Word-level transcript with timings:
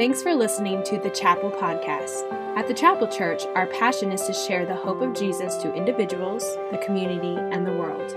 Thanks 0.00 0.22
for 0.22 0.34
listening 0.34 0.82
to 0.84 0.96
the 0.96 1.10
Chapel 1.10 1.50
Podcast. 1.50 2.32
At 2.56 2.66
the 2.66 2.72
Chapel 2.72 3.06
Church, 3.06 3.44
our 3.54 3.66
passion 3.66 4.12
is 4.12 4.22
to 4.22 4.32
share 4.32 4.64
the 4.64 4.74
hope 4.74 5.02
of 5.02 5.12
Jesus 5.12 5.56
to 5.58 5.74
individuals, 5.74 6.56
the 6.70 6.78
community, 6.78 7.36
and 7.54 7.66
the 7.66 7.74
world. 7.74 8.16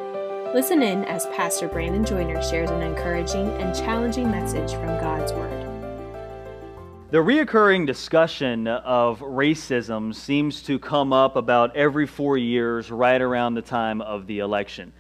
Listen 0.56 0.82
in 0.82 1.04
as 1.04 1.26
Pastor 1.36 1.68
Brandon 1.68 2.06
Joyner 2.06 2.42
shares 2.42 2.70
an 2.70 2.82
encouraging 2.82 3.50
and 3.62 3.76
challenging 3.76 4.32
message 4.32 4.72
from 4.72 4.98
God's 5.02 5.34
Word. 5.34 5.62
The 7.12 7.18
reoccurring 7.18 7.86
discussion 7.86 8.66
of 8.66 9.20
racism 9.20 10.16
seems 10.16 10.64
to 10.64 10.80
come 10.80 11.12
up 11.12 11.36
about 11.36 11.76
every 11.76 12.08
four 12.08 12.38
years, 12.38 12.92
right 12.92 13.22
around 13.22 13.56
the 13.56 13.62
time 13.62 14.00
of 14.00 14.26
the 14.26 14.40
election. 14.40 14.94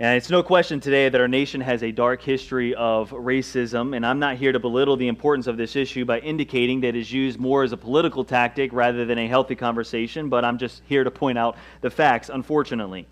And 0.00 0.16
it's 0.16 0.30
no 0.30 0.42
question 0.42 0.80
today 0.80 1.10
that 1.10 1.20
our 1.20 1.28
nation 1.28 1.60
has 1.60 1.82
a 1.82 1.92
dark 1.92 2.22
history 2.22 2.74
of 2.74 3.10
racism, 3.10 3.94
and 3.94 4.06
I'm 4.06 4.18
not 4.18 4.38
here 4.38 4.50
to 4.50 4.58
belittle 4.58 4.96
the 4.96 5.08
importance 5.08 5.46
of 5.46 5.58
this 5.58 5.76
issue 5.76 6.06
by 6.06 6.20
indicating 6.20 6.80
that 6.80 6.88
it 6.88 6.96
is 6.96 7.12
used 7.12 7.38
more 7.38 7.64
as 7.64 7.72
a 7.72 7.76
political 7.76 8.24
tactic 8.24 8.72
rather 8.72 9.04
than 9.04 9.18
a 9.18 9.28
healthy 9.28 9.54
conversation, 9.56 10.30
but 10.30 10.42
I'm 10.42 10.56
just 10.56 10.80
here 10.86 11.04
to 11.04 11.10
point 11.10 11.36
out 11.36 11.58
the 11.82 11.90
facts, 11.90 12.30
unfortunately. 12.30 13.08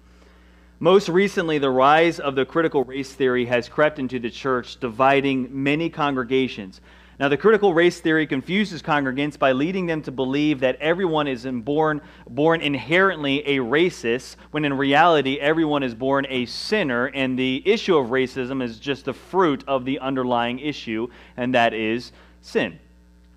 Most 0.81 1.11
recently, 1.11 1.59
the 1.59 1.69
rise 1.69 2.21
of 2.21 2.35
the 2.35 2.47
critical 2.47 2.85
race 2.85 3.13
theory 3.13 3.45
has 3.45 3.69
crept 3.69 3.99
into 3.99 4.19
the 4.19 4.31
church, 4.31 4.81
dividing 4.81 5.63
many 5.63 5.91
congregations. 5.91 6.81
Now, 7.21 7.29
the 7.29 7.37
critical 7.37 7.75
race 7.75 7.99
theory 8.01 8.29
confuses 8.29 8.81
congregants 8.81 9.37
by 9.37 9.51
leading 9.51 9.87
them 9.87 10.03
to 10.03 10.13
believe 10.13 10.61
that 10.61 10.77
everyone 10.77 11.27
is 11.27 11.45
born, 11.45 12.01
born 12.29 12.61
inherently 12.61 13.45
a 13.45 13.57
racist, 13.57 14.37
when 14.53 14.65
in 14.65 14.73
reality, 14.75 15.37
everyone 15.41 15.83
is 15.83 15.97
born 15.97 16.27
a 16.29 16.47
sinner, 16.47 17.07
and 17.07 17.37
the 17.37 17.61
issue 17.67 17.97
of 17.97 18.11
racism 18.11 18.63
is 18.63 18.79
just 18.79 19.05
the 19.05 19.13
fruit 19.13 19.65
of 19.67 19.85
the 19.85 19.99
underlying 19.99 20.61
issue, 20.61 21.09
and 21.37 21.53
that 21.57 21.75
is 21.75 22.13
sin. 22.41 22.79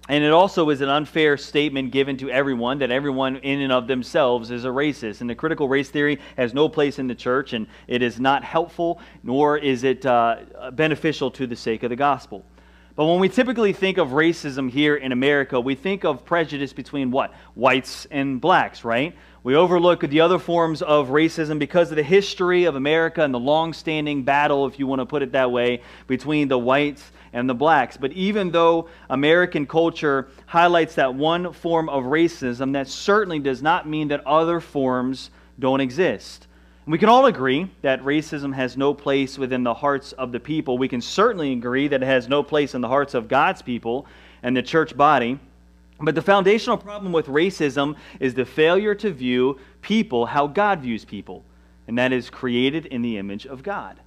And 0.09 0.23
it 0.23 0.31
also 0.31 0.69
is 0.69 0.81
an 0.81 0.89
unfair 0.89 1.35
statement 1.35 1.91
given 1.91 2.17
to 2.17 2.29
everyone 2.29 2.79
that 2.79 2.91
everyone 2.91 3.37
in 3.37 3.61
and 3.61 3.71
of 3.71 3.87
themselves 3.87 4.51
is 4.51 4.65
a 4.65 4.69
racist. 4.69 5.21
And 5.21 5.29
the 5.29 5.35
critical 5.35 5.67
race 5.67 5.89
theory 5.89 6.19
has 6.37 6.53
no 6.53 6.69
place 6.69 6.99
in 6.99 7.07
the 7.07 7.15
church, 7.15 7.53
and 7.53 7.65
it 7.87 8.03
is 8.03 8.19
not 8.19 8.43
helpful, 8.43 8.99
nor 9.23 9.57
is 9.57 9.83
it 9.83 10.05
uh, 10.05 10.71
beneficial 10.73 11.31
to 11.31 11.47
the 11.47 11.55
sake 11.55 11.81
of 11.81 11.89
the 11.89 11.95
gospel. 11.95 12.45
But 12.95 13.05
when 13.05 13.19
we 13.19 13.29
typically 13.29 13.71
think 13.71 13.97
of 13.97 14.09
racism 14.09 14.69
here 14.69 14.95
in 14.95 15.11
America, 15.11 15.59
we 15.59 15.75
think 15.75 16.03
of 16.03 16.25
prejudice 16.25 16.73
between 16.73 17.09
what? 17.09 17.33
Whites 17.55 18.05
and 18.11 18.41
blacks, 18.41 18.83
right? 18.83 19.15
We 19.43 19.55
overlook 19.55 20.01
the 20.01 20.21
other 20.21 20.37
forms 20.37 20.81
of 20.81 21.07
racism 21.07 21.57
because 21.57 21.89
of 21.89 21.95
the 21.95 22.03
history 22.03 22.65
of 22.65 22.75
America 22.75 23.23
and 23.23 23.33
the 23.33 23.39
long 23.39 23.73
standing 23.73 24.23
battle, 24.23 24.67
if 24.67 24.77
you 24.77 24.87
want 24.87 24.99
to 24.99 25.05
put 25.05 25.23
it 25.23 25.31
that 25.31 25.51
way, 25.51 25.81
between 26.07 26.47
the 26.47 26.59
whites 26.59 27.11
and 27.33 27.49
the 27.49 27.53
blacks. 27.53 27.95
But 27.95 28.11
even 28.11 28.51
though 28.51 28.89
American 29.09 29.65
culture 29.65 30.27
highlights 30.45 30.95
that 30.95 31.15
one 31.15 31.53
form 31.53 31.87
of 31.87 32.03
racism, 32.03 32.73
that 32.73 32.89
certainly 32.89 33.39
does 33.39 33.61
not 33.61 33.87
mean 33.87 34.09
that 34.09 34.25
other 34.27 34.59
forms 34.59 35.31
don't 35.57 35.79
exist. 35.79 36.47
We 36.87 36.97
can 36.97 37.09
all 37.09 37.27
agree 37.27 37.69
that 37.83 38.01
racism 38.01 38.53
has 38.55 38.75
no 38.75 38.93
place 38.93 39.37
within 39.37 39.63
the 39.63 39.73
hearts 39.73 40.13
of 40.13 40.31
the 40.31 40.39
people. 40.39 40.79
We 40.79 40.87
can 40.87 40.99
certainly 41.01 41.53
agree 41.53 41.87
that 41.87 42.01
it 42.01 42.05
has 42.05 42.27
no 42.27 42.41
place 42.41 42.73
in 42.73 42.81
the 42.81 42.87
hearts 42.87 43.13
of 43.13 43.27
God's 43.27 43.61
people 43.61 44.07
and 44.41 44.57
the 44.57 44.63
church 44.63 44.97
body. 44.97 45.39
But 45.99 46.15
the 46.15 46.21
foundational 46.23 46.77
problem 46.77 47.13
with 47.13 47.27
racism 47.27 47.95
is 48.19 48.33
the 48.33 48.45
failure 48.45 48.95
to 48.95 49.11
view 49.11 49.59
people 49.83 50.25
how 50.25 50.47
God 50.47 50.79
views 50.81 51.05
people, 51.05 51.43
and 51.87 51.97
that 51.99 52.11
is 52.11 52.31
created 52.31 52.87
in 52.87 53.03
the 53.03 53.19
image 53.19 53.45
of 53.45 53.61
God. 53.61 53.99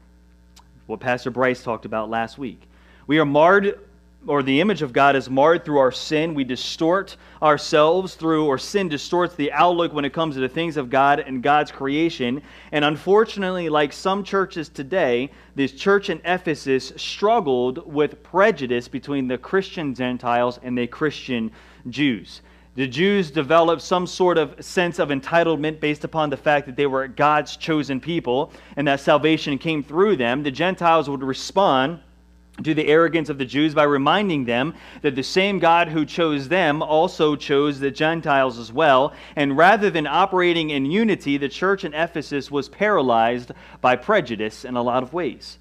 What 0.86 0.98
Pastor 0.98 1.30
Bryce 1.30 1.62
talked 1.62 1.84
about 1.84 2.10
last 2.10 2.38
week. 2.38 2.60
We 3.06 3.20
are 3.20 3.24
marred 3.24 3.78
or 4.26 4.42
the 4.42 4.60
image 4.60 4.82
of 4.82 4.92
God 4.92 5.16
is 5.16 5.28
marred 5.28 5.64
through 5.64 5.78
our 5.78 5.92
sin. 5.92 6.34
We 6.34 6.44
distort 6.44 7.16
ourselves 7.42 8.14
through, 8.14 8.46
or 8.46 8.58
sin 8.58 8.88
distorts 8.88 9.34
the 9.34 9.52
outlook 9.52 9.92
when 9.92 10.04
it 10.04 10.12
comes 10.12 10.34
to 10.34 10.40
the 10.40 10.48
things 10.48 10.76
of 10.76 10.90
God 10.90 11.20
and 11.20 11.42
God's 11.42 11.70
creation. 11.70 12.42
And 12.72 12.84
unfortunately, 12.84 13.68
like 13.68 13.92
some 13.92 14.24
churches 14.24 14.68
today, 14.68 15.30
this 15.54 15.72
church 15.72 16.10
in 16.10 16.20
Ephesus 16.24 16.92
struggled 16.96 17.92
with 17.92 18.22
prejudice 18.22 18.88
between 18.88 19.28
the 19.28 19.38
Christian 19.38 19.94
Gentiles 19.94 20.58
and 20.62 20.76
the 20.76 20.86
Christian 20.86 21.50
Jews. 21.88 22.40
The 22.76 22.88
Jews 22.88 23.30
developed 23.30 23.82
some 23.82 24.04
sort 24.04 24.36
of 24.36 24.64
sense 24.64 24.98
of 24.98 25.10
entitlement 25.10 25.78
based 25.78 26.02
upon 26.02 26.28
the 26.28 26.36
fact 26.36 26.66
that 26.66 26.74
they 26.74 26.86
were 26.86 27.06
God's 27.06 27.56
chosen 27.56 28.00
people 28.00 28.52
and 28.76 28.88
that 28.88 28.98
salvation 28.98 29.58
came 29.58 29.84
through 29.84 30.16
them. 30.16 30.42
The 30.42 30.50
Gentiles 30.50 31.08
would 31.08 31.22
respond 31.22 32.00
to 32.62 32.74
the 32.74 32.86
arrogance 32.86 33.28
of 33.28 33.38
the 33.38 33.44
Jews 33.44 33.74
by 33.74 33.82
reminding 33.82 34.44
them 34.44 34.74
that 35.02 35.16
the 35.16 35.22
same 35.22 35.58
God 35.58 35.88
who 35.88 36.04
chose 36.04 36.48
them 36.48 36.82
also 36.82 37.34
chose 37.34 37.80
the 37.80 37.90
Gentiles 37.90 38.58
as 38.58 38.72
well. 38.72 39.12
And 39.34 39.56
rather 39.56 39.90
than 39.90 40.06
operating 40.06 40.70
in 40.70 40.86
unity, 40.86 41.36
the 41.36 41.48
church 41.48 41.84
in 41.84 41.94
Ephesus 41.94 42.50
was 42.50 42.68
paralyzed 42.68 43.50
by 43.80 43.96
prejudice 43.96 44.64
in 44.64 44.76
a 44.76 44.82
lot 44.82 45.02
of 45.02 45.12
ways. 45.12 45.58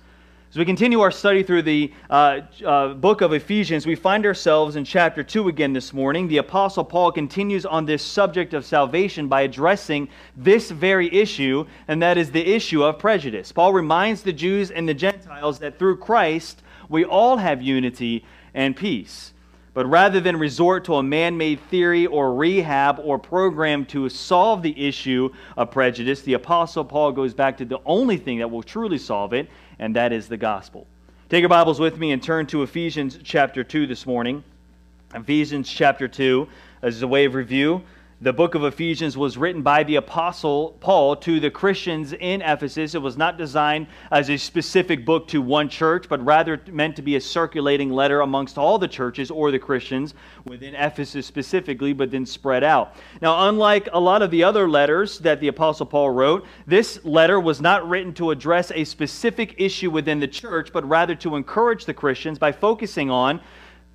As 0.54 0.58
we 0.60 0.66
continue 0.66 1.02
our 1.02 1.10
study 1.10 1.42
through 1.42 1.64
the 1.64 1.92
uh, 2.12 2.42
uh, 2.64 2.90
book 2.90 3.22
of 3.22 3.34
Ephesians, 3.34 3.88
we 3.88 3.96
find 3.96 4.24
ourselves 4.24 4.76
in 4.76 4.86
chapter 4.86 5.24
2 5.24 5.48
again 5.48 5.74
this 5.74 5.94
morning. 5.94 6.28
The 6.28 6.38
Apostle 6.38 6.84
Paul 6.84 7.12
continues 7.12 7.66
on 7.66 7.88
this 7.88 8.04
subject 8.04 8.54
of 8.54 8.64
salvation 8.64 9.28
by 9.28 9.42
addressing 9.42 10.10
this 10.38 10.70
very 10.70 11.12
issue, 11.12 11.66
and 11.88 12.04
that 12.04 12.20
is 12.20 12.30
the 12.30 12.54
issue 12.54 12.84
of 12.84 13.00
prejudice. 13.00 13.52
Paul 13.52 13.74
reminds 13.74 14.22
the 14.22 14.32
Jews 14.32 14.70
and 14.70 14.88
the 14.88 14.94
Gentiles 14.94 15.58
that 15.58 15.80
through 15.80 15.98
Christ, 15.98 16.62
we 16.90 17.06
all 17.06 17.38
have 17.38 17.62
unity 17.62 18.26
and 18.54 18.76
peace. 18.76 19.34
But 19.74 19.88
rather 19.88 20.20
than 20.20 20.38
resort 20.38 20.86
to 20.86 20.96
a 20.96 21.04
man 21.04 21.36
made 21.36 21.60
theory 21.70 22.06
or 22.06 22.36
rehab 22.36 23.00
or 23.04 23.18
program 23.18 23.86
to 23.88 24.08
solve 24.08 24.62
the 24.62 24.88
issue 24.88 25.32
of 25.58 25.72
prejudice, 25.72 26.22
the 26.22 26.34
Apostle 26.34 26.86
Paul 26.86 27.12
goes 27.12 27.34
back 27.34 27.58
to 27.58 27.66
the 27.66 27.80
only 27.86 28.18
thing 28.18 28.38
that 28.38 28.52
will 28.52 28.62
truly 28.62 29.00
solve 29.00 29.34
it, 29.34 29.50
and 29.80 29.96
that 29.96 30.14
is 30.14 30.28
the 30.28 30.38
gospel. 30.38 30.86
Take 31.30 31.42
your 31.42 31.50
Bibles 31.50 31.80
with 31.80 31.98
me 31.98 32.12
and 32.12 32.22
turn 32.22 32.46
to 32.48 32.62
Ephesians 32.62 33.18
chapter 33.24 33.64
2 33.64 33.88
this 33.88 34.06
morning. 34.06 34.44
Ephesians 35.16 35.68
chapter 35.68 36.08
2, 36.08 36.48
as 36.84 37.02
a 37.02 37.08
way 37.08 37.26
of 37.26 37.34
review, 37.34 37.82
the 38.24 38.32
book 38.32 38.56
of 38.56 38.64
Ephesians 38.64 39.18
was 39.18 39.36
written 39.36 39.62
by 39.62 39.84
the 39.84 39.98
Apostle 39.98 40.78
Paul 40.80 41.14
to 41.18 41.42
the 41.42 41.52
Christians 41.52 42.14
in 42.14 42.42
Ephesus. 42.42 42.96
It 42.96 43.02
was 43.02 43.18
not 43.18 43.38
designed 43.38 43.88
as 44.12 44.30
a 44.30 44.38
specific 44.38 45.06
book 45.06 45.28
to 45.28 45.42
one 45.42 45.68
church, 45.68 46.06
but 46.08 46.24
rather 46.24 46.62
meant 46.72 46.96
to 46.96 47.02
be 47.02 47.18
a 47.18 47.22
circulating 47.22 47.90
letter 47.90 48.22
amongst 48.22 48.58
all 48.58 48.80
the 48.80 48.88
churches 48.88 49.30
or 49.30 49.52
the 49.52 49.60
Christians 49.60 50.14
within 50.46 50.74
Ephesus 50.74 51.26
specifically, 51.26 51.92
but 51.92 52.12
then 52.12 52.26
spread 52.26 52.64
out. 52.64 52.96
Now, 53.22 53.50
unlike 53.50 53.90
a 53.92 54.00
lot 54.00 54.22
of 54.22 54.32
the 54.32 54.46
other 54.46 54.70
letters 54.70 55.20
that 55.20 55.42
the 55.42 55.50
Apostle 55.50 55.86
Paul 55.86 56.12
wrote, 56.12 56.46
this 56.66 57.04
letter 57.04 57.42
was 57.42 57.60
not 57.60 57.90
written 57.90 58.14
to 58.14 58.32
address 58.32 58.72
a 58.72 58.86
specific 58.86 59.56
issue 59.58 59.92
within 59.92 60.22
the 60.22 60.30
church, 60.30 60.72
but 60.72 60.88
rather 60.88 61.16
to 61.16 61.36
encourage 61.36 61.84
the 61.84 61.94
Christians 61.94 62.40
by 62.40 62.54
focusing 62.54 63.12
on 63.12 63.42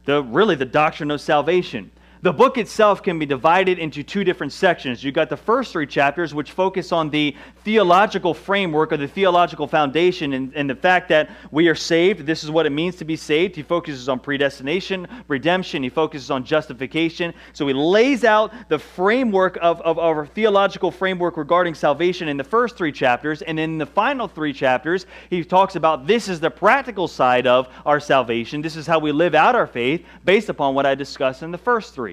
the 0.05 0.23
really 0.23 0.55
the 0.55 0.67
doctrine 0.67 1.11
of 1.11 1.23
salvation. 1.23 1.91
The 2.21 2.33
book 2.33 2.59
itself 2.59 3.05
can 3.05 3.17
be 3.19 3.27
divided 3.27 3.79
into 3.79 4.03
two 4.03 4.25
different 4.25 4.53
sections. 4.53 5.05
You've 5.05 5.15
got 5.15 5.31
the 5.31 5.37
first 5.37 5.73
three 5.73 5.87
chapters, 5.87 6.35
which 6.35 6.51
focus 6.51 6.91
on 6.91 7.11
the 7.11 7.37
theological 7.65 8.35
framework 8.35 8.93
or 8.93 8.97
the 8.97 9.07
theological 9.07 9.69
foundation 9.69 10.33
and, 10.33 10.53
and, 10.55 10.69
the 10.69 10.75
fact 10.75 11.09
that 11.11 11.31
we 11.53 11.69
are 11.69 11.77
saved. 11.77 12.27
This 12.27 12.43
is 12.43 12.51
what 12.51 12.67
it 12.67 12.71
means 12.71 12.97
to 12.97 13.05
be 13.05 13.15
saved. 13.15 13.55
He 13.55 13.63
focuses 13.63 14.09
on 14.09 14.19
predestination, 14.19 15.07
redemption. 15.29 15.83
He 15.83 15.89
focuses 15.91 16.31
on 16.31 16.45
justification. 16.45 17.35
So 17.53 17.69
he 17.69 17.75
lays 17.75 18.25
out 18.25 18.53
the 18.69 18.79
framework 18.79 19.57
of, 19.61 19.81
of, 19.83 19.99
our 19.99 20.27
theological 20.27 20.91
framework 20.91 21.37
regarding 21.37 21.75
salvation 21.75 22.29
in 22.29 22.37
the 22.37 22.45
first 22.45 22.77
three 22.77 22.93
chapters. 22.93 23.43
And 23.43 23.61
in 23.61 23.79
the 23.79 23.87
final 23.87 24.27
three 24.27 24.53
chapters, 24.53 25.07
he 25.31 25.45
talks 25.45 25.77
about 25.77 26.07
this 26.07 26.29
is 26.29 26.41
the 26.41 26.51
practical 26.51 27.07
side 27.07 27.47
of 27.47 27.69
our 27.87 28.01
salvation. 28.01 28.61
This 28.63 28.77
is 28.77 28.87
how 28.87 28.99
we 28.99 29.13
live 29.13 29.35
out 29.35 29.55
our 29.55 29.67
faith 29.67 30.05
based 30.25 30.49
upon 30.49 30.75
what 30.75 30.87
I 30.87 30.95
discussed 30.95 31.43
in 31.43 31.51
the 31.51 31.59
first 31.59 31.95
three. 31.95 32.08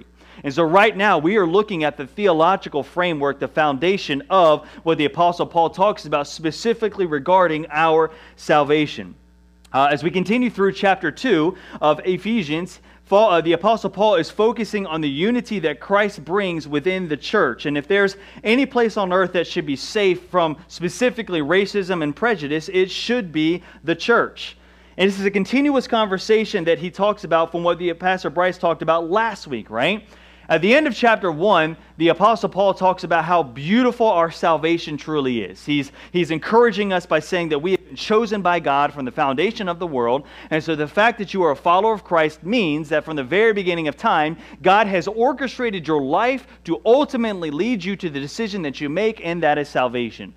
And 0.45 0.53
so, 0.53 0.61
right 0.63 0.95
now, 0.95 1.17
we 1.17 1.37
are 1.37 1.47
looking 1.47 1.83
at 1.83 1.97
the 1.97 2.05
theological 2.05 2.83
framework, 2.83 3.39
the 3.39 3.47
foundation 3.47 4.21
of 4.29 4.67
what 4.83 4.99
the 4.99 5.05
Apostle 5.05 5.47
Paul 5.47 5.71
talks 5.71 6.05
about 6.05 6.27
specifically 6.27 7.07
regarding 7.07 7.65
our 7.71 8.11
salvation. 8.35 9.15
Uh, 9.73 9.87
as 9.91 10.03
we 10.03 10.11
continue 10.11 10.51
through 10.51 10.73
chapter 10.73 11.09
2 11.09 11.57
of 11.81 11.99
Ephesians, 12.05 12.79
uh, 13.11 13.41
the 13.41 13.53
Apostle 13.53 13.89
Paul 13.89 14.17
is 14.17 14.29
focusing 14.29 14.85
on 14.85 15.01
the 15.01 15.09
unity 15.09 15.57
that 15.61 15.79
Christ 15.79 16.23
brings 16.23 16.67
within 16.67 17.07
the 17.07 17.17
church. 17.17 17.65
And 17.65 17.75
if 17.75 17.87
there's 17.87 18.15
any 18.43 18.67
place 18.67 18.97
on 18.97 19.11
earth 19.11 19.33
that 19.33 19.47
should 19.47 19.65
be 19.65 19.75
safe 19.75 20.27
from 20.29 20.57
specifically 20.67 21.41
racism 21.41 22.03
and 22.03 22.15
prejudice, 22.15 22.69
it 22.71 22.91
should 22.91 23.31
be 23.31 23.63
the 23.83 23.95
church. 23.95 24.57
And 24.95 25.09
this 25.09 25.19
is 25.19 25.25
a 25.25 25.31
continuous 25.31 25.87
conversation 25.87 26.65
that 26.65 26.77
he 26.77 26.91
talks 26.91 27.23
about 27.23 27.51
from 27.51 27.63
what 27.63 27.79
the 27.79 27.91
Pastor 27.93 28.29
Bryce 28.29 28.59
talked 28.59 28.83
about 28.83 29.09
last 29.09 29.47
week, 29.47 29.71
right? 29.71 30.07
At 30.47 30.61
the 30.61 30.75
end 30.75 30.85
of 30.85 30.95
chapter 30.95 31.31
1, 31.31 31.75
the 31.97 32.09
Apostle 32.09 32.49
Paul 32.49 32.75
talks 32.75 33.03
about 33.03 33.25
how 33.25 33.41
beautiful 33.41 34.07
our 34.07 34.29
salvation 34.29 34.95
truly 34.95 35.41
is. 35.41 35.65
He's, 35.65 35.91
he's 36.11 36.29
encouraging 36.29 36.93
us 36.93 37.07
by 37.07 37.19
saying 37.19 37.49
that 37.49 37.59
we 37.59 37.71
have 37.71 37.83
been 37.85 37.95
chosen 37.95 38.43
by 38.43 38.59
God 38.59 38.93
from 38.93 39.05
the 39.05 39.11
foundation 39.11 39.67
of 39.67 39.79
the 39.79 39.87
world. 39.87 40.27
And 40.51 40.63
so 40.63 40.75
the 40.75 40.87
fact 40.87 41.17
that 41.17 41.33
you 41.33 41.41
are 41.43 41.51
a 41.51 41.55
follower 41.55 41.93
of 41.93 42.03
Christ 42.03 42.43
means 42.43 42.89
that 42.89 43.03
from 43.03 43.15
the 43.15 43.23
very 43.23 43.53
beginning 43.53 43.87
of 43.87 43.97
time, 43.97 44.37
God 44.61 44.85
has 44.85 45.07
orchestrated 45.07 45.87
your 45.87 46.01
life 46.01 46.45
to 46.65 46.79
ultimately 46.85 47.49
lead 47.49 47.83
you 47.83 47.95
to 47.95 48.09
the 48.09 48.19
decision 48.19 48.61
that 48.63 48.79
you 48.79 48.87
make, 48.87 49.25
and 49.25 49.41
that 49.41 49.57
is 49.57 49.67
salvation. 49.67 50.35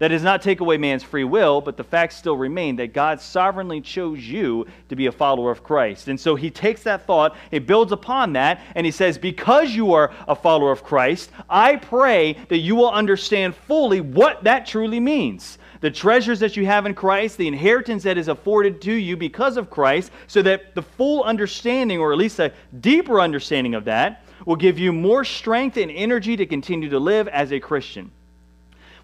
That 0.00 0.08
does 0.08 0.22
not 0.22 0.40
take 0.40 0.60
away 0.60 0.78
man's 0.78 1.02
free 1.02 1.24
will, 1.24 1.60
but 1.60 1.76
the 1.76 1.84
facts 1.84 2.16
still 2.16 2.34
remain 2.34 2.76
that 2.76 2.94
God 2.94 3.20
sovereignly 3.20 3.82
chose 3.82 4.26
you 4.26 4.66
to 4.88 4.96
be 4.96 5.04
a 5.04 5.12
follower 5.12 5.50
of 5.50 5.62
Christ. 5.62 6.08
And 6.08 6.18
so 6.18 6.36
he 6.36 6.50
takes 6.50 6.82
that 6.84 7.06
thought, 7.06 7.36
he 7.50 7.58
builds 7.58 7.92
upon 7.92 8.32
that, 8.32 8.62
and 8.74 8.86
he 8.86 8.92
says, 8.92 9.18
Because 9.18 9.72
you 9.72 9.92
are 9.92 10.10
a 10.26 10.34
follower 10.34 10.72
of 10.72 10.82
Christ, 10.82 11.30
I 11.50 11.76
pray 11.76 12.32
that 12.48 12.60
you 12.60 12.76
will 12.76 12.90
understand 12.90 13.54
fully 13.54 14.00
what 14.00 14.42
that 14.44 14.64
truly 14.64 15.00
means. 15.00 15.58
The 15.82 15.90
treasures 15.90 16.40
that 16.40 16.56
you 16.56 16.64
have 16.64 16.86
in 16.86 16.94
Christ, 16.94 17.36
the 17.36 17.48
inheritance 17.48 18.02
that 18.04 18.16
is 18.16 18.28
afforded 18.28 18.80
to 18.80 18.92
you 18.92 19.18
because 19.18 19.58
of 19.58 19.68
Christ, 19.68 20.12
so 20.28 20.40
that 20.40 20.74
the 20.74 20.82
full 20.82 21.24
understanding, 21.24 21.98
or 21.98 22.10
at 22.10 22.18
least 22.18 22.38
a 22.38 22.54
deeper 22.80 23.20
understanding 23.20 23.74
of 23.74 23.84
that, 23.84 24.24
will 24.46 24.56
give 24.56 24.78
you 24.78 24.94
more 24.94 25.26
strength 25.26 25.76
and 25.76 25.90
energy 25.90 26.38
to 26.38 26.46
continue 26.46 26.88
to 26.88 26.98
live 26.98 27.28
as 27.28 27.52
a 27.52 27.60
Christian. 27.60 28.10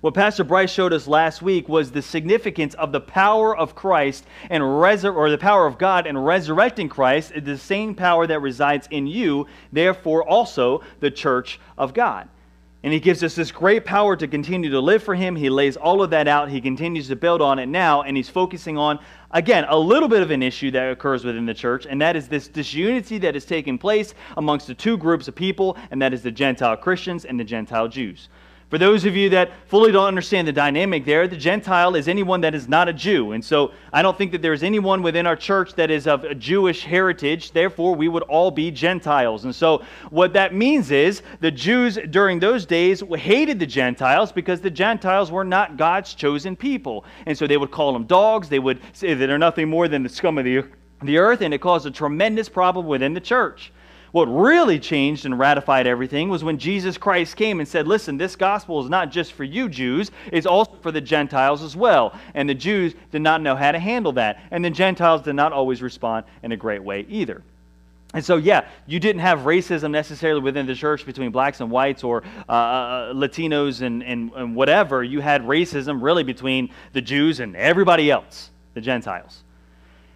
What 0.06 0.14
Pastor 0.14 0.44
Bryce 0.44 0.70
showed 0.70 0.92
us 0.92 1.08
last 1.08 1.42
week 1.42 1.68
was 1.68 1.90
the 1.90 2.00
significance 2.00 2.74
of 2.74 2.92
the 2.92 3.00
power 3.00 3.56
of 3.56 3.74
Christ 3.74 4.24
and 4.50 4.62
resur- 4.62 5.12
or 5.12 5.30
the 5.30 5.36
power 5.36 5.66
of 5.66 5.78
God 5.78 6.06
and 6.06 6.24
resurrecting 6.24 6.88
Christ 6.88 7.32
is 7.34 7.42
the 7.42 7.58
same 7.58 7.92
power 7.92 8.24
that 8.24 8.38
resides 8.38 8.86
in 8.92 9.08
you, 9.08 9.48
therefore 9.72 10.22
also 10.22 10.82
the 11.00 11.10
church 11.10 11.58
of 11.76 11.92
God. 11.92 12.28
And 12.84 12.92
he 12.92 13.00
gives 13.00 13.24
us 13.24 13.34
this 13.34 13.50
great 13.50 13.84
power 13.84 14.14
to 14.14 14.28
continue 14.28 14.70
to 14.70 14.78
live 14.78 15.02
for 15.02 15.16
him. 15.16 15.34
He 15.34 15.50
lays 15.50 15.76
all 15.76 16.00
of 16.00 16.10
that 16.10 16.28
out. 16.28 16.50
He 16.50 16.60
continues 16.60 17.08
to 17.08 17.16
build 17.16 17.42
on 17.42 17.58
it 17.58 17.66
now, 17.66 18.02
and 18.02 18.16
he's 18.16 18.28
focusing 18.28 18.78
on, 18.78 19.00
again, 19.32 19.64
a 19.68 19.76
little 19.76 20.08
bit 20.08 20.22
of 20.22 20.30
an 20.30 20.40
issue 20.40 20.70
that 20.70 20.88
occurs 20.88 21.24
within 21.24 21.46
the 21.46 21.54
church, 21.54 21.84
and 21.84 22.00
that 22.00 22.14
is 22.14 22.28
this 22.28 22.46
disunity 22.46 23.18
that 23.18 23.34
is 23.34 23.44
taking 23.44 23.76
place 23.76 24.14
amongst 24.36 24.68
the 24.68 24.74
two 24.74 24.96
groups 24.96 25.26
of 25.26 25.34
people, 25.34 25.76
and 25.90 26.00
that 26.00 26.14
is 26.14 26.22
the 26.22 26.30
Gentile 26.30 26.76
Christians 26.76 27.24
and 27.24 27.40
the 27.40 27.44
Gentile 27.44 27.88
Jews. 27.88 28.28
For 28.68 28.78
those 28.78 29.04
of 29.04 29.14
you 29.14 29.30
that 29.30 29.52
fully 29.68 29.92
don't 29.92 30.08
understand 30.08 30.48
the 30.48 30.52
dynamic 30.52 31.04
there, 31.04 31.28
the 31.28 31.36
Gentile 31.36 31.94
is 31.94 32.08
anyone 32.08 32.40
that 32.40 32.52
is 32.52 32.68
not 32.68 32.88
a 32.88 32.92
Jew. 32.92 33.30
And 33.30 33.44
so 33.44 33.70
I 33.92 34.02
don't 34.02 34.18
think 34.18 34.32
that 34.32 34.42
there 34.42 34.52
is 34.52 34.64
anyone 34.64 35.02
within 35.04 35.24
our 35.24 35.36
church 35.36 35.74
that 35.74 35.88
is 35.88 36.08
of 36.08 36.24
a 36.24 36.34
Jewish 36.34 36.82
heritage. 36.82 37.52
Therefore, 37.52 37.94
we 37.94 38.08
would 38.08 38.24
all 38.24 38.50
be 38.50 38.72
Gentiles. 38.72 39.44
And 39.44 39.54
so 39.54 39.84
what 40.10 40.32
that 40.32 40.52
means 40.52 40.90
is 40.90 41.22
the 41.38 41.52
Jews 41.52 41.96
during 42.10 42.40
those 42.40 42.66
days 42.66 43.04
hated 43.16 43.60
the 43.60 43.66
Gentiles 43.66 44.32
because 44.32 44.60
the 44.60 44.70
Gentiles 44.70 45.30
were 45.30 45.44
not 45.44 45.76
God's 45.76 46.14
chosen 46.14 46.56
people. 46.56 47.04
And 47.26 47.38
so 47.38 47.46
they 47.46 47.58
would 47.58 47.70
call 47.70 47.92
them 47.92 48.04
dogs. 48.04 48.48
They 48.48 48.58
would 48.58 48.80
say 48.94 49.14
that 49.14 49.26
they're 49.28 49.38
nothing 49.38 49.70
more 49.70 49.86
than 49.86 50.02
the 50.02 50.08
scum 50.08 50.38
of 50.38 50.44
the, 50.44 50.64
the 51.04 51.18
earth. 51.18 51.40
And 51.40 51.54
it 51.54 51.60
caused 51.60 51.86
a 51.86 51.90
tremendous 51.92 52.48
problem 52.48 52.88
within 52.88 53.14
the 53.14 53.20
church. 53.20 53.70
What 54.16 54.28
really 54.28 54.78
changed 54.78 55.26
and 55.26 55.38
ratified 55.38 55.86
everything 55.86 56.30
was 56.30 56.42
when 56.42 56.56
Jesus 56.56 56.96
Christ 56.96 57.36
came 57.36 57.60
and 57.60 57.68
said, 57.68 57.86
Listen, 57.86 58.16
this 58.16 58.34
gospel 58.34 58.82
is 58.82 58.88
not 58.88 59.10
just 59.10 59.34
for 59.34 59.44
you 59.44 59.68
Jews, 59.68 60.10
it's 60.32 60.46
also 60.46 60.72
for 60.80 60.90
the 60.90 61.02
Gentiles 61.02 61.62
as 61.62 61.76
well. 61.76 62.18
And 62.32 62.48
the 62.48 62.54
Jews 62.54 62.94
did 63.12 63.20
not 63.20 63.42
know 63.42 63.54
how 63.54 63.72
to 63.72 63.78
handle 63.78 64.12
that. 64.12 64.40
And 64.50 64.64
the 64.64 64.70
Gentiles 64.70 65.20
did 65.20 65.34
not 65.34 65.52
always 65.52 65.82
respond 65.82 66.24
in 66.42 66.52
a 66.52 66.56
great 66.56 66.82
way 66.82 67.04
either. 67.10 67.42
And 68.14 68.24
so, 68.24 68.38
yeah, 68.38 68.66
you 68.86 68.98
didn't 68.98 69.20
have 69.20 69.40
racism 69.40 69.90
necessarily 69.90 70.40
within 70.40 70.64
the 70.64 70.74
church 70.74 71.04
between 71.04 71.30
blacks 71.30 71.60
and 71.60 71.70
whites 71.70 72.02
or 72.02 72.22
uh, 72.48 72.52
uh 72.52 73.12
Latinos 73.12 73.82
and, 73.82 74.02
and, 74.02 74.32
and 74.34 74.56
whatever. 74.56 75.04
You 75.04 75.20
had 75.20 75.42
racism 75.42 76.00
really 76.00 76.22
between 76.22 76.70
the 76.94 77.02
Jews 77.02 77.40
and 77.40 77.54
everybody 77.54 78.10
else, 78.10 78.48
the 78.72 78.80
Gentiles. 78.80 79.42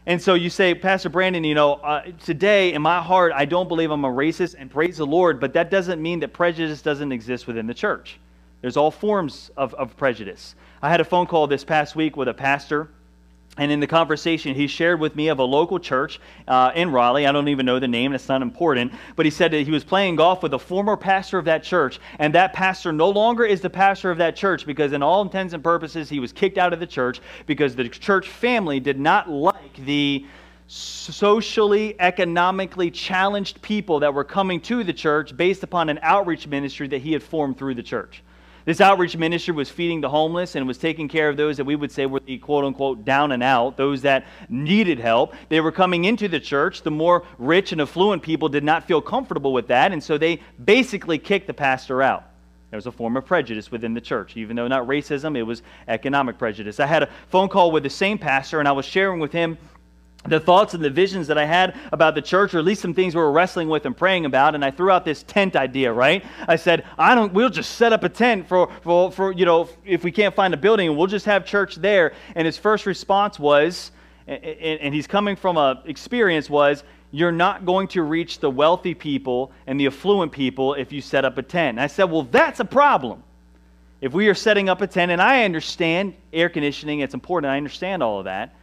And 0.06 0.20
so 0.20 0.34
you 0.34 0.48
say, 0.48 0.74
Pastor 0.74 1.10
Brandon, 1.10 1.44
you 1.44 1.54
know, 1.54 1.74
uh, 1.74 2.02
today 2.24 2.72
in 2.72 2.80
my 2.80 3.02
heart, 3.02 3.32
I 3.34 3.44
don't 3.44 3.68
believe 3.68 3.90
I'm 3.90 4.04
a 4.04 4.08
racist, 4.08 4.54
and 4.58 4.70
praise 4.70 4.96
the 4.96 5.06
Lord, 5.06 5.40
but 5.40 5.52
that 5.52 5.70
doesn't 5.70 6.00
mean 6.00 6.20
that 6.20 6.32
prejudice 6.32 6.80
doesn't 6.80 7.12
exist 7.12 7.46
within 7.46 7.66
the 7.66 7.74
church. 7.74 8.18
There's 8.62 8.76
all 8.76 8.90
forms 8.90 9.50
of, 9.56 9.74
of 9.74 9.96
prejudice. 9.96 10.54
I 10.82 10.90
had 10.90 11.00
a 11.00 11.04
phone 11.04 11.26
call 11.26 11.46
this 11.46 11.64
past 11.64 11.96
week 11.96 12.16
with 12.16 12.28
a 12.28 12.34
pastor 12.34 12.88
and 13.60 13.70
in 13.70 13.78
the 13.78 13.86
conversation, 13.86 14.54
he 14.54 14.66
shared 14.66 15.00
with 15.00 15.14
me 15.14 15.28
of 15.28 15.38
a 15.38 15.44
local 15.44 15.78
church 15.78 16.18
uh, 16.48 16.72
in 16.74 16.90
Raleigh. 16.90 17.26
I 17.26 17.32
don't 17.32 17.48
even 17.48 17.66
know 17.66 17.78
the 17.78 17.86
name, 17.86 18.14
it's 18.14 18.26
not 18.26 18.40
important. 18.40 18.90
But 19.16 19.26
he 19.26 19.30
said 19.30 19.50
that 19.50 19.64
he 19.64 19.70
was 19.70 19.84
playing 19.84 20.16
golf 20.16 20.42
with 20.42 20.54
a 20.54 20.58
former 20.58 20.96
pastor 20.96 21.36
of 21.36 21.44
that 21.44 21.62
church, 21.62 22.00
and 22.18 22.34
that 22.34 22.54
pastor 22.54 22.90
no 22.90 23.10
longer 23.10 23.44
is 23.44 23.60
the 23.60 23.68
pastor 23.68 24.10
of 24.10 24.16
that 24.16 24.34
church 24.34 24.64
because, 24.64 24.94
in 24.94 25.02
all 25.02 25.20
intents 25.20 25.52
and 25.52 25.62
purposes, 25.62 26.08
he 26.08 26.20
was 26.20 26.32
kicked 26.32 26.56
out 26.56 26.72
of 26.72 26.80
the 26.80 26.86
church 26.86 27.20
because 27.44 27.76
the 27.76 27.86
church 27.86 28.30
family 28.30 28.80
did 28.80 28.98
not 28.98 29.28
like 29.28 29.76
the 29.84 30.24
socially, 30.66 32.00
economically 32.00 32.90
challenged 32.90 33.60
people 33.60 34.00
that 34.00 34.14
were 34.14 34.24
coming 34.24 34.58
to 34.62 34.82
the 34.84 34.94
church 34.94 35.36
based 35.36 35.62
upon 35.62 35.90
an 35.90 35.98
outreach 36.00 36.46
ministry 36.46 36.88
that 36.88 37.02
he 37.02 37.12
had 37.12 37.22
formed 37.22 37.58
through 37.58 37.74
the 37.74 37.82
church. 37.82 38.22
This 38.64 38.80
outreach 38.80 39.16
ministry 39.16 39.54
was 39.54 39.70
feeding 39.70 40.00
the 40.00 40.08
homeless 40.08 40.54
and 40.54 40.66
was 40.66 40.78
taking 40.78 41.08
care 41.08 41.28
of 41.28 41.36
those 41.36 41.56
that 41.56 41.64
we 41.64 41.76
would 41.76 41.90
say 41.90 42.06
were 42.06 42.20
the 42.20 42.38
quote 42.38 42.64
unquote 42.64 43.04
down 43.04 43.32
and 43.32 43.42
out, 43.42 43.76
those 43.76 44.02
that 44.02 44.26
needed 44.48 44.98
help. 44.98 45.34
They 45.48 45.60
were 45.60 45.72
coming 45.72 46.04
into 46.04 46.28
the 46.28 46.40
church. 46.40 46.82
The 46.82 46.90
more 46.90 47.24
rich 47.38 47.72
and 47.72 47.80
affluent 47.80 48.22
people 48.22 48.48
did 48.48 48.64
not 48.64 48.86
feel 48.86 49.00
comfortable 49.00 49.52
with 49.52 49.68
that, 49.68 49.92
and 49.92 50.02
so 50.02 50.18
they 50.18 50.40
basically 50.62 51.18
kicked 51.18 51.46
the 51.46 51.54
pastor 51.54 52.02
out. 52.02 52.24
There 52.70 52.76
was 52.76 52.86
a 52.86 52.92
form 52.92 53.16
of 53.16 53.26
prejudice 53.26 53.72
within 53.72 53.94
the 53.94 54.00
church. 54.00 54.36
Even 54.36 54.54
though 54.54 54.68
not 54.68 54.86
racism, 54.86 55.36
it 55.36 55.42
was 55.42 55.62
economic 55.88 56.38
prejudice. 56.38 56.78
I 56.78 56.86
had 56.86 57.02
a 57.02 57.08
phone 57.28 57.48
call 57.48 57.72
with 57.72 57.82
the 57.82 57.90
same 57.90 58.16
pastor, 58.16 58.60
and 58.60 58.68
I 58.68 58.72
was 58.72 58.84
sharing 58.84 59.18
with 59.18 59.32
him 59.32 59.58
the 60.26 60.38
thoughts 60.38 60.74
and 60.74 60.84
the 60.84 60.90
visions 60.90 61.26
that 61.28 61.38
I 61.38 61.46
had 61.46 61.78
about 61.92 62.14
the 62.14 62.20
church, 62.20 62.54
or 62.54 62.58
at 62.58 62.64
least 62.64 62.82
some 62.82 62.92
things 62.92 63.14
we 63.14 63.22
were 63.22 63.32
wrestling 63.32 63.68
with 63.68 63.86
and 63.86 63.96
praying 63.96 64.26
about, 64.26 64.54
and 64.54 64.64
I 64.64 64.70
threw 64.70 64.90
out 64.90 65.04
this 65.04 65.22
tent 65.22 65.56
idea, 65.56 65.92
right? 65.92 66.24
I 66.46 66.56
said, 66.56 66.84
I 66.98 67.14
don't, 67.14 67.32
we'll 67.32 67.48
just 67.48 67.76
set 67.76 67.92
up 67.92 68.04
a 68.04 68.08
tent 68.08 68.46
for, 68.46 68.70
for, 68.82 69.10
for 69.10 69.32
you 69.32 69.46
know, 69.46 69.68
if 69.84 70.04
we 70.04 70.12
can't 70.12 70.34
find 70.34 70.52
a 70.52 70.58
building, 70.58 70.94
we'll 70.94 71.06
just 71.06 71.26
have 71.26 71.46
church 71.46 71.76
there. 71.76 72.12
And 72.34 72.44
his 72.44 72.58
first 72.58 72.84
response 72.84 73.38
was, 73.38 73.92
and, 74.26 74.44
and 74.44 74.94
he's 74.94 75.06
coming 75.06 75.36
from 75.36 75.56
a 75.56 75.82
experience 75.86 76.50
was, 76.50 76.84
you're 77.12 77.32
not 77.32 77.64
going 77.64 77.88
to 77.88 78.02
reach 78.02 78.38
the 78.38 78.50
wealthy 78.50 78.94
people 78.94 79.50
and 79.66 79.80
the 79.80 79.86
affluent 79.86 80.32
people 80.32 80.74
if 80.74 80.92
you 80.92 81.00
set 81.00 81.24
up 81.24 81.38
a 81.38 81.42
tent. 81.42 81.70
And 81.70 81.80
I 81.80 81.86
said, 81.86 82.04
well, 82.04 82.22
that's 82.22 82.60
a 82.60 82.64
problem. 82.64 83.22
If 84.00 84.12
we 84.12 84.28
are 84.28 84.34
setting 84.34 84.68
up 84.68 84.80
a 84.80 84.86
tent, 84.86 85.10
and 85.10 85.20
I 85.20 85.44
understand 85.44 86.14
air 86.32 86.48
conditioning, 86.48 87.00
it's 87.00 87.14
important, 87.14 87.50
I 87.50 87.56
understand 87.56 88.02
all 88.02 88.18
of 88.18 88.26
that. 88.26 88.54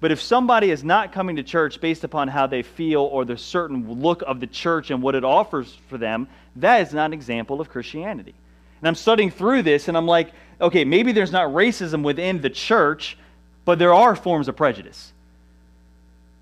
But 0.00 0.10
if 0.10 0.20
somebody 0.20 0.70
is 0.70 0.82
not 0.82 1.12
coming 1.12 1.36
to 1.36 1.42
church 1.42 1.80
based 1.80 2.04
upon 2.04 2.28
how 2.28 2.46
they 2.46 2.62
feel 2.62 3.02
or 3.02 3.24
the 3.24 3.36
certain 3.36 4.00
look 4.00 4.22
of 4.22 4.40
the 4.40 4.46
church 4.46 4.90
and 4.90 5.02
what 5.02 5.14
it 5.14 5.24
offers 5.24 5.76
for 5.88 5.98
them, 5.98 6.26
that 6.56 6.80
is 6.80 6.94
not 6.94 7.06
an 7.06 7.12
example 7.12 7.60
of 7.60 7.68
Christianity. 7.68 8.34
And 8.80 8.88
I'm 8.88 8.94
studying 8.94 9.30
through 9.30 9.62
this 9.62 9.88
and 9.88 9.96
I'm 9.96 10.06
like, 10.06 10.32
okay, 10.58 10.84
maybe 10.84 11.12
there's 11.12 11.32
not 11.32 11.50
racism 11.50 12.02
within 12.02 12.40
the 12.40 12.48
church, 12.48 13.18
but 13.66 13.78
there 13.78 13.92
are 13.92 14.16
forms 14.16 14.48
of 14.48 14.56
prejudice. 14.56 15.12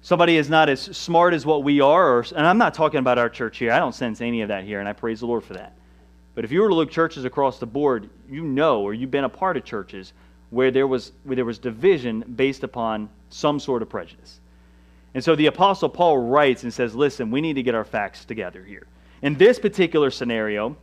Somebody 0.03 0.37
is 0.37 0.49
not 0.49 0.69
as 0.69 0.81
smart 0.81 1.35
as 1.35 1.45
what 1.45 1.65
we 1.65 1.81
are, 1.81 2.19
or, 2.19 2.25
and 2.35 2.47
I'm 2.47 2.59
not 2.59 2.75
talking 2.75 3.00
about 3.00 3.19
our 3.19 3.29
church 3.29 3.59
here. 3.59 3.73
I 3.73 3.81
don't 3.81 3.95
sense 3.95 4.21
any 4.21 4.43
of 4.43 4.49
that 4.49 4.65
here, 4.65 4.79
and 4.79 4.88
I 4.88 4.93
praise 4.93 5.21
the 5.21 5.27
Lord 5.27 5.43
for 5.43 5.55
that. 5.55 5.73
But 6.37 6.45
if 6.45 6.53
you 6.53 6.62
were 6.62 6.69
to 6.69 6.75
look 6.75 6.91
churches 6.91 7.25
across 7.25 7.59
the 7.59 7.67
board, 7.67 8.09
you 8.31 8.45
know, 8.45 8.83
or 8.83 8.95
you've 8.95 9.11
been 9.11 9.25
a 9.25 9.29
part 9.29 9.57
of 9.57 9.65
churches 9.65 10.12
where 10.50 10.71
there 10.71 10.87
was, 10.87 11.11
where 11.25 11.35
there 11.35 11.45
was 11.45 11.59
division 11.59 12.21
based 12.21 12.62
upon 12.62 13.11
some 13.30 13.61
sort 13.61 13.82
of 13.82 13.88
prejudice. 13.88 14.40
And 15.14 15.25
so 15.25 15.35
the 15.35 15.47
Apostle 15.47 15.88
Paul 15.88 16.18
writes 16.18 16.62
and 16.62 16.73
says, 16.73 16.94
listen, 16.94 17.30
we 17.30 17.40
need 17.40 17.54
to 17.54 17.62
get 17.62 17.75
our 17.75 17.85
facts 17.85 18.25
together 18.25 18.62
here. 18.62 18.87
In 19.23 19.35
this 19.35 19.58
particular 19.58 20.11
scenario, 20.11 20.76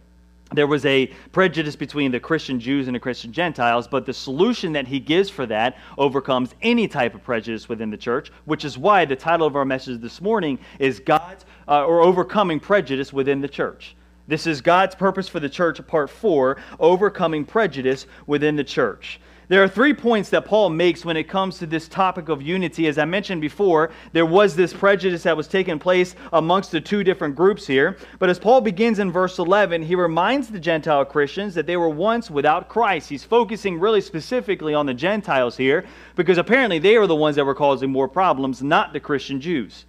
there 0.51 0.67
was 0.67 0.85
a 0.85 1.07
prejudice 1.31 1.75
between 1.75 2.11
the 2.11 2.19
Christian 2.19 2.59
Jews 2.59 2.87
and 2.87 2.95
the 2.95 2.99
Christian 2.99 3.31
Gentiles, 3.31 3.87
but 3.87 4.05
the 4.05 4.13
solution 4.13 4.73
that 4.73 4.87
he 4.87 4.99
gives 4.99 5.29
for 5.29 5.45
that 5.47 5.77
overcomes 5.97 6.53
any 6.61 6.87
type 6.87 7.15
of 7.15 7.23
prejudice 7.23 7.67
within 7.67 7.89
the 7.89 7.97
church, 7.97 8.31
which 8.45 8.63
is 8.63 8.77
why 8.77 9.05
the 9.05 9.15
title 9.15 9.47
of 9.47 9.55
our 9.55 9.65
message 9.65 10.01
this 10.01 10.21
morning 10.21 10.59
is 10.79 10.99
God's 10.99 11.45
uh, 11.67 11.85
or 11.85 12.01
Overcoming 12.01 12.59
Prejudice 12.59 13.11
Within 13.11 13.41
the 13.41 13.47
Church. 13.47 13.95
This 14.27 14.47
is 14.47 14.61
God's 14.61 14.95
purpose 14.95 15.27
for 15.27 15.39
the 15.39 15.49
church, 15.49 15.85
part 15.87 16.09
four, 16.09 16.57
overcoming 16.79 17.45
prejudice 17.45 18.05
within 18.27 18.55
the 18.55 18.63
church. 18.63 19.19
There 19.47 19.61
are 19.61 19.67
three 19.67 19.93
points 19.93 20.31
that 20.31 20.45
Paul 20.45 20.69
makes 20.69 21.05
when 21.05 21.17
it 21.17 21.29
comes 21.29 21.59
to 21.59 21.67
this 21.67 21.87
topic 21.87 22.29
of 22.29 22.41
unity. 22.41 22.87
As 22.87 22.97
I 22.97 23.05
mentioned 23.05 23.41
before, 23.41 23.91
there 24.11 24.25
was 24.25 24.55
this 24.55 24.73
prejudice 24.73 25.21
that 25.23 25.37
was 25.37 25.47
taking 25.47 25.77
place 25.77 26.15
amongst 26.33 26.71
the 26.71 26.81
two 26.81 27.03
different 27.03 27.35
groups 27.35 27.67
here. 27.67 27.97
But 28.17 28.29
as 28.29 28.39
Paul 28.39 28.61
begins 28.61 28.97
in 28.97 29.11
verse 29.11 29.37
11, 29.37 29.83
he 29.83 29.93
reminds 29.93 30.47
the 30.47 30.59
Gentile 30.59 31.05
Christians 31.05 31.53
that 31.53 31.67
they 31.67 31.77
were 31.77 31.89
once 31.89 32.31
without 32.31 32.69
Christ. 32.69 33.07
He's 33.07 33.23
focusing 33.23 33.79
really 33.79 34.01
specifically 34.01 34.73
on 34.73 34.87
the 34.87 34.95
Gentiles 34.95 35.57
here 35.57 35.85
because 36.15 36.39
apparently 36.39 36.79
they 36.79 36.95
are 36.95 37.05
the 37.05 37.15
ones 37.15 37.35
that 37.35 37.45
were 37.45 37.53
causing 37.53 37.91
more 37.91 38.07
problems, 38.07 38.63
not 38.63 38.93
the 38.93 38.99
Christian 38.99 39.39
Jews. 39.39 39.85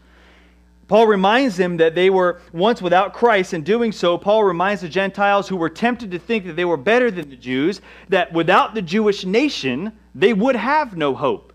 Paul 0.88 1.09
reminds 1.09 1.57
them 1.57 1.78
that 1.78 1.97
they 1.97 2.11
were 2.11 2.40
once 2.52 2.81
without 2.81 3.12
Christ. 3.12 3.55
In 3.55 3.62
doing 3.62 3.90
so, 3.90 4.16
Paul 4.16 4.45
reminds 4.45 4.83
the 4.83 4.88
Gentiles 4.88 5.49
who 5.49 5.57
were 5.57 5.69
tempted 5.69 6.12
to 6.12 6.19
think 6.19 6.47
that 6.47 6.55
they 6.55 6.64
were 6.64 6.76
better 6.76 7.11
than 7.11 7.28
the 7.28 7.37
Jews 7.37 7.81
that 8.09 8.33
without 8.33 8.75
the 8.75 8.83
Jewish 8.83 9.25
nation, 9.25 9.93
they 10.14 10.33
would 10.33 10.55
have 10.55 10.97
no 10.97 11.14
hope. 11.14 11.52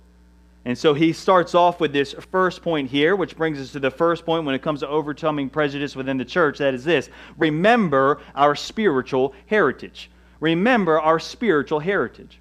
And 0.66 0.78
so 0.78 0.94
he 0.94 1.12
starts 1.12 1.56
off 1.56 1.80
with 1.80 1.92
this 1.92 2.14
first 2.30 2.62
point 2.62 2.90
here, 2.90 3.16
which 3.16 3.36
brings 3.36 3.60
us 3.60 3.72
to 3.72 3.80
the 3.80 3.90
first 3.90 4.26
point 4.26 4.46
when 4.46 4.54
it 4.54 4.62
comes 4.62 4.82
to 4.82 4.88
overcoming 4.88 5.50
prejudice 5.50 5.96
within 5.96 6.18
the 6.18 6.26
church. 6.26 6.60
That 6.60 6.74
is 6.74 6.84
this 6.84 7.10
remember 7.38 8.20
our 8.36 8.56
spiritual 8.56 9.34
heritage. 9.48 10.12
Remember 10.40 11.00
our 11.00 11.20
spiritual 11.20 11.80
heritage. 11.80 12.38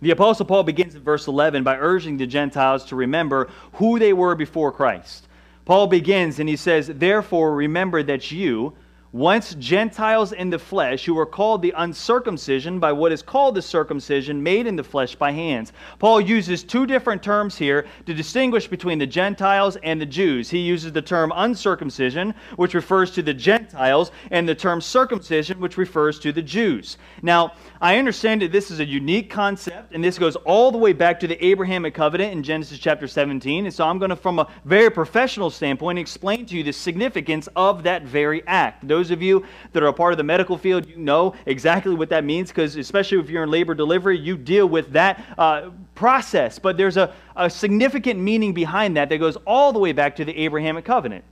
The 0.00 0.12
Apostle 0.12 0.46
Paul 0.46 0.62
begins 0.62 0.94
in 0.94 1.02
verse 1.02 1.26
11 1.26 1.64
by 1.64 1.76
urging 1.76 2.16
the 2.16 2.26
Gentiles 2.26 2.84
to 2.86 2.96
remember 2.96 3.50
who 3.74 3.98
they 3.98 4.12
were 4.12 4.34
before 4.34 4.70
Christ. 4.70 5.27
Paul 5.68 5.86
begins 5.86 6.38
and 6.40 6.48
he 6.48 6.56
says, 6.56 6.86
Therefore, 6.86 7.54
remember 7.54 8.02
that 8.02 8.30
you, 8.30 8.72
once 9.12 9.54
Gentiles 9.54 10.32
in 10.32 10.50
the 10.50 10.58
flesh, 10.58 11.04
who 11.04 11.14
were 11.14 11.26
called 11.26 11.62
the 11.62 11.72
uncircumcision 11.76 12.78
by 12.78 12.92
what 12.92 13.12
is 13.12 13.22
called 13.22 13.54
the 13.54 13.62
circumcision 13.62 14.42
made 14.42 14.66
in 14.66 14.76
the 14.76 14.84
flesh 14.84 15.14
by 15.14 15.30
hands. 15.30 15.72
Paul 15.98 16.20
uses 16.20 16.62
two 16.62 16.86
different 16.86 17.22
terms 17.22 17.56
here 17.56 17.86
to 18.06 18.14
distinguish 18.14 18.68
between 18.68 18.98
the 18.98 19.06
Gentiles 19.06 19.76
and 19.82 20.00
the 20.00 20.06
Jews. 20.06 20.50
He 20.50 20.58
uses 20.58 20.92
the 20.92 21.02
term 21.02 21.32
uncircumcision, 21.34 22.34
which 22.56 22.74
refers 22.74 23.10
to 23.12 23.22
the 23.22 23.34
Gentiles, 23.34 24.10
and 24.30 24.48
the 24.48 24.54
term 24.54 24.80
circumcision, 24.80 25.60
which 25.60 25.78
refers 25.78 26.18
to 26.20 26.32
the 26.32 26.42
Jews. 26.42 26.98
Now, 27.22 27.52
I 27.80 27.96
understand 27.96 28.42
that 28.42 28.52
this 28.52 28.70
is 28.70 28.80
a 28.80 28.84
unique 28.84 29.30
concept, 29.30 29.94
and 29.94 30.02
this 30.02 30.18
goes 30.18 30.36
all 30.36 30.70
the 30.70 30.78
way 30.78 30.92
back 30.92 31.20
to 31.20 31.26
the 31.26 31.42
Abrahamic 31.44 31.94
covenant 31.94 32.32
in 32.32 32.42
Genesis 32.42 32.78
chapter 32.78 33.06
17. 33.06 33.66
And 33.66 33.74
so 33.74 33.86
I'm 33.86 33.98
going 33.98 34.10
to, 34.10 34.16
from 34.16 34.38
a 34.38 34.48
very 34.64 34.90
professional 34.90 35.48
standpoint, 35.48 35.98
explain 35.98 36.44
to 36.46 36.56
you 36.56 36.62
the 36.62 36.72
significance 36.72 37.48
of 37.56 37.82
that 37.84 38.02
very 38.02 38.46
act. 38.46 38.86
Those 38.86 38.97
of 39.10 39.22
you 39.22 39.44
that 39.72 39.82
are 39.82 39.86
a 39.86 39.92
part 39.92 40.12
of 40.12 40.16
the 40.16 40.24
medical 40.24 40.58
field, 40.58 40.86
you 40.86 40.96
know 40.96 41.34
exactly 41.46 41.94
what 41.94 42.08
that 42.10 42.24
means 42.24 42.50
because, 42.50 42.76
especially 42.76 43.18
if 43.18 43.30
you're 43.30 43.44
in 43.44 43.50
labor 43.50 43.74
delivery, 43.74 44.18
you 44.18 44.36
deal 44.36 44.66
with 44.66 44.92
that 44.92 45.24
uh, 45.38 45.70
process. 45.94 46.58
But 46.58 46.76
there's 46.76 46.96
a, 46.96 47.14
a 47.36 47.48
significant 47.48 48.20
meaning 48.20 48.52
behind 48.52 48.96
that 48.96 49.08
that 49.08 49.18
goes 49.18 49.36
all 49.46 49.72
the 49.72 49.78
way 49.78 49.92
back 49.92 50.16
to 50.16 50.24
the 50.24 50.36
Abrahamic 50.36 50.84
covenant. 50.84 51.24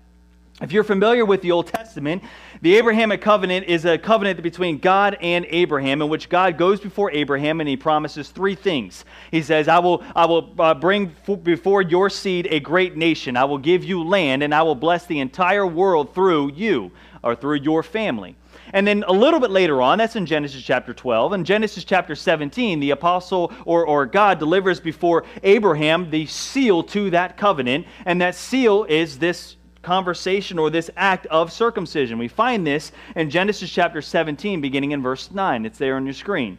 If 0.63 0.73
you're 0.73 0.85
familiar 0.85 1.27
with 1.27 1.43
the 1.43 1.53
Old 1.53 1.67
Testament, 1.67 2.23
the 2.63 2.79
Abrahamic 2.79 3.21
covenant 3.21 3.67
is 3.67 3.85
a 3.85 3.99
covenant 3.99 4.43
between 4.43 4.79
God 4.79 5.19
and 5.21 5.45
Abraham, 5.51 6.01
in 6.01 6.09
which 6.09 6.31
God 6.31 6.57
goes 6.57 6.81
before 6.81 7.11
Abraham 7.11 7.61
and 7.61 7.69
he 7.69 7.77
promises 7.77 8.31
three 8.31 8.55
things. 8.55 9.05
He 9.31 9.43
says, 9.43 9.69
I 9.69 9.81
will, 9.81 10.03
I 10.15 10.25
will 10.25 10.55
uh, 10.59 10.73
bring 10.73 11.15
before 11.43 11.83
your 11.83 12.09
seed 12.09 12.49
a 12.51 12.59
great 12.59 12.97
nation. 12.97 13.37
I 13.37 13.45
will 13.45 13.59
give 13.59 13.85
you 13.85 14.03
land, 14.03 14.43
and 14.43 14.55
I 14.55 14.63
will 14.63 14.75
bless 14.75 15.05
the 15.05 15.21
entire 15.21 15.67
world 15.67 16.15
through 16.15 16.53
you 16.53 16.91
or 17.27 17.35
through 17.35 17.57
your 17.57 17.83
family. 17.83 18.37
And 18.73 18.87
then 18.87 19.05
a 19.07 19.13
little 19.13 19.41
bit 19.41 19.51
later 19.51 19.81
on, 19.83 19.99
that's 19.99 20.17
in 20.17 20.27
Genesis 20.27 20.63
chapter 20.63 20.93
12. 20.95 21.33
In 21.33 21.45
Genesis 21.45 21.85
chapter 21.85 22.15
17, 22.15 22.81
the 22.81 22.91
apostle 22.91 23.53
or, 23.65 23.87
or 23.87 24.07
God 24.07 24.39
delivers 24.39 24.81
before 24.81 25.25
Abraham 25.43 26.11
the 26.11 26.27
seal 26.27 26.83
to 26.85 27.11
that 27.11 27.37
covenant. 27.37 27.87
And 28.05 28.21
that 28.21 28.35
seal 28.35 28.85
is 28.85 29.19
this 29.19 29.57
conversation 29.83 30.59
or 30.59 30.69
this 30.69 30.91
act 30.97 31.27
of 31.27 31.53
circumcision. 31.53 32.19
We 32.19 32.29
find 32.29 32.67
this 32.67 32.91
in 33.15 33.31
Genesis 33.31 33.71
chapter 33.71 34.03
17, 34.03 34.61
beginning 34.61 34.93
in 34.93 35.03
verse 35.03 35.31
9. 35.31 35.65
It's 35.65 35.79
there 35.79 35.97
on 35.97 36.05
your 36.05 36.15
screen. 36.15 36.59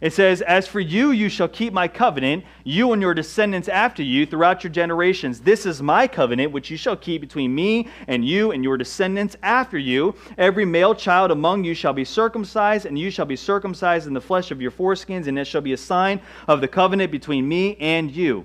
It 0.00 0.12
says, 0.12 0.42
As 0.42 0.66
for 0.66 0.80
you, 0.80 1.10
you 1.10 1.28
shall 1.28 1.48
keep 1.48 1.72
my 1.72 1.88
covenant, 1.88 2.44
you 2.64 2.92
and 2.92 3.00
your 3.00 3.14
descendants 3.14 3.68
after 3.68 4.02
you 4.02 4.26
throughout 4.26 4.62
your 4.62 4.72
generations. 4.72 5.40
This 5.40 5.64
is 5.64 5.82
my 5.82 6.06
covenant, 6.06 6.52
which 6.52 6.70
you 6.70 6.76
shall 6.76 6.96
keep 6.96 7.20
between 7.20 7.54
me 7.54 7.88
and 8.06 8.24
you 8.24 8.52
and 8.52 8.62
your 8.62 8.76
descendants 8.76 9.36
after 9.42 9.78
you. 9.78 10.14
Every 10.36 10.64
male 10.64 10.94
child 10.94 11.30
among 11.30 11.64
you 11.64 11.74
shall 11.74 11.94
be 11.94 12.04
circumcised, 12.04 12.84
and 12.84 12.98
you 12.98 13.10
shall 13.10 13.26
be 13.26 13.36
circumcised 13.36 14.06
in 14.06 14.14
the 14.14 14.20
flesh 14.20 14.50
of 14.50 14.60
your 14.60 14.70
foreskins, 14.70 15.26
and 15.26 15.38
it 15.38 15.46
shall 15.46 15.62
be 15.62 15.72
a 15.72 15.78
sign 15.78 16.20
of 16.46 16.60
the 16.60 16.68
covenant 16.68 17.10
between 17.10 17.48
me 17.48 17.76
and 17.76 18.10
you. 18.10 18.44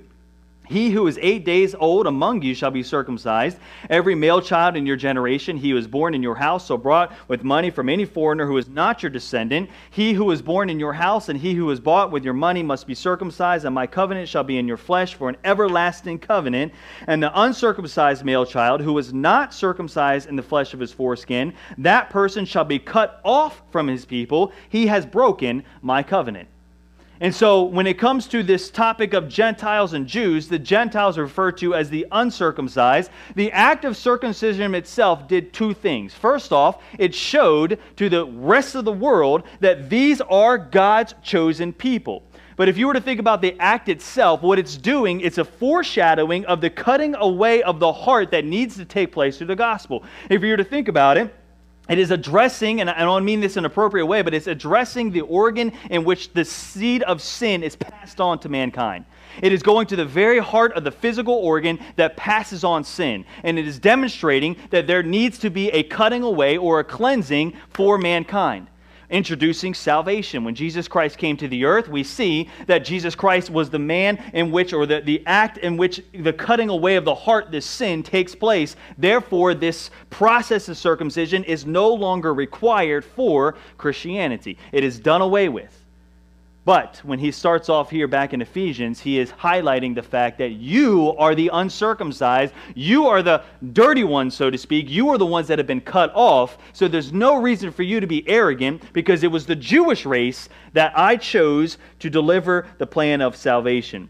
He 0.71 0.89
who 0.89 1.05
is 1.07 1.19
eight 1.21 1.43
days 1.43 1.75
old 1.75 2.07
among 2.07 2.43
you 2.43 2.55
shall 2.55 2.71
be 2.71 2.81
circumcised. 2.81 3.57
Every 3.89 4.15
male 4.15 4.41
child 4.41 4.77
in 4.77 4.85
your 4.85 4.95
generation, 4.95 5.57
he 5.57 5.71
who 5.71 5.77
is 5.77 5.85
born 5.85 6.13
in 6.13 6.23
your 6.23 6.35
house, 6.35 6.65
so 6.65 6.77
brought 6.77 7.11
with 7.27 7.43
money 7.43 7.69
from 7.69 7.89
any 7.89 8.05
foreigner 8.05 8.47
who 8.47 8.55
is 8.55 8.69
not 8.69 9.03
your 9.03 9.09
descendant. 9.09 9.69
He 9.89 10.13
who 10.13 10.31
is 10.31 10.41
born 10.41 10.69
in 10.69 10.79
your 10.79 10.93
house 10.93 11.27
and 11.27 11.37
he 11.37 11.55
who 11.55 11.69
is 11.71 11.81
bought 11.81 12.09
with 12.09 12.23
your 12.23 12.33
money 12.33 12.63
must 12.63 12.87
be 12.87 12.95
circumcised, 12.95 13.65
and 13.65 13.75
my 13.75 13.85
covenant 13.85 14.29
shall 14.29 14.45
be 14.45 14.57
in 14.57 14.65
your 14.65 14.77
flesh 14.77 15.13
for 15.15 15.27
an 15.27 15.35
everlasting 15.43 16.19
covenant. 16.19 16.71
And 17.05 17.21
the 17.21 17.41
uncircumcised 17.41 18.23
male 18.23 18.45
child 18.45 18.79
who 18.79 18.97
is 18.97 19.13
not 19.13 19.53
circumcised 19.53 20.29
in 20.29 20.37
the 20.37 20.41
flesh 20.41 20.73
of 20.73 20.79
his 20.79 20.93
foreskin, 20.93 21.53
that 21.79 22.09
person 22.09 22.45
shall 22.45 22.63
be 22.63 22.79
cut 22.79 23.19
off 23.25 23.61
from 23.71 23.89
his 23.89 24.05
people. 24.05 24.53
He 24.69 24.87
has 24.87 25.05
broken 25.05 25.65
my 25.81 26.01
covenant. 26.01 26.47
And 27.21 27.35
so, 27.35 27.61
when 27.61 27.85
it 27.85 27.99
comes 27.99 28.25
to 28.29 28.41
this 28.41 28.71
topic 28.71 29.13
of 29.13 29.29
Gentiles 29.29 29.93
and 29.93 30.07
Jews, 30.07 30.47
the 30.47 30.57
Gentiles 30.57 31.19
are 31.19 31.23
referred 31.23 31.55
to 31.59 31.75
as 31.75 31.87
the 31.87 32.07
uncircumcised. 32.11 33.11
The 33.35 33.51
act 33.51 33.85
of 33.85 33.95
circumcision 33.95 34.73
itself 34.73 35.27
did 35.27 35.53
two 35.53 35.75
things. 35.75 36.15
First 36.15 36.51
off, 36.51 36.81
it 36.97 37.13
showed 37.13 37.77
to 37.97 38.09
the 38.09 38.25
rest 38.25 38.73
of 38.73 38.85
the 38.85 38.91
world 38.91 39.43
that 39.59 39.87
these 39.87 40.19
are 40.19 40.57
God's 40.57 41.13
chosen 41.21 41.73
people. 41.73 42.23
But 42.55 42.69
if 42.69 42.77
you 42.77 42.87
were 42.87 42.93
to 42.93 43.01
think 43.01 43.19
about 43.19 43.43
the 43.43 43.55
act 43.59 43.87
itself, 43.87 44.41
what 44.41 44.57
it's 44.57 44.75
doing, 44.75 45.21
it's 45.21 45.37
a 45.37 45.45
foreshadowing 45.45 46.45
of 46.45 46.59
the 46.59 46.71
cutting 46.71 47.13
away 47.13 47.61
of 47.61 47.79
the 47.79 47.93
heart 47.93 48.31
that 48.31 48.45
needs 48.45 48.77
to 48.77 48.85
take 48.85 49.11
place 49.11 49.37
through 49.37 49.47
the 49.47 49.55
gospel. 49.55 50.03
If 50.27 50.41
you 50.41 50.49
were 50.49 50.57
to 50.57 50.63
think 50.63 50.87
about 50.87 51.17
it, 51.17 51.31
it 51.91 51.99
is 51.99 52.11
addressing, 52.11 52.81
and 52.81 52.89
I 52.89 52.99
don't 52.99 53.25
mean 53.25 53.41
this 53.41 53.57
in 53.57 53.61
an 53.61 53.65
appropriate 53.65 54.05
way, 54.05 54.21
but 54.21 54.33
it's 54.33 54.47
addressing 54.47 55.11
the 55.11 55.21
organ 55.21 55.73
in 55.89 56.03
which 56.03 56.31
the 56.33 56.45
seed 56.45 57.03
of 57.03 57.21
sin 57.21 57.63
is 57.63 57.75
passed 57.75 58.21
on 58.21 58.39
to 58.39 58.49
mankind. 58.49 59.05
It 59.41 59.51
is 59.51 59.61
going 59.61 59.87
to 59.87 59.95
the 59.95 60.05
very 60.05 60.39
heart 60.39 60.73
of 60.73 60.83
the 60.83 60.91
physical 60.91 61.35
organ 61.35 61.79
that 61.95 62.17
passes 62.17 62.63
on 62.63 62.83
sin. 62.83 63.25
And 63.43 63.57
it 63.59 63.67
is 63.67 63.79
demonstrating 63.79 64.57
that 64.69 64.87
there 64.87 65.03
needs 65.03 65.37
to 65.39 65.49
be 65.49 65.69
a 65.69 65.83
cutting 65.83 66.23
away 66.23 66.57
or 66.57 66.79
a 66.79 66.83
cleansing 66.83 67.53
for 67.69 67.97
mankind 67.97 68.67
introducing 69.11 69.73
salvation. 69.73 70.43
When 70.43 70.55
Jesus 70.55 70.87
Christ 70.87 71.17
came 71.17 71.37
to 71.37 71.47
the 71.47 71.65
earth, 71.65 71.87
we 71.87 72.03
see 72.03 72.49
that 72.67 72.85
Jesus 72.85 73.13
Christ 73.13 73.49
was 73.49 73.69
the 73.69 73.79
man 73.79 74.23
in 74.33 74.51
which, 74.51 74.73
or 74.73 74.85
the, 74.85 75.01
the 75.01 75.21
act 75.27 75.57
in 75.57 75.77
which 75.77 76.01
the 76.13 76.33
cutting 76.33 76.69
away 76.69 76.95
of 76.95 77.05
the 77.05 77.13
heart, 77.13 77.51
this 77.51 77.65
sin, 77.65 78.01
takes 78.01 78.33
place. 78.33 78.75
Therefore, 78.97 79.53
this 79.53 79.91
process 80.09 80.69
of 80.69 80.77
circumcision 80.77 81.43
is 81.43 81.65
no 81.65 81.93
longer 81.93 82.33
required 82.33 83.05
for 83.05 83.55
Christianity, 83.77 84.57
it 84.71 84.83
is 84.83 84.99
done 84.99 85.21
away 85.21 85.49
with. 85.49 85.80
But 86.63 87.01
when 87.03 87.17
he 87.17 87.31
starts 87.31 87.69
off 87.69 87.89
here 87.89 88.07
back 88.07 88.33
in 88.33 88.41
Ephesians, 88.41 88.99
he 88.99 89.17
is 89.17 89.31
highlighting 89.31 89.95
the 89.95 90.03
fact 90.03 90.37
that 90.37 90.51
you 90.51 91.15
are 91.17 91.33
the 91.33 91.49
uncircumcised. 91.51 92.53
You 92.75 93.07
are 93.07 93.23
the 93.23 93.43
dirty 93.73 94.03
ones, 94.03 94.35
so 94.35 94.51
to 94.51 94.57
speak. 94.59 94.87
You 94.87 95.09
are 95.09 95.17
the 95.17 95.25
ones 95.25 95.47
that 95.47 95.57
have 95.57 95.65
been 95.65 95.81
cut 95.81 96.11
off. 96.13 96.59
So 96.73 96.87
there's 96.87 97.11
no 97.11 97.41
reason 97.41 97.71
for 97.71 97.81
you 97.81 97.99
to 97.99 98.05
be 98.05 98.27
arrogant 98.29 98.93
because 98.93 99.23
it 99.23 99.31
was 99.31 99.47
the 99.47 99.55
Jewish 99.55 100.05
race 100.05 100.49
that 100.73 100.93
I 100.95 101.15
chose 101.15 101.79
to 101.99 102.11
deliver 102.11 102.67
the 102.77 102.85
plan 102.85 103.21
of 103.21 103.35
salvation. 103.35 104.07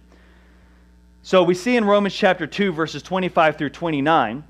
So 1.24 1.44
we 1.44 1.54
see 1.54 1.78
in 1.78 1.86
Romans 1.86 2.14
chapter 2.14 2.48
2, 2.48 2.74
verses 2.74 3.02
25 3.02 3.58
through 3.58 3.70
29 3.70 4.44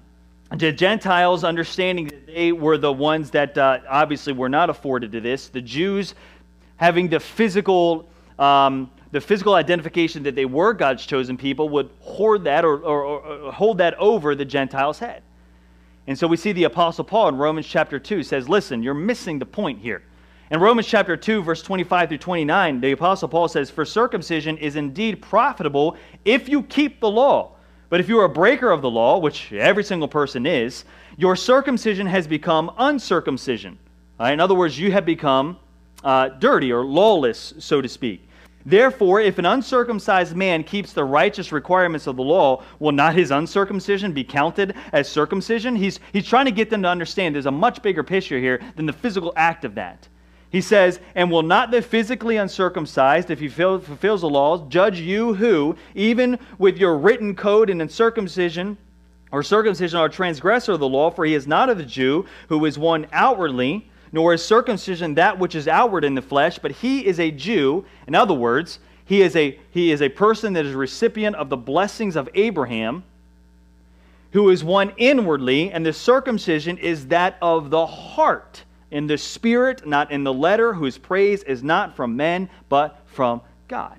the 0.57 0.71
Gentiles 0.71 1.45
understanding 1.45 2.07
that 2.07 2.27
they 2.27 2.51
were 2.51 2.77
the 2.77 2.91
ones 2.91 3.31
that 3.31 3.57
uh, 3.57 3.79
obviously 3.87 4.33
were 4.33 4.49
not 4.49 4.69
afforded 4.69 5.11
to 5.13 5.21
this. 5.21 5.47
The 5.47 5.61
Jews 5.61 6.13
having 6.81 7.07
the 7.07 7.19
physical, 7.19 8.09
um, 8.39 8.89
the 9.11 9.21
physical 9.21 9.53
identification 9.53 10.23
that 10.23 10.33
they 10.33 10.45
were 10.45 10.73
God's 10.73 11.05
chosen 11.05 11.37
people 11.37 11.69
would 11.69 11.91
hoard 11.99 12.43
that 12.45 12.65
or, 12.65 12.79
or, 12.79 13.03
or 13.03 13.51
hold 13.51 13.77
that 13.77 13.93
over 13.99 14.33
the 14.33 14.43
Gentiles' 14.43 14.97
head. 14.97 15.21
And 16.07 16.17
so 16.17 16.25
we 16.25 16.37
see 16.37 16.53
the 16.53 16.63
Apostle 16.63 17.03
Paul 17.03 17.29
in 17.29 17.37
Romans 17.37 17.67
chapter 17.67 17.99
2 17.99 18.23
says, 18.23 18.49
Listen, 18.49 18.81
you're 18.81 18.95
missing 18.95 19.37
the 19.37 19.45
point 19.45 19.79
here. 19.79 20.01
In 20.49 20.59
Romans 20.59 20.87
chapter 20.87 21.15
2, 21.15 21.43
verse 21.43 21.61
25 21.61 22.09
through 22.09 22.17
29, 22.17 22.81
the 22.81 22.93
Apostle 22.93 23.29
Paul 23.29 23.47
says, 23.47 23.69
For 23.69 23.85
circumcision 23.85 24.57
is 24.57 24.75
indeed 24.75 25.21
profitable 25.21 25.97
if 26.25 26.49
you 26.49 26.63
keep 26.63 26.99
the 26.99 27.11
law. 27.11 27.51
But 27.89 27.99
if 27.99 28.09
you 28.09 28.19
are 28.19 28.25
a 28.25 28.29
breaker 28.29 28.71
of 28.71 28.81
the 28.81 28.89
law, 28.89 29.19
which 29.19 29.53
every 29.53 29.83
single 29.83 30.07
person 30.07 30.47
is, 30.47 30.83
your 31.15 31.35
circumcision 31.35 32.07
has 32.07 32.25
become 32.25 32.71
uncircumcision. 32.79 33.77
Right? 34.19 34.33
In 34.33 34.39
other 34.39 34.55
words, 34.55 34.79
you 34.79 34.91
have 34.91 35.05
become 35.05 35.57
uh, 36.03 36.29
dirty 36.29 36.71
or 36.71 36.85
lawless, 36.85 37.53
so 37.59 37.81
to 37.81 37.87
speak. 37.87 38.27
Therefore, 38.65 39.21
if 39.21 39.39
an 39.39 39.45
uncircumcised 39.45 40.35
man 40.35 40.63
keeps 40.63 40.93
the 40.93 41.03
righteous 41.03 41.51
requirements 41.51 42.05
of 42.05 42.15
the 42.15 42.23
law, 42.23 42.63
will 42.79 42.91
not 42.91 43.15
his 43.15 43.31
uncircumcision 43.31 44.13
be 44.13 44.23
counted 44.23 44.75
as 44.93 45.09
circumcision? 45.09 45.75
He's, 45.75 45.99
he's 46.13 46.27
trying 46.27 46.45
to 46.45 46.51
get 46.51 46.69
them 46.69 46.83
to 46.83 46.87
understand 46.87 47.33
there's 47.33 47.47
a 47.47 47.51
much 47.51 47.81
bigger 47.81 48.03
picture 48.03 48.39
here 48.39 48.61
than 48.75 48.85
the 48.85 48.93
physical 48.93 49.33
act 49.35 49.65
of 49.65 49.75
that. 49.75 50.07
He 50.51 50.61
says, 50.61 50.99
And 51.15 51.31
will 51.31 51.43
not 51.43 51.71
the 51.71 51.81
physically 51.81 52.37
uncircumcised, 52.37 53.31
if 53.31 53.39
he 53.39 53.47
fulfills 53.47 54.21
the 54.21 54.29
laws, 54.29 54.61
judge 54.67 54.99
you 54.99 55.33
who, 55.33 55.75
even 55.95 56.37
with 56.57 56.77
your 56.77 56.97
written 56.97 57.35
code 57.35 57.69
and 57.69 57.81
uncircumcision, 57.81 58.77
or 59.31 59.43
circumcision 59.43 59.97
are 59.97 60.07
a 60.07 60.09
transgressor 60.09 60.73
of 60.73 60.81
the 60.81 60.89
law, 60.89 61.09
for 61.09 61.23
he 61.23 61.33
is 61.33 61.47
not 61.47 61.69
of 61.69 61.77
the 61.77 61.85
Jew 61.85 62.25
who 62.49 62.63
is 62.65 62.77
one 62.77 63.07
outwardly, 63.13 63.89
nor 64.11 64.33
is 64.33 64.43
circumcision 64.43 65.15
that 65.15 65.39
which 65.39 65.55
is 65.55 65.67
outward 65.67 66.03
in 66.03 66.15
the 66.15 66.21
flesh, 66.21 66.59
but 66.59 66.71
he 66.71 67.05
is 67.05 67.19
a 67.19 67.31
Jew. 67.31 67.85
In 68.07 68.15
other 68.15 68.33
words, 68.33 68.79
he 69.05 69.21
is 69.21 69.35
a, 69.35 69.59
he 69.71 69.91
is 69.91 70.01
a 70.01 70.09
person 70.09 70.53
that 70.53 70.65
is 70.65 70.73
recipient 70.73 71.35
of 71.35 71.49
the 71.49 71.57
blessings 71.57 72.15
of 72.15 72.29
Abraham, 72.33 73.03
who 74.31 74.49
is 74.49 74.63
one 74.63 74.93
inwardly, 74.97 75.71
and 75.71 75.85
the 75.85 75.93
circumcision 75.93 76.77
is 76.77 77.07
that 77.07 77.37
of 77.41 77.69
the 77.69 77.85
heart, 77.85 78.63
in 78.91 79.07
the 79.07 79.17
spirit, 79.17 79.87
not 79.87 80.11
in 80.11 80.23
the 80.23 80.33
letter, 80.33 80.73
whose 80.73 80.97
praise 80.97 81.43
is 81.43 81.63
not 81.63 81.95
from 81.95 82.15
men, 82.17 82.49
but 82.69 83.01
from 83.05 83.41
God. 83.67 83.97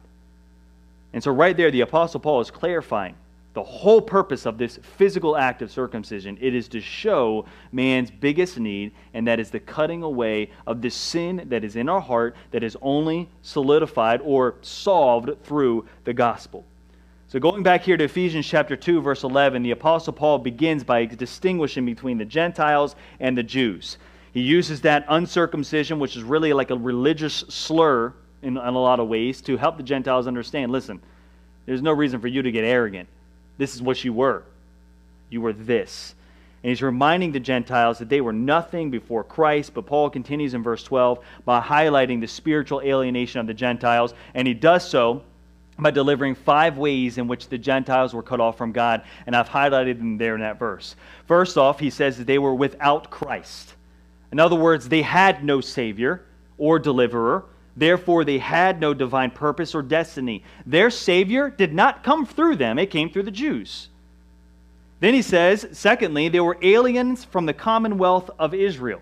And 1.14 1.22
so, 1.22 1.30
right 1.30 1.56
there, 1.56 1.70
the 1.70 1.82
Apostle 1.82 2.20
Paul 2.20 2.40
is 2.40 2.50
clarifying 2.50 3.14
the 3.54 3.62
whole 3.62 4.00
purpose 4.00 4.46
of 4.46 4.56
this 4.56 4.78
physical 4.96 5.36
act 5.36 5.60
of 5.60 5.70
circumcision. 5.70 6.38
It 6.40 6.54
is 6.54 6.68
to 6.68 6.80
show 6.80 7.44
man's 7.70 8.10
biggest 8.10 8.58
need 8.58 8.92
and 9.12 9.26
that 9.26 9.38
is 9.38 9.50
the 9.50 9.60
cutting 9.60 10.02
away 10.02 10.50
of 10.66 10.80
the 10.80 10.90
sin 10.90 11.44
that 11.48 11.62
is 11.62 11.76
in 11.76 11.88
our 11.88 12.00
heart 12.00 12.34
that 12.50 12.62
is 12.62 12.76
only 12.80 13.28
solidified 13.42 14.20
or 14.24 14.54
solved 14.62 15.30
through 15.44 15.86
the 16.04 16.14
gospel. 16.14 16.64
So 17.28 17.38
going 17.38 17.62
back 17.62 17.82
here 17.82 17.96
to 17.96 18.04
ephesians 18.04 18.46
chapter 18.46 18.76
2 18.76 19.02
verse 19.02 19.22
11 19.22 19.62
the 19.62 19.72
apostle 19.72 20.12
paul 20.14 20.38
begins 20.38 20.82
by 20.82 21.04
distinguishing 21.04 21.84
between 21.84 22.16
the 22.16 22.24
gentiles 22.24 22.96
and 23.20 23.36
the 23.36 23.42
jews. 23.42 23.98
He 24.32 24.40
uses 24.40 24.80
that 24.82 25.04
uncircumcision 25.08 25.98
which 25.98 26.16
is 26.16 26.22
really 26.22 26.54
like 26.54 26.70
a 26.70 26.76
religious 26.76 27.34
slur 27.48 28.14
in, 28.40 28.56
in 28.56 28.56
a 28.56 28.70
lot 28.70 28.98
of 28.98 29.08
ways 29.08 29.42
to 29.42 29.58
help 29.58 29.76
the 29.76 29.82
gentiles 29.82 30.26
understand 30.26 30.72
listen 30.72 31.00
there's 31.66 31.82
no 31.82 31.92
reason 31.92 32.18
for 32.18 32.28
you 32.28 32.42
to 32.42 32.50
get 32.50 32.64
arrogant 32.64 33.08
this 33.58 33.74
is 33.74 33.82
what 33.82 34.02
you 34.04 34.12
were. 34.12 34.44
You 35.30 35.40
were 35.40 35.52
this. 35.52 36.14
And 36.62 36.70
he's 36.70 36.82
reminding 36.82 37.32
the 37.32 37.40
Gentiles 37.40 37.98
that 37.98 38.08
they 38.08 38.20
were 38.20 38.32
nothing 38.32 38.90
before 38.90 39.24
Christ. 39.24 39.74
But 39.74 39.86
Paul 39.86 40.10
continues 40.10 40.54
in 40.54 40.62
verse 40.62 40.84
12 40.84 41.18
by 41.44 41.60
highlighting 41.60 42.20
the 42.20 42.28
spiritual 42.28 42.80
alienation 42.80 43.40
of 43.40 43.46
the 43.46 43.54
Gentiles. 43.54 44.14
And 44.34 44.46
he 44.46 44.54
does 44.54 44.88
so 44.88 45.22
by 45.78 45.90
delivering 45.90 46.34
five 46.36 46.78
ways 46.78 47.18
in 47.18 47.26
which 47.26 47.48
the 47.48 47.58
Gentiles 47.58 48.14
were 48.14 48.22
cut 48.22 48.40
off 48.40 48.56
from 48.56 48.70
God. 48.70 49.02
And 49.26 49.34
I've 49.34 49.48
highlighted 49.48 49.98
them 49.98 50.18
there 50.18 50.36
in 50.36 50.40
that 50.42 50.58
verse. 50.58 50.94
First 51.26 51.58
off, 51.58 51.80
he 51.80 51.90
says 51.90 52.16
that 52.18 52.26
they 52.26 52.38
were 52.38 52.54
without 52.54 53.10
Christ. 53.10 53.74
In 54.30 54.38
other 54.38 54.56
words, 54.56 54.88
they 54.88 55.02
had 55.02 55.44
no 55.44 55.60
Savior 55.60 56.22
or 56.58 56.78
deliverer. 56.78 57.44
Therefore, 57.76 58.24
they 58.24 58.38
had 58.38 58.80
no 58.80 58.92
divine 58.94 59.30
purpose 59.30 59.74
or 59.74 59.82
destiny. 59.82 60.44
Their 60.66 60.90
Savior 60.90 61.48
did 61.50 61.72
not 61.72 62.04
come 62.04 62.26
through 62.26 62.56
them, 62.56 62.78
it 62.78 62.90
came 62.90 63.10
through 63.10 63.24
the 63.24 63.30
Jews. 63.30 63.88
Then 65.00 65.14
he 65.14 65.22
says, 65.22 65.66
secondly, 65.72 66.28
they 66.28 66.40
were 66.40 66.58
aliens 66.62 67.24
from 67.24 67.46
the 67.46 67.54
commonwealth 67.54 68.30
of 68.38 68.54
Israel. 68.54 69.00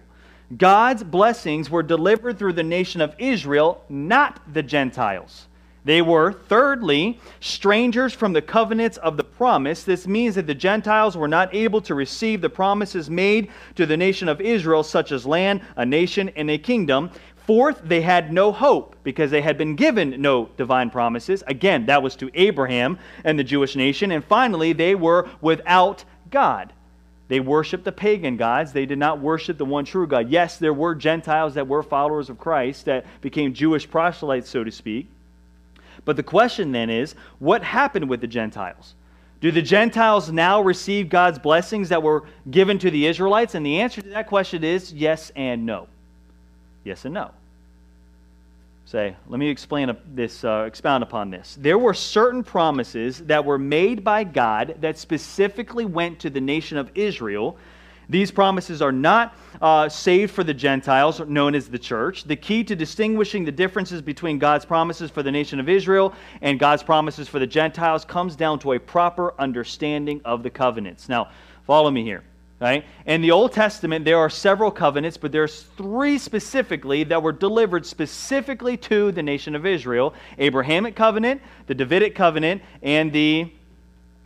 God's 0.56 1.04
blessings 1.04 1.68
were 1.68 1.82
delivered 1.82 2.38
through 2.38 2.54
the 2.54 2.62
nation 2.62 3.00
of 3.00 3.14
Israel, 3.18 3.84
not 3.88 4.40
the 4.52 4.62
Gentiles. 4.62 5.46
They 5.84 6.02
were, 6.02 6.32
thirdly, 6.32 7.18
strangers 7.40 8.12
from 8.12 8.34
the 8.34 8.42
covenants 8.42 8.98
of 8.98 9.16
the 9.16 9.24
promise. 9.24 9.82
This 9.82 10.06
means 10.06 10.34
that 10.34 10.46
the 10.46 10.54
Gentiles 10.54 11.16
were 11.16 11.28
not 11.28 11.54
able 11.54 11.80
to 11.82 11.94
receive 11.94 12.42
the 12.42 12.50
promises 12.50 13.08
made 13.08 13.50
to 13.76 13.86
the 13.86 13.96
nation 13.96 14.28
of 14.28 14.42
Israel, 14.42 14.82
such 14.82 15.10
as 15.10 15.24
land, 15.24 15.62
a 15.76 15.86
nation, 15.86 16.30
and 16.36 16.50
a 16.50 16.58
kingdom. 16.58 17.10
Fourth, 17.50 17.83
they 17.83 18.02
had 18.02 18.33
no 18.33 18.52
hope 18.52 18.95
because 19.02 19.33
they 19.33 19.40
had 19.40 19.59
been 19.59 19.75
given 19.75 20.23
no 20.23 20.49
divine 20.57 20.88
promises. 20.88 21.42
Again, 21.49 21.87
that 21.87 22.00
was 22.00 22.14
to 22.14 22.30
Abraham 22.33 22.97
and 23.25 23.37
the 23.37 23.42
Jewish 23.42 23.75
nation. 23.75 24.12
And 24.12 24.25
finally, 24.25 24.73
they 24.73 24.95
were 24.95 25.28
without 25.40 26.04
God. 26.30 26.73
They 27.26 27.40
worshiped 27.40 27.83
the 27.83 27.90
pagan 27.90 28.37
gods. 28.37 28.73
They 28.73 28.87
did 28.87 29.00
not 29.00 29.19
worship 29.19 29.59
the 29.59 29.64
one 29.64 29.85
true 29.85 30.07
God. 30.07 30.30
Yes, 30.30 30.59
there 30.59 30.73
were 30.73 30.95
Gentiles 30.95 31.54
that 31.54 31.66
were 31.66 31.83
followers 31.83 32.30
of 32.30 32.38
Christ 32.38 32.85
that 32.85 33.04
became 33.21 33.52
Jewish 33.52 33.90
proselytes, 33.90 34.49
so 34.49 34.62
to 34.62 34.71
speak. 34.71 35.09
But 36.04 36.14
the 36.14 36.23
question 36.23 36.71
then 36.71 36.88
is 36.88 37.16
what 37.40 37.64
happened 37.64 38.09
with 38.09 38.21
the 38.21 38.28
Gentiles? 38.28 38.95
Do 39.40 39.50
the 39.50 39.61
Gentiles 39.61 40.30
now 40.30 40.61
receive 40.61 41.09
God's 41.09 41.40
blessings 41.40 41.88
that 41.88 42.04
were 42.04 42.23
given 42.49 42.78
to 42.78 42.92
the 42.92 43.09
Israelites? 43.09 43.57
And 43.57 43.66
the 43.66 43.80
answer 43.80 44.02
to 44.02 44.09
that 44.11 44.28
question 44.28 44.62
is 44.62 44.92
yes 44.92 45.33
and 45.35 45.66
no. 45.66 45.88
Yes 46.85 47.04
and 47.04 47.14
no 47.14 47.33
say, 48.90 49.14
let 49.29 49.38
me 49.38 49.48
explain 49.48 49.96
this, 50.14 50.42
uh, 50.42 50.64
expound 50.66 51.05
upon 51.05 51.31
this. 51.31 51.57
There 51.61 51.79
were 51.79 51.94
certain 51.94 52.42
promises 52.42 53.20
that 53.20 53.44
were 53.44 53.57
made 53.57 54.03
by 54.03 54.24
God 54.24 54.79
that 54.81 54.98
specifically 54.98 55.85
went 55.85 56.18
to 56.20 56.31
the 56.31 56.40
nation 56.40 56.76
of 56.76 56.90
Israel. 56.96 57.57
These 58.09 58.33
promises 58.33 58.83
are 58.83 58.90
not 58.90 59.37
uh, 59.62 59.88
saved 59.88 60.33
for 60.33 60.42
the 60.42 60.53
Gentiles, 60.53 61.20
known 61.20 61.55
as 61.55 61.68
the 61.68 61.79
church. 61.79 62.24
The 62.24 62.35
key 62.35 62.64
to 62.64 62.74
distinguishing 62.74 63.44
the 63.44 63.53
differences 63.53 64.03
between 64.03 64.40
God's 64.40 64.64
promises 64.64 65.09
for 65.09 65.22
the 65.22 65.31
nation 65.31 65.61
of 65.61 65.68
Israel 65.68 66.12
and 66.42 66.59
God's 66.59 66.83
promises 66.83 67.29
for 67.29 67.38
the 67.38 67.46
Gentiles 67.46 68.05
comes 68.05 68.35
down 68.35 68.59
to 68.59 68.72
a 68.72 68.81
proper 68.81 69.40
understanding 69.40 70.20
of 70.24 70.42
the 70.42 70.50
covenants. 70.50 71.09
Now, 71.09 71.31
follow 71.64 71.92
me 71.92 72.03
here. 72.03 72.24
Right? 72.61 72.85
In 73.07 73.23
the 73.23 73.31
Old 73.31 73.53
Testament, 73.53 74.05
there 74.05 74.18
are 74.18 74.29
several 74.29 74.70
covenants, 74.70 75.16
but 75.16 75.33
there's 75.33 75.62
three 75.79 76.18
specifically 76.18 77.05
that 77.05 77.23
were 77.23 77.33
delivered 77.33 77.87
specifically 77.87 78.77
to 78.77 79.12
the 79.12 79.23
nation 79.23 79.57
of 79.57 79.64
Israel 79.64 80.12
Abrahamic 80.37 80.94
covenant, 80.94 81.40
the 81.68 81.75
Davidic 81.75 82.14
covenant, 82.14 82.61
and 82.83 83.11
the 83.12 83.51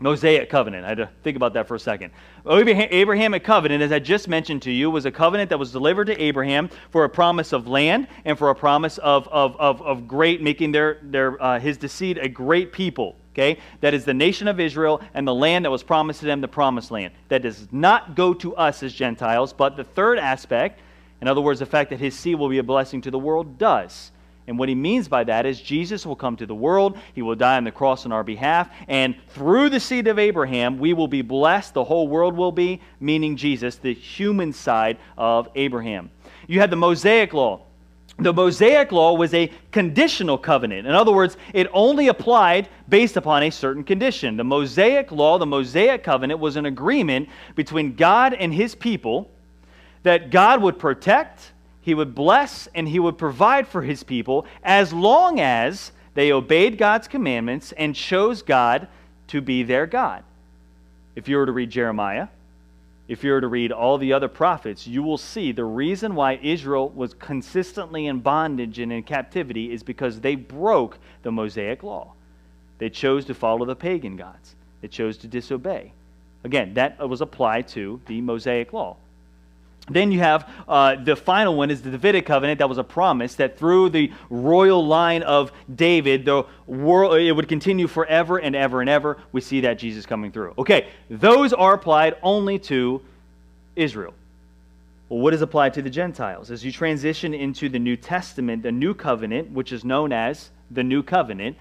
Mosaic 0.00 0.50
covenant. 0.50 0.84
I 0.84 0.88
had 0.88 0.98
to 0.98 1.10
think 1.22 1.36
about 1.36 1.54
that 1.54 1.68
for 1.68 1.76
a 1.76 1.78
second. 1.78 2.10
Abrahamic 2.44 3.44
covenant, 3.44 3.84
as 3.84 3.92
I 3.92 4.00
just 4.00 4.26
mentioned 4.26 4.62
to 4.62 4.72
you, 4.72 4.90
was 4.90 5.06
a 5.06 5.12
covenant 5.12 5.50
that 5.50 5.58
was 5.58 5.70
delivered 5.70 6.06
to 6.06 6.20
Abraham 6.20 6.68
for 6.90 7.04
a 7.04 7.08
promise 7.08 7.52
of 7.52 7.68
land 7.68 8.08
and 8.24 8.36
for 8.36 8.50
a 8.50 8.54
promise 8.54 8.98
of, 8.98 9.28
of, 9.28 9.56
of, 9.60 9.80
of 9.80 10.08
great, 10.08 10.42
making 10.42 10.72
their, 10.72 10.98
their, 11.04 11.40
uh, 11.40 11.60
his 11.60 11.76
deceit 11.76 12.18
a 12.18 12.28
great 12.28 12.72
people. 12.72 13.14
Okay? 13.34 13.58
That 13.80 13.94
is 13.94 14.04
the 14.04 14.14
nation 14.14 14.46
of 14.46 14.60
Israel 14.60 15.00
and 15.12 15.26
the 15.26 15.34
land 15.34 15.64
that 15.64 15.70
was 15.70 15.82
promised 15.82 16.20
to 16.20 16.26
them, 16.26 16.40
the 16.40 16.48
promised 16.48 16.90
land. 16.90 17.12
That 17.28 17.42
does 17.42 17.66
not 17.72 18.14
go 18.14 18.32
to 18.34 18.54
us 18.54 18.82
as 18.82 18.94
Gentiles, 18.94 19.52
but 19.52 19.76
the 19.76 19.84
third 19.84 20.18
aspect, 20.18 20.80
in 21.20 21.26
other 21.26 21.40
words, 21.40 21.58
the 21.58 21.66
fact 21.66 21.90
that 21.90 21.98
his 21.98 22.16
seed 22.16 22.36
will 22.36 22.48
be 22.48 22.58
a 22.58 22.62
blessing 22.62 23.00
to 23.02 23.10
the 23.10 23.18
world, 23.18 23.58
does. 23.58 24.12
And 24.46 24.58
what 24.58 24.68
he 24.68 24.74
means 24.74 25.08
by 25.08 25.24
that 25.24 25.46
is 25.46 25.60
Jesus 25.60 26.04
will 26.04 26.16
come 26.16 26.36
to 26.36 26.46
the 26.46 26.54
world, 26.54 26.98
he 27.14 27.22
will 27.22 27.34
die 27.34 27.56
on 27.56 27.64
the 27.64 27.72
cross 27.72 28.04
on 28.04 28.12
our 28.12 28.22
behalf, 28.22 28.70
and 28.88 29.16
through 29.30 29.70
the 29.70 29.80
seed 29.80 30.06
of 30.06 30.18
Abraham, 30.18 30.78
we 30.78 30.92
will 30.92 31.08
be 31.08 31.22
blessed, 31.22 31.74
the 31.74 31.84
whole 31.84 32.06
world 32.08 32.36
will 32.36 32.52
be, 32.52 32.80
meaning 33.00 33.36
Jesus, 33.36 33.76
the 33.76 33.94
human 33.94 34.52
side 34.52 34.98
of 35.16 35.48
Abraham. 35.54 36.10
You 36.46 36.60
had 36.60 36.70
the 36.70 36.76
Mosaic 36.76 37.32
law 37.32 37.62
the 38.18 38.32
Mosaic 38.32 38.92
law 38.92 39.14
was 39.14 39.34
a 39.34 39.50
conditional 39.72 40.38
covenant. 40.38 40.86
In 40.86 40.94
other 40.94 41.12
words, 41.12 41.36
it 41.52 41.66
only 41.72 42.08
applied 42.08 42.68
based 42.88 43.16
upon 43.16 43.42
a 43.42 43.50
certain 43.50 43.82
condition. 43.82 44.36
The 44.36 44.44
Mosaic 44.44 45.10
law, 45.10 45.38
the 45.38 45.46
Mosaic 45.46 46.04
covenant, 46.04 46.38
was 46.38 46.56
an 46.56 46.66
agreement 46.66 47.28
between 47.56 47.96
God 47.96 48.32
and 48.34 48.54
his 48.54 48.74
people 48.74 49.30
that 50.04 50.30
God 50.30 50.62
would 50.62 50.78
protect, 50.78 51.52
he 51.80 51.94
would 51.94 52.14
bless, 52.14 52.68
and 52.74 52.88
he 52.88 53.00
would 53.00 53.18
provide 53.18 53.66
for 53.66 53.82
his 53.82 54.02
people 54.02 54.46
as 54.62 54.92
long 54.92 55.40
as 55.40 55.90
they 56.14 56.30
obeyed 56.30 56.78
God's 56.78 57.08
commandments 57.08 57.72
and 57.72 57.96
chose 57.96 58.42
God 58.42 58.86
to 59.28 59.40
be 59.40 59.64
their 59.64 59.86
God. 59.86 60.22
If 61.16 61.28
you 61.28 61.36
were 61.36 61.46
to 61.46 61.52
read 61.52 61.70
Jeremiah, 61.70 62.28
if 63.06 63.22
you 63.22 63.32
were 63.32 63.40
to 63.40 63.48
read 63.48 63.70
all 63.70 63.98
the 63.98 64.12
other 64.12 64.28
prophets, 64.28 64.86
you 64.86 65.02
will 65.02 65.18
see 65.18 65.52
the 65.52 65.64
reason 65.64 66.14
why 66.14 66.38
Israel 66.42 66.88
was 66.88 67.12
consistently 67.14 68.06
in 68.06 68.20
bondage 68.20 68.78
and 68.78 68.92
in 68.92 69.02
captivity 69.02 69.72
is 69.72 69.82
because 69.82 70.20
they 70.20 70.34
broke 70.34 70.98
the 71.22 71.30
Mosaic 71.30 71.82
law. 71.82 72.14
They 72.78 72.88
chose 72.88 73.24
to 73.26 73.34
follow 73.34 73.66
the 73.66 73.76
pagan 73.76 74.16
gods, 74.16 74.56
they 74.80 74.88
chose 74.88 75.18
to 75.18 75.28
disobey. 75.28 75.92
Again, 76.44 76.74
that 76.74 77.08
was 77.08 77.20
applied 77.20 77.68
to 77.68 78.00
the 78.06 78.20
Mosaic 78.20 78.72
law. 78.72 78.96
Then 79.88 80.10
you 80.10 80.20
have 80.20 80.48
uh, 80.66 80.96
the 80.96 81.14
final 81.14 81.56
one 81.56 81.70
is 81.70 81.82
the 81.82 81.90
Davidic 81.90 82.24
covenant. 82.24 82.58
That 82.58 82.68
was 82.68 82.78
a 82.78 82.84
promise 82.84 83.34
that 83.34 83.58
through 83.58 83.90
the 83.90 84.10
royal 84.30 84.84
line 84.86 85.22
of 85.22 85.52
David, 85.74 86.24
the 86.24 86.44
world 86.66 87.18
it 87.18 87.32
would 87.32 87.48
continue 87.48 87.86
forever 87.86 88.38
and 88.38 88.56
ever 88.56 88.80
and 88.80 88.88
ever. 88.88 89.18
We 89.32 89.42
see 89.42 89.60
that 89.60 89.78
Jesus 89.78 90.06
coming 90.06 90.32
through. 90.32 90.54
Okay, 90.56 90.88
those 91.10 91.52
are 91.52 91.74
applied 91.74 92.16
only 92.22 92.58
to 92.60 93.02
Israel. 93.76 94.14
Well, 95.10 95.20
what 95.20 95.34
is 95.34 95.42
applied 95.42 95.74
to 95.74 95.82
the 95.82 95.90
Gentiles? 95.90 96.50
As 96.50 96.64
you 96.64 96.72
transition 96.72 97.34
into 97.34 97.68
the 97.68 97.78
New 97.78 97.96
Testament, 97.96 98.62
the 98.62 98.72
new 98.72 98.94
covenant, 98.94 99.50
which 99.50 99.70
is 99.70 99.84
known 99.84 100.12
as 100.12 100.50
the 100.70 100.82
new 100.82 101.02
covenant, 101.02 101.58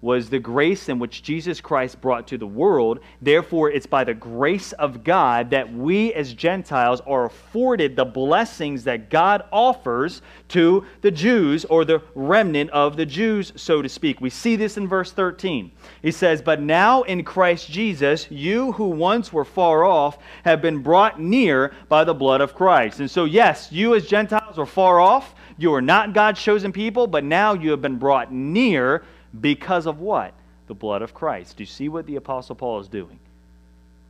was 0.00 0.30
the 0.30 0.38
grace 0.38 0.88
in 0.88 0.98
which 0.98 1.22
Jesus 1.22 1.60
Christ 1.60 2.00
brought 2.00 2.26
to 2.28 2.38
the 2.38 2.46
world. 2.46 3.00
Therefore, 3.20 3.70
it's 3.70 3.86
by 3.86 4.04
the 4.04 4.14
grace 4.14 4.72
of 4.72 5.04
God 5.04 5.50
that 5.50 5.72
we 5.72 6.12
as 6.14 6.32
Gentiles 6.32 7.00
are 7.06 7.26
afforded 7.26 7.96
the 7.96 8.04
blessings 8.04 8.84
that 8.84 9.10
God 9.10 9.44
offers 9.52 10.22
to 10.48 10.84
the 11.02 11.10
Jews 11.10 11.64
or 11.66 11.84
the 11.84 12.02
remnant 12.14 12.70
of 12.70 12.96
the 12.96 13.06
Jews, 13.06 13.52
so 13.56 13.82
to 13.82 13.88
speak. 13.88 14.20
We 14.20 14.30
see 14.30 14.56
this 14.56 14.76
in 14.76 14.88
verse 14.88 15.12
13. 15.12 15.70
He 16.02 16.10
says, 16.10 16.40
But 16.40 16.60
now 16.62 17.02
in 17.02 17.24
Christ 17.24 17.70
Jesus, 17.70 18.30
you 18.30 18.72
who 18.72 18.88
once 18.88 19.32
were 19.32 19.44
far 19.44 19.84
off 19.84 20.18
have 20.44 20.62
been 20.62 20.82
brought 20.82 21.20
near 21.20 21.72
by 21.88 22.04
the 22.04 22.14
blood 22.14 22.40
of 22.40 22.54
Christ. 22.54 23.00
And 23.00 23.10
so, 23.10 23.24
yes, 23.24 23.70
you 23.70 23.94
as 23.94 24.06
Gentiles 24.06 24.56
were 24.56 24.66
far 24.66 25.00
off. 25.00 25.34
You 25.58 25.74
are 25.74 25.82
not 25.82 26.14
God's 26.14 26.40
chosen 26.40 26.72
people, 26.72 27.06
but 27.06 27.22
now 27.22 27.52
you 27.52 27.70
have 27.70 27.82
been 27.82 27.98
brought 27.98 28.32
near 28.32 29.04
because 29.38 29.86
of 29.86 30.00
what? 30.00 30.34
The 30.66 30.74
blood 30.74 31.02
of 31.02 31.14
Christ. 31.14 31.56
Do 31.56 31.62
you 31.62 31.66
see 31.66 31.88
what 31.88 32.06
the 32.06 32.16
Apostle 32.16 32.54
Paul 32.54 32.80
is 32.80 32.88
doing? 32.88 33.18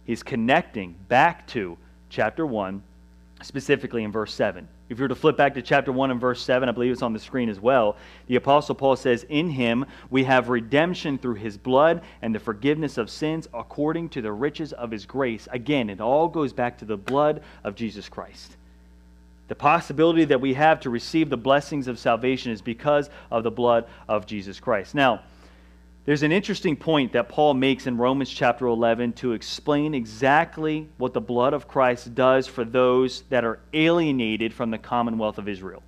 He's 0.05 0.23
connecting 0.23 0.95
back 1.09 1.47
to 1.49 1.79
chapter 2.09 2.45
1, 2.47 2.83
specifically 3.43 4.05
in 4.05 4.13
verse 4.13 4.35
7. 4.35 4.67
If 4.89 4.99
you 4.99 5.05
were 5.05 5.09
to 5.09 5.15
flip 5.15 5.37
back 5.37 5.55
to 5.55 5.63
chapter 5.63 5.93
1 5.93 6.11
and 6.11 6.21
verse 6.21 6.43
7, 6.43 6.69
I 6.69 6.73
believe 6.73 6.91
it's 6.91 7.03
on 7.03 7.13
the 7.13 7.21
screen 7.21 7.49
as 7.49 7.61
well, 7.61 7.97
the 8.27 8.35
Apostle 8.35 8.75
Paul 8.75 8.97
says, 8.97 9.25
In 9.29 9.49
him 9.51 9.87
we 10.11 10.25
have 10.25 10.49
redemption 10.49 11.17
through 11.17 11.37
his 11.37 11.57
blood 11.57 12.03
and 12.23 12.35
the 12.35 12.41
forgiveness 12.41 12.99
of 12.99 13.09
sins 13.09 13.47
according 13.55 14.09
to 14.11 14.21
the 14.21 14.33
riches 14.33 14.73
of 14.73 14.91
his 14.91 15.07
grace. 15.07 15.47
Again, 15.53 15.91
it 15.91 16.01
all 16.01 16.27
goes 16.27 16.53
back 16.53 16.79
to 16.79 16.85
the 16.85 16.97
blood 16.97 17.43
of 17.63 17.77
Jesus 17.77 18.09
Christ. 18.09 18.57
The 19.51 19.57
possibility 19.57 20.27
that 20.27 20.41
we 20.41 20.55
have 20.55 20.79
to 20.83 20.91
receive 20.91 21.29
the 21.29 21.37
blessings 21.37 21.89
of 21.89 21.99
salvation 21.99 22.53
is 22.53 22.63
because 22.63 23.11
of 23.33 23.43
the 23.43 23.51
blood 23.51 23.87
of 24.07 24.25
Jesus 24.25 24.61
Christ. 24.61 24.95
Now, 24.95 25.23
there's 26.05 26.23
an 26.23 26.31
interesting 26.31 26.77
point 26.77 27.15
that 27.15 27.29
Paul 27.29 27.55
makes 27.55 27.89
in 27.89 27.97
Romans 27.97 28.31
chapter 28.31 28.67
11 28.67 29.15
to 29.15 29.33
explain 29.33 29.93
exactly 29.93 30.89
what 30.99 31.15
the 31.15 31.21
blood 31.21 31.53
of 31.53 31.67
Christ 31.67 32.15
does 32.15 32.47
for 32.47 32.65
those 32.65 33.23
that 33.23 33.45
are 33.45 33.59
alienated 33.73 34.55
from 34.55 34.71
the 34.71 34.79
commonwealth 34.79 35.39
of 35.39 35.49
Israel. 35.49 35.83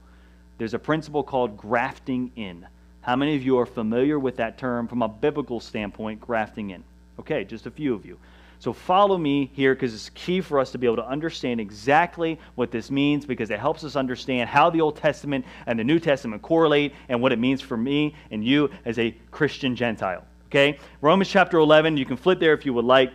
There's 0.58 0.74
a 0.74 0.78
principle 0.80 1.22
called 1.22 1.56
grafting 1.56 2.32
in. 2.34 2.66
How 3.02 3.14
many 3.14 3.36
of 3.36 3.44
you 3.44 3.60
are 3.60 3.66
familiar 3.66 4.18
with 4.18 4.38
that 4.38 4.58
term 4.58 4.88
from 4.88 5.02
a 5.02 5.08
biblical 5.08 5.60
standpoint, 5.60 6.20
grafting 6.20 6.70
in? 6.70 6.82
Okay, 7.20 7.44
just 7.44 7.66
a 7.66 7.70
few 7.70 7.94
of 7.94 8.04
you. 8.04 8.18
So 8.62 8.72
follow 8.72 9.18
me 9.18 9.50
here 9.54 9.74
because 9.74 9.92
it's 9.92 10.10
key 10.10 10.40
for 10.40 10.60
us 10.60 10.70
to 10.70 10.78
be 10.78 10.86
able 10.86 10.98
to 10.98 11.08
understand 11.08 11.60
exactly 11.60 12.38
what 12.54 12.70
this 12.70 12.92
means 12.92 13.26
because 13.26 13.50
it 13.50 13.58
helps 13.58 13.82
us 13.82 13.96
understand 13.96 14.48
how 14.48 14.70
the 14.70 14.80
Old 14.80 14.94
Testament 14.94 15.44
and 15.66 15.76
the 15.76 15.82
New 15.82 15.98
Testament 15.98 16.42
correlate 16.42 16.94
and 17.08 17.20
what 17.20 17.32
it 17.32 17.40
means 17.40 17.60
for 17.60 17.76
me 17.76 18.14
and 18.30 18.44
you 18.44 18.70
as 18.84 19.00
a 19.00 19.10
Christian 19.32 19.74
Gentile. 19.74 20.24
Okay? 20.46 20.78
Romans 21.00 21.28
chapter 21.28 21.58
11, 21.58 21.96
you 21.96 22.06
can 22.06 22.16
flip 22.16 22.38
there 22.38 22.52
if 22.52 22.64
you 22.64 22.72
would 22.72 22.84
like. 22.84 23.12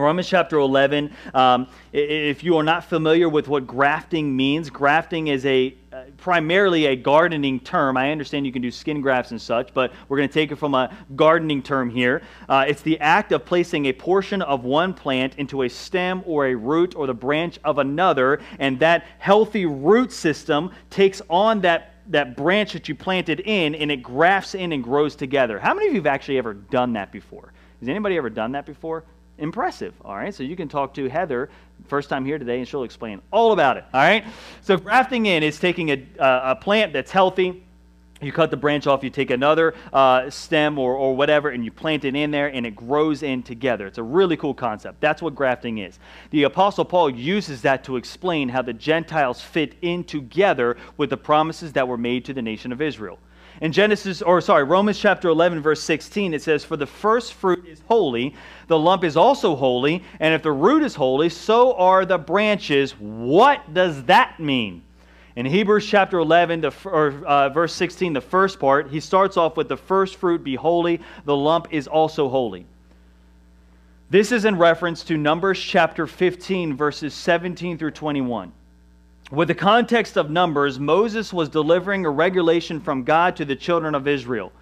Romans 0.00 0.26
chapter 0.26 0.58
11, 0.58 1.12
um, 1.34 1.66
if 1.92 2.42
you 2.42 2.56
are 2.56 2.62
not 2.62 2.84
familiar 2.84 3.28
with 3.28 3.46
what 3.46 3.66
grafting 3.66 4.34
means, 4.34 4.70
grafting 4.70 5.26
is 5.26 5.44
a 5.44 5.74
uh, 5.92 6.04
primarily 6.16 6.86
a 6.86 6.96
gardening 6.96 7.60
term. 7.60 7.98
I 7.98 8.10
understand 8.10 8.46
you 8.46 8.52
can 8.52 8.62
do 8.62 8.70
skin 8.70 9.02
grafts 9.02 9.32
and 9.32 9.40
such, 9.40 9.74
but 9.74 9.92
we're 10.08 10.16
going 10.16 10.28
to 10.28 10.32
take 10.32 10.50
it 10.50 10.56
from 10.56 10.74
a 10.74 10.96
gardening 11.14 11.62
term 11.62 11.90
here. 11.90 12.22
Uh, 12.48 12.64
it's 12.66 12.80
the 12.80 12.98
act 13.00 13.32
of 13.32 13.44
placing 13.44 13.84
a 13.86 13.92
portion 13.92 14.40
of 14.40 14.64
one 14.64 14.94
plant 14.94 15.34
into 15.36 15.64
a 15.64 15.68
stem 15.68 16.22
or 16.24 16.46
a 16.46 16.54
root 16.54 16.96
or 16.96 17.06
the 17.06 17.12
branch 17.12 17.58
of 17.62 17.76
another, 17.76 18.40
and 18.58 18.78
that 18.78 19.04
healthy 19.18 19.66
root 19.66 20.10
system 20.10 20.70
takes 20.88 21.20
on 21.28 21.60
that 21.60 21.90
that 22.08 22.36
branch 22.36 22.72
that 22.72 22.88
you 22.88 22.94
planted 22.94 23.40
in 23.40 23.76
and 23.76 23.92
it 23.92 24.02
grafts 24.02 24.54
in 24.54 24.72
and 24.72 24.82
grows 24.82 25.14
together. 25.14 25.58
How 25.58 25.72
many 25.74 25.86
of 25.88 25.92
you 25.92 26.00
have 26.00 26.06
actually 26.06 26.38
ever 26.38 26.54
done 26.54 26.94
that 26.94 27.12
before? 27.12 27.52
Has 27.78 27.88
anybody 27.88 28.16
ever 28.16 28.30
done 28.30 28.52
that 28.52 28.66
before? 28.66 29.04
Impressive. 29.42 29.92
All 30.04 30.14
right, 30.14 30.34
so 30.34 30.42
you 30.42 30.56
can 30.56 30.68
talk 30.68 30.94
to 30.94 31.08
Heather 31.08 31.50
first 31.88 32.08
time 32.08 32.24
here 32.24 32.38
today, 32.38 32.58
and 32.58 32.66
she'll 32.66 32.84
explain 32.84 33.20
all 33.30 33.52
about 33.52 33.76
it. 33.76 33.84
All 33.92 34.00
right, 34.00 34.24
so 34.62 34.76
grafting 34.76 35.26
in 35.26 35.42
is 35.42 35.58
taking 35.58 35.90
a, 35.90 36.06
a 36.18 36.56
plant 36.56 36.92
that's 36.92 37.10
healthy. 37.10 37.64
You 38.20 38.30
cut 38.30 38.52
the 38.52 38.56
branch 38.56 38.86
off, 38.86 39.02
you 39.02 39.10
take 39.10 39.32
another 39.32 39.74
uh, 39.92 40.30
stem 40.30 40.78
or, 40.78 40.94
or 40.94 41.16
whatever, 41.16 41.48
and 41.48 41.64
you 41.64 41.72
plant 41.72 42.04
it 42.04 42.14
in 42.14 42.30
there, 42.30 42.46
and 42.46 42.64
it 42.64 42.76
grows 42.76 43.24
in 43.24 43.42
together. 43.42 43.88
It's 43.88 43.98
a 43.98 44.02
really 44.02 44.36
cool 44.36 44.54
concept. 44.54 45.00
That's 45.00 45.20
what 45.20 45.34
grafting 45.34 45.78
is. 45.78 45.98
The 46.30 46.44
Apostle 46.44 46.84
Paul 46.84 47.10
uses 47.10 47.62
that 47.62 47.82
to 47.84 47.96
explain 47.96 48.48
how 48.48 48.62
the 48.62 48.74
Gentiles 48.74 49.40
fit 49.40 49.74
in 49.82 50.04
together 50.04 50.76
with 50.96 51.10
the 51.10 51.16
promises 51.16 51.72
that 51.72 51.88
were 51.88 51.98
made 51.98 52.24
to 52.26 52.32
the 52.32 52.42
nation 52.42 52.70
of 52.70 52.80
Israel. 52.80 53.18
In 53.62 53.70
Genesis, 53.70 54.22
or 54.22 54.40
sorry, 54.40 54.64
Romans 54.64 54.98
chapter 54.98 55.28
11, 55.28 55.62
verse 55.62 55.80
16, 55.80 56.34
it 56.34 56.42
says, 56.42 56.64
For 56.64 56.76
the 56.76 56.84
first 56.84 57.34
fruit 57.34 57.64
is 57.64 57.80
holy, 57.86 58.34
the 58.66 58.76
lump 58.76 59.04
is 59.04 59.16
also 59.16 59.54
holy, 59.54 60.02
and 60.18 60.34
if 60.34 60.42
the 60.42 60.50
root 60.50 60.82
is 60.82 60.96
holy, 60.96 61.28
so 61.28 61.72
are 61.74 62.04
the 62.04 62.18
branches. 62.18 62.90
What 62.98 63.72
does 63.72 64.02
that 64.06 64.40
mean? 64.40 64.82
In 65.36 65.46
Hebrews 65.46 65.86
chapter 65.86 66.18
11, 66.18 66.62
the, 66.62 66.72
or, 66.84 67.24
uh, 67.24 67.50
verse 67.50 67.72
16, 67.72 68.14
the 68.14 68.20
first 68.20 68.58
part, 68.58 68.90
he 68.90 68.98
starts 68.98 69.36
off 69.36 69.56
with 69.56 69.68
the 69.68 69.76
first 69.76 70.16
fruit 70.16 70.42
be 70.42 70.56
holy, 70.56 71.00
the 71.24 71.36
lump 71.36 71.68
is 71.70 71.86
also 71.86 72.28
holy. 72.28 72.66
This 74.10 74.32
is 74.32 74.44
in 74.44 74.58
reference 74.58 75.04
to 75.04 75.16
Numbers 75.16 75.60
chapter 75.60 76.08
15, 76.08 76.76
verses 76.76 77.14
17 77.14 77.78
through 77.78 77.92
21. 77.92 78.52
With 79.32 79.48
the 79.48 79.54
context 79.54 80.18
of 80.18 80.28
Numbers, 80.28 80.78
Moses 80.78 81.32
was 81.32 81.48
delivering 81.48 82.04
a 82.04 82.10
regulation 82.10 82.78
from 82.78 83.02
God 83.02 83.34
to 83.36 83.46
the 83.46 83.56
children 83.56 83.94
of 83.94 84.06
Israel. 84.06 84.52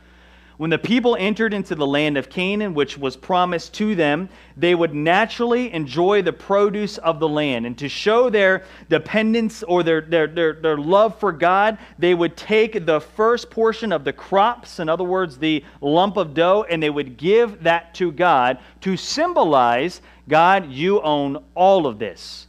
When 0.59 0.71
the 0.71 0.79
people 0.79 1.17
entered 1.19 1.53
into 1.53 1.75
the 1.75 1.89
land 1.89 2.17
of 2.17 2.31
Canaan, 2.31 2.73
which 2.75 2.97
was 2.97 3.17
promised 3.17 3.75
to 3.75 3.97
them, 3.97 4.29
they 4.57 4.77
would 4.77 4.95
naturally 4.95 5.73
enjoy 5.73 6.23
the 6.23 6.33
produce 6.33 6.99
of 6.99 7.19
the 7.19 7.29
land. 7.29 7.67
And 7.67 7.77
to 7.79 7.89
show 7.89 8.31
their 8.31 8.63
dependence 8.89 9.65
or 9.65 9.83
their, 9.83 10.03
their, 10.03 10.29
their, 10.29 10.53
their 10.53 10.79
love 10.79 11.19
for 11.19 11.33
God, 11.33 11.77
they 11.99 12.15
would 12.15 12.37
take 12.37 12.87
the 12.87 13.01
first 13.01 13.51
portion 13.51 13.91
of 13.91 14.05
the 14.05 14.13
crops, 14.13 14.79
in 14.79 14.89
other 14.89 15.03
words, 15.03 15.37
the 15.37 15.65
lump 15.81 16.17
of 16.17 16.33
dough, 16.33 16.65
and 16.71 16.81
they 16.81 16.91
would 16.91 17.17
give 17.17 17.65
that 17.65 17.93
to 17.95 18.13
God 18.13 18.61
to 18.83 18.97
symbolize 18.97 20.01
God, 20.29 20.71
you 20.71 21.01
own 21.01 21.43
all 21.57 21.89
of 21.89 21.99
this. 21.99 22.47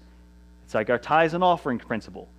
It's 0.71 0.75
like 0.75 0.89
our 0.89 0.97
tithes 0.97 1.33
and 1.33 1.43
offering 1.43 1.79
principle, 1.79 2.29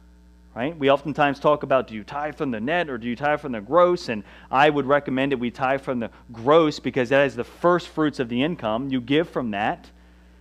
right? 0.54 0.74
We 0.74 0.90
oftentimes 0.90 1.38
talk 1.38 1.64
about 1.64 1.86
do 1.86 1.94
you 1.94 2.02
tithe 2.02 2.34
from 2.34 2.50
the 2.50 2.60
net 2.60 2.88
or 2.88 2.96
do 2.96 3.06
you 3.06 3.14
tithe 3.14 3.40
from 3.40 3.52
the 3.52 3.60
gross? 3.60 4.08
And 4.08 4.24
I 4.50 4.70
would 4.70 4.86
recommend 4.86 5.32
that 5.32 5.36
we 5.36 5.50
tithe 5.50 5.82
from 5.82 6.00
the 6.00 6.10
gross 6.32 6.80
because 6.80 7.10
that 7.10 7.26
is 7.26 7.36
the 7.36 7.44
first 7.44 7.88
fruits 7.88 8.20
of 8.20 8.30
the 8.30 8.42
income. 8.42 8.88
You 8.88 9.02
give 9.02 9.28
from 9.28 9.50
that 9.50 9.84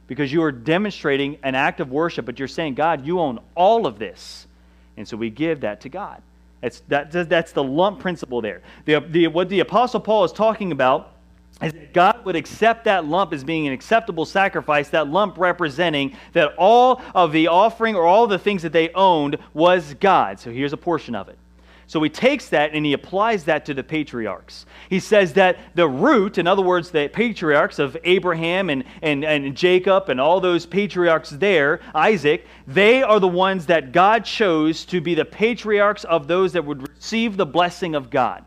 because 0.07 0.31
you 0.31 0.41
are 0.41 0.53
demonstrating 0.53 1.37
an 1.43 1.53
act 1.53 1.81
of 1.81 1.91
worship, 1.91 2.25
but 2.25 2.39
you're 2.39 2.47
saying, 2.47 2.75
God, 2.75 3.05
you 3.05 3.19
own 3.19 3.39
all 3.55 3.85
of 3.85 3.99
this. 3.99 4.47
And 4.95 5.05
so 5.05 5.17
we 5.17 5.29
give 5.29 5.59
that 5.59 5.81
to 5.81 5.89
God. 5.89 6.21
That's, 6.61 6.79
that, 6.87 7.11
that's 7.27 7.51
the 7.51 7.63
lump 7.65 7.99
principle 7.99 8.39
there. 8.39 8.61
The, 8.85 9.01
the, 9.01 9.27
what 9.27 9.49
the 9.49 9.59
Apostle 9.59 9.99
Paul 9.99 10.23
is 10.23 10.31
talking 10.31 10.71
about 10.71 11.11
is 11.61 11.73
that 11.73 11.93
God 11.93 12.25
would 12.25 12.35
accept 12.35 12.85
that 12.85 13.05
lump 13.05 13.33
as 13.33 13.43
being 13.43 13.67
an 13.67 13.73
acceptable 13.73 14.25
sacrifice, 14.25 14.89
that 14.89 15.07
lump 15.07 15.37
representing 15.37 16.15
that 16.33 16.53
all 16.57 17.01
of 17.13 17.31
the 17.31 17.47
offering 17.47 17.95
or 17.95 18.05
all 18.05 18.27
the 18.27 18.39
things 18.39 18.61
that 18.63 18.73
they 18.73 18.89
owned 18.93 19.37
was 19.53 19.93
God. 19.95 20.39
So 20.39 20.51
here's 20.51 20.73
a 20.73 20.77
portion 20.77 21.15
of 21.15 21.29
it. 21.29 21.37
So 21.91 22.01
he 22.01 22.09
takes 22.09 22.47
that 22.47 22.73
and 22.73 22.85
he 22.85 22.93
applies 22.93 23.43
that 23.43 23.65
to 23.65 23.73
the 23.73 23.83
patriarchs. 23.83 24.65
He 24.89 25.01
says 25.01 25.33
that 25.33 25.57
the 25.75 25.89
root, 25.89 26.37
in 26.37 26.47
other 26.47 26.61
words, 26.61 26.89
the 26.89 27.09
patriarchs 27.09 27.79
of 27.79 27.97
Abraham 28.05 28.69
and, 28.69 28.85
and, 29.01 29.25
and 29.25 29.57
Jacob 29.57 30.07
and 30.07 30.21
all 30.21 30.39
those 30.39 30.65
patriarchs 30.65 31.31
there, 31.31 31.81
Isaac, 31.93 32.47
they 32.65 33.03
are 33.03 33.19
the 33.19 33.27
ones 33.27 33.65
that 33.65 33.91
God 33.91 34.23
chose 34.23 34.85
to 34.85 35.01
be 35.01 35.15
the 35.15 35.25
patriarchs 35.25 36.05
of 36.05 36.29
those 36.29 36.53
that 36.53 36.63
would 36.63 36.87
receive 36.87 37.35
the 37.35 37.45
blessing 37.45 37.93
of 37.93 38.09
God. 38.09 38.45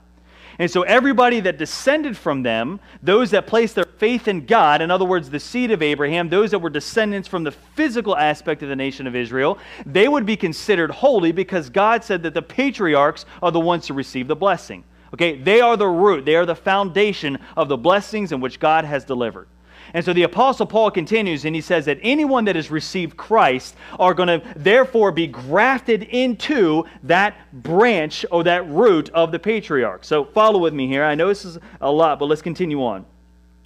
And 0.58 0.70
so 0.70 0.82
everybody 0.82 1.40
that 1.40 1.58
descended 1.58 2.16
from 2.16 2.42
them, 2.42 2.80
those 3.02 3.30
that 3.32 3.46
placed 3.46 3.74
their 3.74 3.84
faith 3.84 4.28
in 4.28 4.46
God, 4.46 4.80
in 4.80 4.90
other 4.90 5.04
words, 5.04 5.30
the 5.30 5.40
seed 5.40 5.70
of 5.70 5.82
Abraham, 5.82 6.28
those 6.28 6.52
that 6.52 6.60
were 6.60 6.70
descendants 6.70 7.26
from 7.26 7.44
the 7.44 7.50
physical 7.50 8.16
aspect 8.16 8.62
of 8.62 8.68
the 8.68 8.76
nation 8.76 9.06
of 9.06 9.16
Israel, 9.16 9.58
they 9.84 10.06
would 10.08 10.26
be 10.26 10.36
considered 10.36 10.90
holy 10.90 11.32
because 11.32 11.70
God 11.70 12.04
said 12.04 12.22
that 12.22 12.34
the 12.34 12.42
patriarchs 12.42 13.26
are 13.42 13.50
the 13.50 13.60
ones 13.60 13.86
to 13.86 13.94
receive 13.94 14.28
the 14.28 14.36
blessing. 14.36 14.84
Okay, 15.12 15.36
they 15.36 15.60
are 15.60 15.76
the 15.76 15.86
root, 15.86 16.24
they 16.24 16.34
are 16.34 16.46
the 16.46 16.56
foundation 16.56 17.38
of 17.56 17.68
the 17.68 17.76
blessings 17.76 18.32
in 18.32 18.40
which 18.40 18.58
God 18.58 18.84
has 18.84 19.04
delivered. 19.04 19.46
And 19.94 20.04
so 20.04 20.12
the 20.12 20.24
Apostle 20.24 20.66
Paul 20.66 20.90
continues 20.90 21.44
and 21.44 21.54
he 21.54 21.60
says 21.60 21.84
that 21.84 21.98
anyone 22.02 22.44
that 22.46 22.56
has 22.56 22.68
received 22.68 23.16
Christ 23.16 23.76
are 24.00 24.12
going 24.12 24.40
to 24.40 24.42
therefore 24.56 25.12
be 25.12 25.28
grafted 25.28 26.02
into 26.02 26.84
that 27.04 27.36
branch 27.62 28.26
or 28.32 28.42
that 28.42 28.68
root 28.68 29.08
of 29.10 29.30
the 29.30 29.38
patriarch. 29.38 30.04
So 30.04 30.24
follow 30.24 30.58
with 30.58 30.74
me 30.74 30.88
here. 30.88 31.04
I 31.04 31.14
know 31.14 31.28
this 31.28 31.44
is 31.44 31.58
a 31.80 31.90
lot, 31.90 32.18
but 32.18 32.26
let's 32.26 32.42
continue 32.42 32.82
on. 32.82 33.06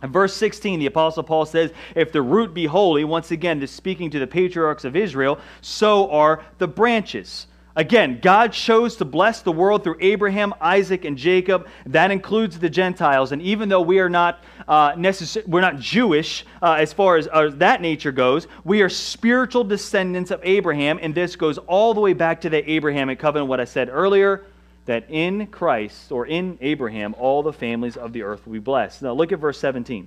In 0.02 0.12
verse 0.12 0.34
16, 0.34 0.78
the 0.78 0.86
Apostle 0.86 1.22
Paul 1.22 1.46
says, 1.46 1.72
If 1.96 2.12
the 2.12 2.22
root 2.22 2.52
be 2.52 2.66
holy, 2.66 3.04
once 3.04 3.30
again, 3.30 3.58
this 3.58 3.72
speaking 3.72 4.10
to 4.10 4.18
the 4.18 4.26
patriarchs 4.26 4.84
of 4.84 4.94
Israel, 4.94 5.40
so 5.62 6.10
are 6.10 6.44
the 6.58 6.68
branches. 6.68 7.46
Again, 7.78 8.18
God 8.20 8.52
chose 8.52 8.96
to 8.96 9.04
bless 9.04 9.40
the 9.42 9.52
world 9.52 9.84
through 9.84 9.98
Abraham, 10.00 10.52
Isaac, 10.60 11.04
and 11.04 11.16
Jacob. 11.16 11.68
That 11.86 12.10
includes 12.10 12.58
the 12.58 12.68
Gentiles. 12.68 13.30
And 13.30 13.40
even 13.40 13.68
though 13.68 13.80
we 13.80 14.00
are 14.00 14.08
not 14.08 14.42
uh, 14.68 14.94
we're 15.46 15.62
not 15.62 15.78
Jewish 15.78 16.44
uh, 16.60 16.74
as 16.74 16.92
far 16.92 17.16
as 17.16 17.26
uh, 17.32 17.50
that 17.54 17.80
nature 17.80 18.12
goes, 18.12 18.46
we 18.64 18.82
are 18.82 18.90
spiritual 18.90 19.64
descendants 19.64 20.30
of 20.30 20.40
Abraham. 20.44 20.98
And 21.00 21.14
this 21.14 21.36
goes 21.36 21.56
all 21.58 21.94
the 21.94 22.00
way 22.00 22.12
back 22.12 22.42
to 22.42 22.50
the 22.50 22.70
Abrahamic 22.70 23.18
covenant, 23.18 23.48
what 23.48 23.60
I 23.60 23.64
said 23.64 23.88
earlier, 23.88 24.44
that 24.84 25.06
in 25.08 25.46
Christ 25.46 26.12
or 26.12 26.26
in 26.26 26.58
Abraham, 26.60 27.14
all 27.18 27.42
the 27.42 27.52
families 27.52 27.96
of 27.96 28.12
the 28.12 28.22
earth 28.22 28.46
will 28.46 28.52
be 28.52 28.58
blessed. 28.58 29.02
Now 29.02 29.14
look 29.14 29.32
at 29.32 29.38
verse 29.38 29.58
17. 29.58 30.06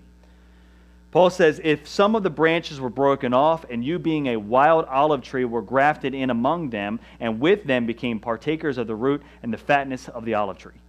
Paul 1.12 1.30
says, 1.30 1.60
If 1.64 1.88
some 1.88 2.16
of 2.16 2.24
the 2.24 2.30
branches 2.30 2.80
were 2.80 2.90
broken 2.90 3.34
off, 3.34 3.66
and 3.70 3.84
you 3.84 4.00
being 4.00 4.28
a 4.28 4.38
wild 4.38 4.86
olive 4.86 5.22
tree 5.22 5.44
were 5.44 5.62
grafted 5.62 6.14
in 6.14 6.30
among 6.30 6.70
them, 6.70 7.00
and 7.20 7.40
with 7.40 7.66
them 7.66 7.86
became 7.86 8.20
partakers 8.20 8.78
of 8.78 8.88
the 8.88 8.96
root 8.96 9.22
and 9.44 9.52
the 9.52 9.58
fatness 9.58 10.08
of 10.08 10.24
the 10.24 10.36
olive 10.36 10.58
tree. 10.58 10.80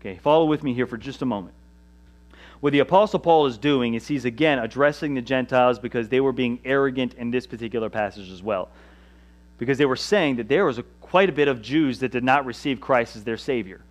Okay, 0.00 0.18
follow 0.18 0.46
with 0.46 0.62
me 0.62 0.74
here 0.74 0.86
for 0.86 0.96
just 0.96 1.22
a 1.22 1.26
moment. 1.26 1.54
What 2.60 2.72
the 2.72 2.78
Apostle 2.80 3.18
Paul 3.18 3.46
is 3.46 3.58
doing 3.58 3.94
is 3.94 4.08
he's 4.08 4.24
again 4.24 4.58
addressing 4.58 5.14
the 5.14 5.22
Gentiles 5.22 5.78
because 5.78 6.08
they 6.08 6.20
were 6.20 6.32
being 6.32 6.58
arrogant 6.64 7.14
in 7.14 7.30
this 7.30 7.46
particular 7.46 7.90
passage 7.90 8.30
as 8.30 8.42
well. 8.42 8.70
Because 9.58 9.78
they 9.78 9.86
were 9.86 9.96
saying 9.96 10.36
that 10.36 10.48
there 10.48 10.64
was 10.64 10.78
a, 10.78 10.82
quite 11.00 11.28
a 11.28 11.32
bit 11.32 11.48
of 11.48 11.62
Jews 11.62 11.98
that 12.00 12.12
did 12.12 12.24
not 12.24 12.46
receive 12.46 12.80
Christ 12.80 13.16
as 13.16 13.24
their 13.24 13.36
Savior. 13.36 13.82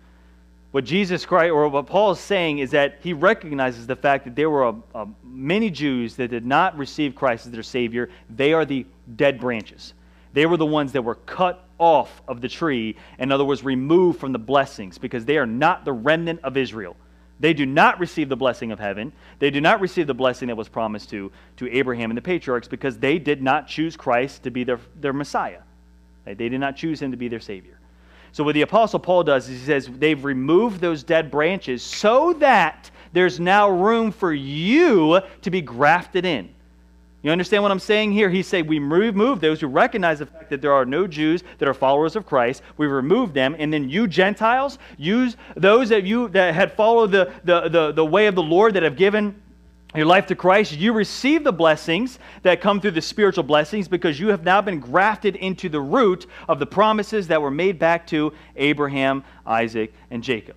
What 0.72 0.84
Jesus 0.84 1.24
Christ, 1.24 1.52
or 1.52 1.68
what 1.68 1.86
Paul 1.86 2.10
is 2.10 2.20
saying, 2.20 2.58
is 2.58 2.72
that 2.72 2.98
he 3.02 3.12
recognizes 3.12 3.86
the 3.86 3.96
fact 3.96 4.24
that 4.24 4.36
there 4.36 4.50
were 4.50 4.64
a, 4.64 4.74
a, 4.94 5.08
many 5.24 5.70
Jews 5.70 6.16
that 6.16 6.28
did 6.28 6.44
not 6.44 6.76
receive 6.76 7.14
Christ 7.14 7.46
as 7.46 7.52
their 7.52 7.62
Savior. 7.62 8.10
They 8.28 8.52
are 8.52 8.64
the 8.64 8.84
dead 9.14 9.40
branches. 9.40 9.94
They 10.32 10.44
were 10.44 10.58
the 10.58 10.66
ones 10.66 10.92
that 10.92 11.02
were 11.02 11.14
cut 11.14 11.64
off 11.78 12.20
of 12.28 12.40
the 12.40 12.48
tree, 12.48 12.96
in 13.18 13.32
other 13.32 13.44
words, 13.44 13.64
removed 13.64 14.20
from 14.20 14.32
the 14.32 14.38
blessings, 14.38 14.98
because 14.98 15.24
they 15.24 15.38
are 15.38 15.46
not 15.46 15.84
the 15.84 15.92
remnant 15.92 16.40
of 16.42 16.56
Israel. 16.56 16.96
They 17.38 17.52
do 17.52 17.66
not 17.66 18.00
receive 18.00 18.28
the 18.28 18.36
blessing 18.36 18.72
of 18.72 18.78
heaven. 18.78 19.12
They 19.38 19.50
do 19.50 19.60
not 19.60 19.80
receive 19.80 20.06
the 20.06 20.14
blessing 20.14 20.48
that 20.48 20.56
was 20.56 20.68
promised 20.68 21.10
to, 21.10 21.30
to 21.58 21.70
Abraham 21.70 22.10
and 22.10 22.16
the 22.16 22.22
patriarchs 22.22 22.68
because 22.68 22.98
they 22.98 23.18
did 23.18 23.42
not 23.42 23.68
choose 23.68 23.96
Christ 23.96 24.42
to 24.44 24.50
be 24.50 24.64
their, 24.64 24.80
their 25.00 25.12
Messiah. 25.12 25.60
They 26.24 26.48
did 26.48 26.60
not 26.60 26.76
choose 26.76 27.00
him 27.00 27.10
to 27.10 27.16
be 27.16 27.28
their 27.28 27.40
Savior. 27.40 27.78
So, 28.32 28.42
what 28.42 28.54
the 28.54 28.62
Apostle 28.62 28.98
Paul 28.98 29.22
does 29.22 29.48
is 29.48 29.60
he 29.60 29.66
says 29.66 29.86
they've 29.86 30.22
removed 30.22 30.80
those 30.80 31.02
dead 31.02 31.30
branches 31.30 31.82
so 31.82 32.32
that 32.34 32.90
there's 33.12 33.38
now 33.38 33.70
room 33.70 34.10
for 34.10 34.32
you 34.32 35.20
to 35.42 35.50
be 35.50 35.62
grafted 35.62 36.24
in. 36.24 36.52
You 37.26 37.32
understand 37.32 37.64
what 37.64 37.72
I'm 37.72 37.80
saying 37.80 38.12
here? 38.12 38.30
He 38.30 38.40
said 38.40 38.68
we 38.68 38.78
remove 38.78 39.40
those 39.40 39.60
who 39.60 39.66
recognize 39.66 40.20
the 40.20 40.26
fact 40.26 40.48
that 40.48 40.62
there 40.62 40.72
are 40.72 40.84
no 40.84 41.08
Jews 41.08 41.42
that 41.58 41.66
are 41.66 41.74
followers 41.74 42.14
of 42.14 42.24
Christ. 42.24 42.62
We 42.76 42.86
remove 42.86 43.34
them, 43.34 43.56
and 43.58 43.72
then 43.72 43.88
you 43.88 44.06
Gentiles, 44.06 44.78
use 44.96 45.36
those 45.56 45.88
that 45.88 46.04
you 46.04 46.28
that 46.28 46.54
had 46.54 46.70
followed 46.74 47.10
the, 47.10 47.32
the, 47.42 47.68
the, 47.68 47.90
the 47.90 48.06
way 48.06 48.28
of 48.28 48.36
the 48.36 48.44
Lord 48.44 48.74
that 48.74 48.84
have 48.84 48.94
given 48.94 49.42
your 49.96 50.06
life 50.06 50.26
to 50.26 50.36
Christ, 50.36 50.76
you 50.76 50.92
receive 50.92 51.42
the 51.42 51.52
blessings 51.52 52.20
that 52.42 52.60
come 52.60 52.80
through 52.80 52.92
the 52.92 53.02
spiritual 53.02 53.42
blessings 53.42 53.88
because 53.88 54.20
you 54.20 54.28
have 54.28 54.44
now 54.44 54.60
been 54.60 54.78
grafted 54.78 55.34
into 55.34 55.68
the 55.68 55.80
root 55.80 56.26
of 56.48 56.60
the 56.60 56.66
promises 56.66 57.26
that 57.26 57.42
were 57.42 57.50
made 57.50 57.76
back 57.80 58.06
to 58.06 58.32
Abraham, 58.54 59.24
Isaac, 59.44 59.92
and 60.12 60.22
Jacob. 60.22 60.54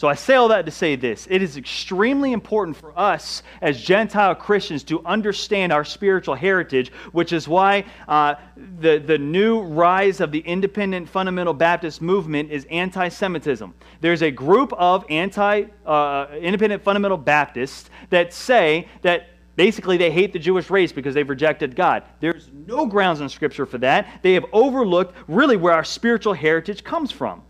So 0.00 0.08
I 0.08 0.14
say 0.14 0.36
all 0.36 0.48
that 0.48 0.64
to 0.64 0.70
say 0.70 0.96
this. 0.96 1.28
It 1.28 1.42
is 1.42 1.58
extremely 1.58 2.32
important 2.32 2.74
for 2.74 2.98
us 2.98 3.42
as 3.60 3.78
Gentile 3.78 4.34
Christians 4.34 4.82
to 4.84 5.04
understand 5.04 5.74
our 5.74 5.84
spiritual 5.84 6.34
heritage, 6.34 6.90
which 7.12 7.34
is 7.34 7.46
why 7.46 7.84
uh, 8.08 8.36
the, 8.80 8.96
the 8.96 9.18
new 9.18 9.60
rise 9.60 10.20
of 10.20 10.32
the 10.32 10.38
independent 10.38 11.06
fundamental 11.06 11.52
Baptist 11.52 12.00
movement 12.00 12.50
is 12.50 12.66
anti 12.70 13.08
Semitism. 13.08 13.74
There's 14.00 14.22
a 14.22 14.30
group 14.30 14.72
of 14.72 15.04
anti 15.10 15.64
uh, 15.84 16.28
independent 16.40 16.82
fundamental 16.82 17.18
Baptists 17.18 17.90
that 18.08 18.32
say 18.32 18.88
that 19.02 19.26
Basically, 19.56 19.98
they 19.98 20.10
hate 20.10 20.32
the 20.32 20.38
Jewish 20.38 20.70
race 20.70 20.90
because 20.90 21.14
they've 21.14 21.28
rejected 21.28 21.76
God. 21.76 22.04
There's 22.20 22.48
no 22.66 22.86
grounds 22.86 23.20
in 23.20 23.28
Scripture 23.28 23.66
for 23.66 23.76
that. 23.78 24.20
They 24.22 24.32
have 24.32 24.46
overlooked 24.52 25.14
really 25.28 25.58
where 25.58 25.74
our 25.74 25.84
spiritual 25.84 26.32
heritage 26.32 26.82
comes 26.82 27.12
from. 27.12 27.42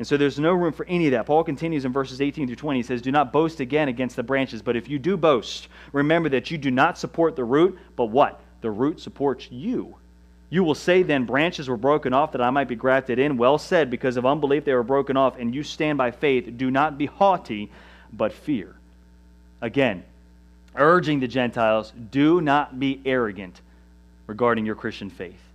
And 0.00 0.06
so 0.06 0.16
there's 0.16 0.38
no 0.38 0.54
room 0.54 0.72
for 0.72 0.86
any 0.86 1.08
of 1.08 1.10
that. 1.10 1.26
Paul 1.26 1.44
continues 1.44 1.84
in 1.84 1.92
verses 1.92 2.22
18 2.22 2.46
through 2.46 2.56
20. 2.56 2.78
He 2.78 2.82
says, 2.82 3.02
Do 3.02 3.12
not 3.12 3.34
boast 3.34 3.60
again 3.60 3.88
against 3.88 4.16
the 4.16 4.22
branches, 4.22 4.62
but 4.62 4.74
if 4.74 4.88
you 4.88 4.98
do 4.98 5.14
boast, 5.14 5.68
remember 5.92 6.30
that 6.30 6.50
you 6.50 6.56
do 6.56 6.70
not 6.70 6.96
support 6.96 7.36
the 7.36 7.44
root, 7.44 7.78
but 7.96 8.06
what? 8.06 8.40
The 8.62 8.70
root 8.70 8.98
supports 8.98 9.48
you. 9.50 9.94
You 10.48 10.64
will 10.64 10.74
say 10.74 11.02
then, 11.02 11.26
Branches 11.26 11.68
were 11.68 11.76
broken 11.76 12.14
off 12.14 12.32
that 12.32 12.40
I 12.40 12.48
might 12.48 12.66
be 12.66 12.76
grafted 12.76 13.18
in. 13.18 13.36
Well 13.36 13.58
said, 13.58 13.90
because 13.90 14.16
of 14.16 14.24
unbelief 14.24 14.64
they 14.64 14.72
were 14.72 14.82
broken 14.82 15.18
off, 15.18 15.38
and 15.38 15.54
you 15.54 15.62
stand 15.62 15.98
by 15.98 16.12
faith. 16.12 16.50
Do 16.56 16.70
not 16.70 16.96
be 16.96 17.04
haughty, 17.04 17.70
but 18.10 18.32
fear. 18.32 18.74
Again, 19.60 20.02
urging 20.76 21.20
the 21.20 21.28
Gentiles, 21.28 21.92
do 22.10 22.40
not 22.40 22.80
be 22.80 23.02
arrogant 23.04 23.60
regarding 24.26 24.64
your 24.64 24.76
Christian 24.76 25.10
faith. 25.10 25.49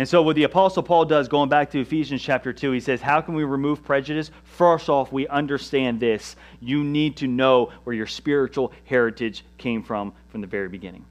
And 0.00 0.08
so, 0.08 0.22
what 0.22 0.34
the 0.34 0.44
Apostle 0.44 0.82
Paul 0.82 1.04
does, 1.04 1.28
going 1.28 1.50
back 1.50 1.72
to 1.72 1.80
Ephesians 1.82 2.22
chapter 2.22 2.54
2, 2.54 2.70
he 2.72 2.80
says, 2.80 3.02
How 3.02 3.20
can 3.20 3.34
we 3.34 3.44
remove 3.44 3.84
prejudice? 3.84 4.30
First 4.44 4.88
off, 4.88 5.12
we 5.12 5.28
understand 5.28 6.00
this. 6.00 6.36
You 6.58 6.82
need 6.82 7.18
to 7.18 7.26
know 7.26 7.70
where 7.84 7.94
your 7.94 8.06
spiritual 8.06 8.72
heritage 8.86 9.44
came 9.58 9.82
from 9.82 10.14
from 10.30 10.40
the 10.40 10.46
very 10.46 10.70
beginning. 10.70 11.04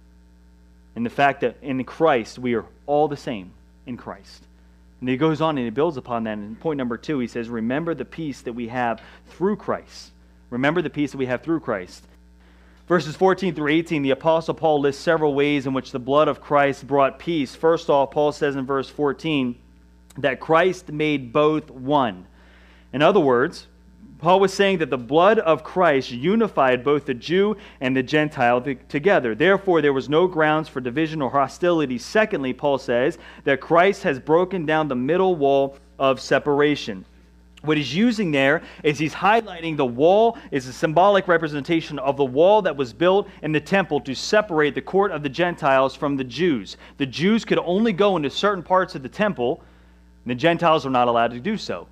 And 0.95 1.05
the 1.05 1.11
fact 1.11 1.41
that 1.41 1.57
in 1.61 1.83
Christ, 1.83 2.39
we 2.39 2.55
are 2.55 2.65
all 2.87 3.07
the 3.07 3.15
same 3.15 3.51
in 3.85 3.95
Christ. 3.95 4.41
And 5.01 5.07
he 5.07 5.17
goes 5.17 5.39
on 5.39 5.59
and 5.59 5.65
he 5.65 5.69
builds 5.69 5.97
upon 5.97 6.23
that. 6.23 6.39
And 6.39 6.59
point 6.59 6.79
number 6.79 6.97
two, 6.97 7.19
he 7.19 7.27
says, 7.27 7.47
Remember 7.47 7.93
the 7.93 8.05
peace 8.05 8.41
that 8.41 8.53
we 8.53 8.69
have 8.69 9.03
through 9.27 9.57
Christ. 9.57 10.09
Remember 10.49 10.81
the 10.81 10.89
peace 10.89 11.11
that 11.11 11.19
we 11.19 11.27
have 11.27 11.43
through 11.43 11.59
Christ. 11.59 12.03
Verses 12.89 13.15
14 13.15 13.53
through 13.53 13.71
18, 13.71 14.01
the 14.01 14.09
Apostle 14.09 14.55
Paul 14.55 14.81
lists 14.81 15.03
several 15.03 15.35
ways 15.35 15.67
in 15.67 15.73
which 15.73 15.91
the 15.91 15.99
blood 15.99 16.27
of 16.27 16.41
Christ 16.41 16.87
brought 16.87 17.19
peace. 17.19 17.53
First 17.53 17.87
off, 17.87 18.09
Paul 18.09 18.31
says 18.31 18.55
in 18.55 18.65
verse 18.65 18.89
14 18.89 19.55
that 20.17 20.39
Christ 20.39 20.91
made 20.91 21.31
both 21.31 21.69
one. 21.69 22.25
In 22.91 23.03
other 23.03 23.19
words, 23.19 23.67
Paul 24.17 24.39
was 24.39 24.51
saying 24.51 24.79
that 24.79 24.89
the 24.89 24.97
blood 24.97 25.37
of 25.37 25.63
Christ 25.63 26.09
unified 26.09 26.83
both 26.83 27.05
the 27.05 27.13
Jew 27.13 27.57
and 27.79 27.95
the 27.95 28.01
Gentile 28.01 28.59
together. 28.59 29.35
Therefore, 29.35 29.83
there 29.83 29.93
was 29.93 30.09
no 30.09 30.25
grounds 30.25 30.67
for 30.67 30.81
division 30.81 31.21
or 31.21 31.29
hostility. 31.29 31.99
Secondly, 31.99 32.53
Paul 32.53 32.79
says 32.79 33.19
that 33.43 33.61
Christ 33.61 34.01
has 34.01 34.17
broken 34.17 34.65
down 34.65 34.87
the 34.87 34.95
middle 34.95 35.35
wall 35.35 35.77
of 35.99 36.19
separation. 36.19 37.05
What 37.61 37.77
he's 37.77 37.93
using 37.93 38.31
there 38.31 38.61
is 38.83 38.97
he's 38.97 39.13
highlighting 39.13 39.75
the 39.75 39.85
wall 39.85 40.37
is 40.51 40.67
a 40.67 40.73
symbolic 40.73 41.27
representation 41.27 41.99
of 41.99 42.15
the 42.15 42.25
wall 42.25 42.61
that 42.61 42.75
was 42.75 42.93
built 42.93 43.27
in 43.43 43.51
the 43.51 43.59
temple 43.59 43.99
to 44.01 44.15
separate 44.15 44.75
the 44.75 44.81
court 44.81 45.11
of 45.11 45.23
the 45.23 45.29
Gentiles 45.29 45.93
from 45.93 46.15
the 46.15 46.23
Jews. 46.23 46.77
The 46.97 47.05
Jews 47.05 47.43
could 47.43 47.59
only 47.59 47.91
go 47.91 48.15
into 48.15 48.29
certain 48.29 48.63
parts 48.63 48.95
of 48.95 49.03
the 49.03 49.09
temple, 49.09 49.61
and 50.23 50.31
the 50.31 50.35
Gentiles 50.35 50.85
were 50.85 50.91
not 50.91 51.09
allowed 51.09 51.31
to 51.31 51.39
do 51.39 51.57
so. 51.57 51.87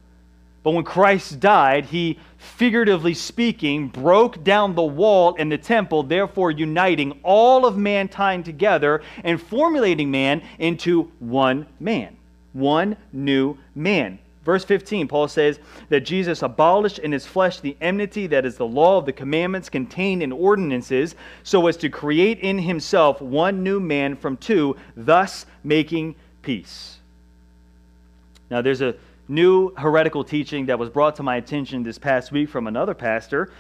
But 0.63 0.71
when 0.71 0.84
Christ 0.84 1.39
died, 1.39 1.86
he, 1.86 2.17
figuratively 2.38 3.13
speaking, 3.13 3.88
broke 3.88 4.43
down 4.43 4.75
the 4.75 4.84
wall 4.84 5.36
in 5.36 5.49
the 5.49 5.58
temple, 5.58 6.03
therefore 6.03 6.51
uniting 6.51 7.19
all 7.23 7.65
of 7.65 7.77
mankind 7.77 8.45
together 8.45 9.01
and 9.23 9.41
formulating 9.41 10.12
man 10.12 10.41
into 10.60 11.12
one 11.19 11.67
man, 11.80 12.17
one 12.53 12.97
new 13.13 13.58
man. 13.75 14.19
Verse 14.47 14.63
15, 14.63 15.10
Paul 15.10 15.27
says 15.27 15.60
that 15.89 16.05
Jesus 16.05 16.41
abolished 16.41 16.99
in 16.99 17.12
his 17.12 17.25
flesh 17.25 17.60
the 17.60 17.75
enmity 17.81 18.27
that 18.27 18.45
is 18.45 18.55
the 18.55 18.65
law 18.65 18.97
of 18.97 19.05
the 19.05 19.12
commandments 19.12 19.67
contained 19.67 20.23
in 20.23 20.31
ordinances, 20.31 21.15
so 21.43 21.67
as 21.67 21.75
to 21.75 21.89
create 21.89 22.39
in 22.39 22.57
himself 22.57 23.21
one 23.21 23.62
new 23.62 23.81
man 23.81 24.15
from 24.15 24.38
two, 24.38 24.77
thus 24.95 25.45
making 25.65 26.15
peace. 26.43 26.99
Now, 28.49 28.62
there's 28.62 28.79
a 28.79 28.95
new 29.27 29.75
heretical 29.75 30.23
teaching 30.23 30.67
that 30.67 30.79
was 30.79 30.89
brought 30.89 31.17
to 31.17 31.23
my 31.23 31.36
attention 31.36 31.83
this 31.83 31.97
past 31.97 32.31
week 32.31 32.47
from 32.47 32.67
another 32.67 32.93
pastor 32.93 33.51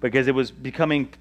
because 0.00 0.26
it 0.26 0.34
was 0.34 0.50
becoming 0.50 1.12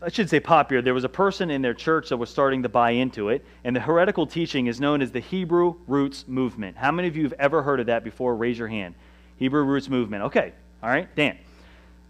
I 0.00 0.10
should 0.10 0.30
say 0.30 0.38
popular. 0.38 0.80
There 0.80 0.94
was 0.94 1.02
a 1.02 1.08
person 1.08 1.50
in 1.50 1.60
their 1.60 1.74
church 1.74 2.10
that 2.10 2.16
was 2.16 2.30
starting 2.30 2.62
to 2.62 2.68
buy 2.68 2.92
into 2.92 3.30
it, 3.30 3.44
and 3.64 3.74
the 3.74 3.80
heretical 3.80 4.28
teaching 4.28 4.68
is 4.68 4.80
known 4.80 5.02
as 5.02 5.10
the 5.10 5.18
Hebrew 5.18 5.74
Roots 5.88 6.28
Movement. 6.28 6.76
How 6.76 6.92
many 6.92 7.08
of 7.08 7.16
you 7.16 7.24
have 7.24 7.32
ever 7.34 7.62
heard 7.62 7.80
of 7.80 7.86
that 7.86 8.04
before? 8.04 8.36
Raise 8.36 8.58
your 8.58 8.68
hand. 8.68 8.94
Hebrew 9.38 9.64
Roots 9.64 9.88
Movement. 9.88 10.22
Okay, 10.24 10.52
all 10.84 10.88
right, 10.88 11.12
Dan. 11.16 11.36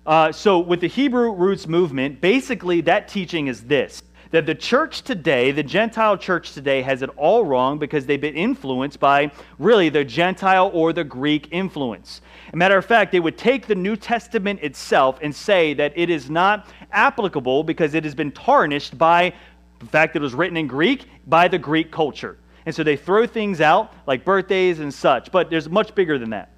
Uh, 0.04 0.32
so, 0.32 0.58
with 0.58 0.80
the 0.80 0.86
Hebrew 0.86 1.32
Roots 1.32 1.66
Movement, 1.66 2.20
basically 2.20 2.82
that 2.82 3.08
teaching 3.08 3.46
is 3.46 3.62
this 3.62 4.02
that 4.30 4.46
the 4.46 4.54
church 4.54 5.02
today, 5.02 5.50
the 5.50 5.62
Gentile 5.62 6.16
church 6.16 6.52
today, 6.52 6.82
has 6.82 7.02
it 7.02 7.10
all 7.16 7.44
wrong 7.44 7.78
because 7.78 8.06
they've 8.06 8.20
been 8.20 8.34
influenced 8.34 9.00
by 9.00 9.30
really 9.58 9.88
the 9.88 10.04
Gentile 10.04 10.70
or 10.74 10.92
the 10.92 11.04
Greek 11.04 11.48
influence. 11.50 12.20
Matter 12.52 12.76
of 12.76 12.84
fact, 12.84 13.12
they 13.12 13.20
would 13.20 13.38
take 13.38 13.66
the 13.66 13.74
New 13.74 13.96
Testament 13.96 14.60
itself 14.62 15.18
and 15.22 15.34
say 15.34 15.74
that 15.74 15.92
it 15.96 16.10
is 16.10 16.30
not 16.30 16.68
applicable 16.92 17.62
because 17.62 17.94
it 17.94 18.04
has 18.04 18.14
been 18.14 18.32
tarnished 18.32 18.96
by 18.96 19.32
the 19.78 19.86
fact 19.86 20.12
that 20.12 20.20
it 20.20 20.22
was 20.22 20.34
written 20.34 20.56
in 20.56 20.66
Greek 20.66 21.06
by 21.26 21.48
the 21.48 21.58
Greek 21.58 21.90
culture. 21.90 22.38
And 22.66 22.74
so 22.74 22.82
they 22.82 22.96
throw 22.96 23.26
things 23.26 23.60
out 23.60 23.92
like 24.06 24.24
birthdays 24.24 24.80
and 24.80 24.92
such, 24.92 25.32
but 25.32 25.50
there's 25.50 25.68
much 25.68 25.94
bigger 25.94 26.18
than 26.18 26.30
that. 26.30 26.50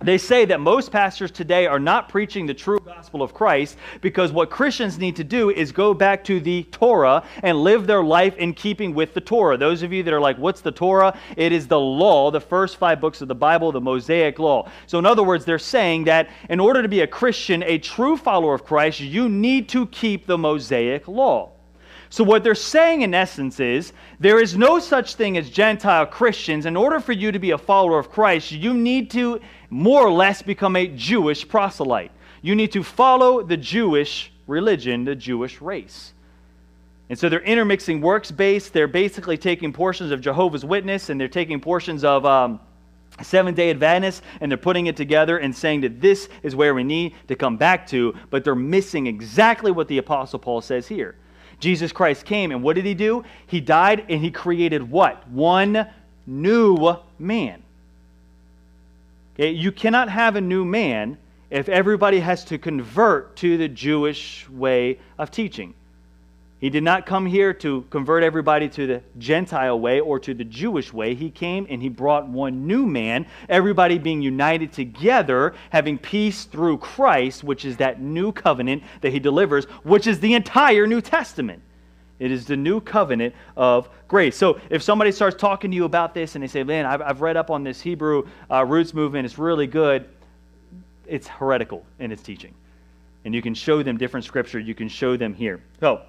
They 0.00 0.16
say 0.16 0.44
that 0.44 0.60
most 0.60 0.92
pastors 0.92 1.32
today 1.32 1.66
are 1.66 1.80
not 1.80 2.08
preaching 2.08 2.46
the 2.46 2.54
true 2.54 2.78
gospel 2.78 3.20
of 3.20 3.34
Christ 3.34 3.76
because 4.00 4.30
what 4.30 4.48
Christians 4.48 4.96
need 4.96 5.16
to 5.16 5.24
do 5.24 5.50
is 5.50 5.72
go 5.72 5.92
back 5.92 6.22
to 6.24 6.38
the 6.38 6.62
Torah 6.70 7.24
and 7.42 7.58
live 7.58 7.88
their 7.88 8.04
life 8.04 8.36
in 8.36 8.54
keeping 8.54 8.94
with 8.94 9.12
the 9.12 9.20
Torah. 9.20 9.56
Those 9.56 9.82
of 9.82 9.92
you 9.92 10.04
that 10.04 10.14
are 10.14 10.20
like, 10.20 10.38
what's 10.38 10.60
the 10.60 10.70
Torah? 10.70 11.18
It 11.36 11.50
is 11.50 11.66
the 11.66 11.80
law, 11.80 12.30
the 12.30 12.40
first 12.40 12.76
five 12.76 13.00
books 13.00 13.22
of 13.22 13.28
the 13.28 13.34
Bible, 13.34 13.72
the 13.72 13.80
Mosaic 13.80 14.38
law. 14.38 14.70
So, 14.86 15.00
in 15.00 15.06
other 15.06 15.24
words, 15.24 15.44
they're 15.44 15.58
saying 15.58 16.04
that 16.04 16.30
in 16.48 16.60
order 16.60 16.80
to 16.80 16.88
be 16.88 17.00
a 17.00 17.06
Christian, 17.08 17.64
a 17.64 17.78
true 17.78 18.16
follower 18.16 18.54
of 18.54 18.64
Christ, 18.64 19.00
you 19.00 19.28
need 19.28 19.68
to 19.70 19.86
keep 19.86 20.26
the 20.26 20.38
Mosaic 20.38 21.08
law. 21.08 21.57
So, 22.10 22.24
what 22.24 22.42
they're 22.42 22.54
saying 22.54 23.02
in 23.02 23.12
essence 23.12 23.60
is 23.60 23.92
there 24.18 24.40
is 24.40 24.56
no 24.56 24.78
such 24.78 25.14
thing 25.14 25.36
as 25.36 25.50
Gentile 25.50 26.06
Christians. 26.06 26.64
In 26.64 26.76
order 26.76 27.00
for 27.00 27.12
you 27.12 27.32
to 27.32 27.38
be 27.38 27.50
a 27.50 27.58
follower 27.58 27.98
of 27.98 28.10
Christ, 28.10 28.50
you 28.50 28.72
need 28.74 29.10
to 29.10 29.40
more 29.68 30.06
or 30.06 30.10
less 30.10 30.40
become 30.40 30.76
a 30.76 30.86
Jewish 30.86 31.46
proselyte. 31.46 32.10
You 32.40 32.54
need 32.54 32.72
to 32.72 32.82
follow 32.82 33.42
the 33.42 33.56
Jewish 33.56 34.32
religion, 34.46 35.04
the 35.04 35.14
Jewish 35.14 35.60
race. 35.60 36.14
And 37.10 37.18
so 37.18 37.28
they're 37.28 37.40
intermixing 37.40 38.00
works 38.00 38.30
based. 38.30 38.72
They're 38.72 38.88
basically 38.88 39.36
taking 39.36 39.72
portions 39.72 40.10
of 40.10 40.20
Jehovah's 40.20 40.64
Witness 40.64 41.10
and 41.10 41.20
they're 41.20 41.28
taking 41.28 41.60
portions 41.60 42.04
of. 42.04 42.24
Um, 42.24 42.60
Seventh 43.22 43.56
day 43.56 43.70
Adventists, 43.70 44.22
and 44.40 44.48
they're 44.48 44.56
putting 44.56 44.86
it 44.86 44.96
together 44.96 45.38
and 45.38 45.56
saying 45.56 45.80
that 45.80 46.00
this 46.00 46.28
is 46.44 46.54
where 46.54 46.72
we 46.72 46.84
need 46.84 47.14
to 47.26 47.34
come 47.34 47.56
back 47.56 47.84
to, 47.88 48.14
but 48.30 48.44
they're 48.44 48.54
missing 48.54 49.08
exactly 49.08 49.72
what 49.72 49.88
the 49.88 49.98
Apostle 49.98 50.38
Paul 50.38 50.60
says 50.60 50.86
here. 50.86 51.16
Jesus 51.60 51.92
Christ 51.92 52.24
came, 52.24 52.50
and 52.52 52.62
what 52.62 52.76
did 52.76 52.84
he 52.84 52.94
do? 52.94 53.24
He 53.46 53.60
died 53.60 54.06
and 54.08 54.20
he 54.20 54.30
created 54.30 54.88
what? 54.88 55.28
One 55.28 55.86
new 56.26 56.96
man. 57.18 57.62
Okay, 59.34 59.50
you 59.50 59.72
cannot 59.72 60.08
have 60.08 60.36
a 60.36 60.40
new 60.40 60.64
man 60.64 61.18
if 61.50 61.68
everybody 61.68 62.20
has 62.20 62.44
to 62.46 62.58
convert 62.58 63.36
to 63.36 63.56
the 63.56 63.68
Jewish 63.68 64.48
way 64.50 64.98
of 65.18 65.30
teaching. 65.30 65.74
He 66.60 66.70
did 66.70 66.82
not 66.82 67.06
come 67.06 67.24
here 67.24 67.54
to 67.54 67.82
convert 67.90 68.24
everybody 68.24 68.68
to 68.70 68.86
the 68.86 69.02
Gentile 69.16 69.78
way 69.78 70.00
or 70.00 70.18
to 70.18 70.34
the 70.34 70.42
Jewish 70.44 70.92
way. 70.92 71.14
He 71.14 71.30
came 71.30 71.68
and 71.70 71.80
he 71.80 71.88
brought 71.88 72.26
one 72.26 72.66
new 72.66 72.84
man, 72.84 73.26
everybody 73.48 73.96
being 73.96 74.20
united 74.20 74.72
together, 74.72 75.54
having 75.70 75.98
peace 75.98 76.44
through 76.44 76.78
Christ, 76.78 77.44
which 77.44 77.64
is 77.64 77.76
that 77.76 78.00
new 78.00 78.32
covenant 78.32 78.82
that 79.02 79.12
he 79.12 79.20
delivers, 79.20 79.66
which 79.84 80.08
is 80.08 80.18
the 80.18 80.34
entire 80.34 80.86
New 80.88 81.00
Testament. 81.00 81.62
It 82.18 82.32
is 82.32 82.46
the 82.46 82.56
new 82.56 82.80
covenant 82.80 83.36
of 83.56 83.88
grace. 84.08 84.36
So 84.36 84.60
if 84.68 84.82
somebody 84.82 85.12
starts 85.12 85.36
talking 85.36 85.70
to 85.70 85.76
you 85.76 85.84
about 85.84 86.12
this 86.12 86.34
and 86.34 86.42
they 86.42 86.48
say, 86.48 86.64
man, 86.64 86.86
I've, 86.86 87.00
I've 87.00 87.20
read 87.20 87.36
up 87.36 87.50
on 87.50 87.62
this 87.62 87.80
Hebrew 87.80 88.26
uh, 88.50 88.64
roots 88.64 88.92
movement, 88.92 89.26
it's 89.26 89.38
really 89.38 89.68
good, 89.68 90.08
it's 91.06 91.28
heretical 91.28 91.86
in 92.00 92.10
its 92.10 92.22
teaching. 92.22 92.52
And 93.24 93.32
you 93.32 93.42
can 93.42 93.54
show 93.54 93.84
them 93.84 93.96
different 93.96 94.26
scripture, 94.26 94.58
you 94.58 94.74
can 94.74 94.88
show 94.88 95.16
them 95.16 95.34
here. 95.34 95.62
So, 95.78 96.02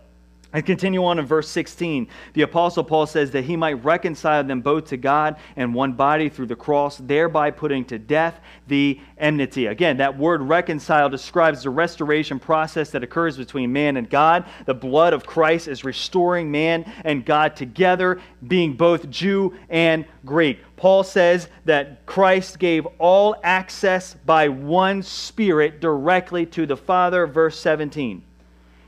I 0.52 0.62
continue 0.62 1.06
on 1.06 1.20
in 1.20 1.28
verse 1.28 1.48
16. 1.48 2.08
The 2.34 2.42
Apostle 2.42 2.84
Paul 2.84 3.06
says 3.06 3.30
that 3.32 3.44
he 3.44 3.56
might 3.56 3.84
reconcile 3.84 4.44
them 4.44 4.62
both 4.62 4.86
to 4.86 4.98
God 4.98 5.36
and 5.56 5.76
one 5.76 5.94
body 5.94 6.28
through 6.28 6.48
the 6.48 6.56
cross, 6.56 6.98
thereby 6.98 7.52
putting 7.52 7.86
to 7.86 8.00
death 8.00 8.40
the 8.68 9.00
enmity. 9.20 9.68
Again, 9.68 9.98
that 9.98 10.18
word 10.18 10.42
reconcile 10.42 11.08
describes 11.08 11.62
the 11.62 11.70
restoration 11.70 12.40
process 12.40 12.90
that 12.92 13.04
occurs 13.04 13.38
between 13.38 13.72
man 13.72 13.96
and 13.96 14.10
God. 14.10 14.46
The 14.66 14.74
blood 14.74 15.14
of 15.14 15.24
Christ 15.24 15.68
is 15.68 15.84
restoring 15.84 16.50
man 16.50 16.92
and 17.06 17.24
God 17.24 17.56
together, 17.56 18.20
being 18.48 18.74
both 18.74 19.08
Jew 19.12 19.56
and 19.70 20.04
Greek. 20.26 20.62
Paul 20.78 21.04
says 21.04 21.48
that 21.66 22.08
Christ 22.08 22.58
gave 22.58 22.88
all 22.98 23.36
access 23.44 24.16
by 24.26 24.50
one 24.50 25.04
Spirit 25.04 25.80
directly 25.80 26.48
to 26.48 26.66
the 26.66 26.78
Father, 26.78 27.28
verse 27.28 27.60
17. 27.60 28.24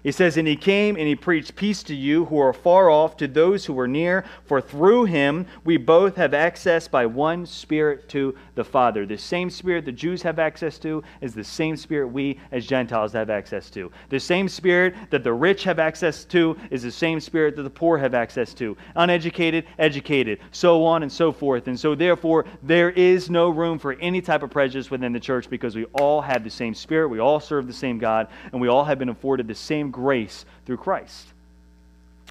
He 0.03 0.11
says, 0.11 0.37
And 0.37 0.47
he 0.47 0.55
came 0.55 0.95
and 0.95 1.07
he 1.07 1.15
preached 1.15 1.55
peace 1.55 1.83
to 1.83 1.95
you 1.95 2.25
who 2.25 2.39
are 2.39 2.53
far 2.53 2.89
off, 2.89 3.17
to 3.17 3.27
those 3.27 3.65
who 3.65 3.79
are 3.79 3.87
near, 3.87 4.25
for 4.45 4.59
through 4.59 5.05
him 5.05 5.45
we 5.63 5.77
both 5.77 6.15
have 6.15 6.33
access 6.33 6.87
by 6.87 7.05
one 7.05 7.45
Spirit 7.45 8.09
to 8.09 8.35
the 8.55 8.63
Father. 8.63 9.05
The 9.05 9.17
same 9.17 9.49
Spirit 9.49 9.85
the 9.85 9.91
Jews 9.91 10.21
have 10.23 10.39
access 10.39 10.79
to 10.79 11.03
is 11.21 11.33
the 11.33 11.43
same 11.43 11.77
Spirit 11.77 12.07
we 12.07 12.39
as 12.51 12.65
Gentiles 12.65 13.13
have 13.13 13.29
access 13.29 13.69
to. 13.71 13.91
The 14.09 14.19
same 14.19 14.47
Spirit 14.47 14.95
that 15.11 15.23
the 15.23 15.33
rich 15.33 15.63
have 15.65 15.79
access 15.79 16.25
to 16.25 16.57
is 16.71 16.81
the 16.81 16.91
same 16.91 17.19
Spirit 17.19 17.55
that 17.55 17.63
the 17.63 17.69
poor 17.69 17.97
have 17.97 18.13
access 18.13 18.53
to. 18.55 18.75
Uneducated, 18.95 19.65
educated, 19.77 20.39
so 20.51 20.83
on 20.83 21.03
and 21.03 21.11
so 21.11 21.31
forth. 21.31 21.67
And 21.67 21.79
so, 21.79 21.93
therefore, 21.93 22.45
there 22.63 22.89
is 22.91 23.29
no 23.29 23.49
room 23.49 23.77
for 23.77 23.93
any 23.93 24.21
type 24.21 24.41
of 24.41 24.49
prejudice 24.49 24.89
within 24.89 25.13
the 25.13 25.19
church 25.19 25.49
because 25.49 25.75
we 25.75 25.85
all 25.93 26.21
have 26.21 26.43
the 26.43 26.49
same 26.49 26.73
Spirit, 26.73 27.09
we 27.09 27.19
all 27.19 27.39
serve 27.39 27.67
the 27.67 27.73
same 27.73 27.99
God, 27.99 28.27
and 28.51 28.59
we 28.59 28.67
all 28.67 28.83
have 28.83 28.97
been 28.97 29.09
afforded 29.09 29.47
the 29.47 29.55
same 29.55 29.90
grace 29.91 30.45
through 30.65 30.77
Christ. 30.77 31.27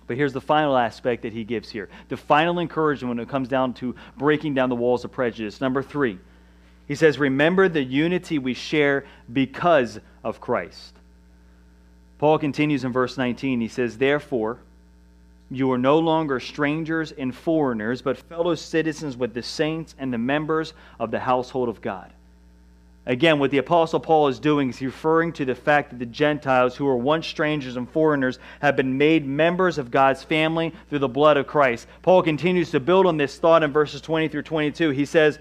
But 0.06 0.16
here's 0.16 0.32
the 0.32 0.40
final 0.40 0.76
aspect 0.76 1.22
that 1.22 1.32
he 1.32 1.44
gives 1.44 1.70
here 1.70 1.88
the 2.08 2.16
final 2.16 2.58
encouragement 2.58 3.16
when 3.16 3.20
it 3.20 3.28
comes 3.28 3.48
down 3.48 3.74
to 3.74 3.94
breaking 4.16 4.54
down 4.54 4.68
the 4.68 4.74
walls 4.74 5.04
of 5.04 5.12
prejudice. 5.12 5.60
Number 5.60 5.82
three, 5.82 6.18
he 6.88 6.96
says, 6.96 7.18
Remember 7.18 7.68
the 7.68 7.82
unity 7.82 8.38
we 8.38 8.54
share 8.54 9.04
because 9.32 10.00
of 10.24 10.40
Christ. 10.40 10.94
Paul 12.18 12.38
continues 12.38 12.84
in 12.84 12.92
verse 12.92 13.16
19. 13.16 13.60
He 13.60 13.68
says, 13.68 13.98
Therefore, 13.98 14.58
you 15.50 15.70
are 15.72 15.78
no 15.78 15.98
longer 15.98 16.40
strangers 16.40 17.12
and 17.12 17.34
foreigners, 17.34 18.02
but 18.02 18.18
fellow 18.18 18.54
citizens 18.56 19.16
with 19.16 19.32
the 19.32 19.42
saints 19.42 19.94
and 19.98 20.12
the 20.12 20.18
members 20.18 20.74
of 20.98 21.10
the 21.10 21.20
household 21.20 21.68
of 21.68 21.80
God 21.80 22.12
Again, 23.10 23.40
what 23.40 23.50
the 23.50 23.58
Apostle 23.58 23.98
Paul 23.98 24.28
is 24.28 24.38
doing 24.38 24.70
is 24.70 24.80
referring 24.80 25.32
to 25.32 25.44
the 25.44 25.56
fact 25.56 25.90
that 25.90 25.98
the 25.98 26.06
Gentiles, 26.06 26.76
who 26.76 26.84
were 26.84 26.96
once 26.96 27.26
strangers 27.26 27.74
and 27.74 27.90
foreigners, 27.90 28.38
have 28.62 28.76
been 28.76 28.96
made 28.96 29.26
members 29.26 29.78
of 29.78 29.90
God's 29.90 30.22
family 30.22 30.72
through 30.88 31.00
the 31.00 31.08
blood 31.08 31.36
of 31.36 31.48
Christ. 31.48 31.88
Paul 32.02 32.22
continues 32.22 32.70
to 32.70 32.78
build 32.78 33.06
on 33.06 33.16
this 33.16 33.36
thought 33.36 33.64
in 33.64 33.72
verses 33.72 34.00
20 34.00 34.28
through 34.28 34.44
22. 34.44 34.90
He 34.90 35.04
says, 35.04 35.40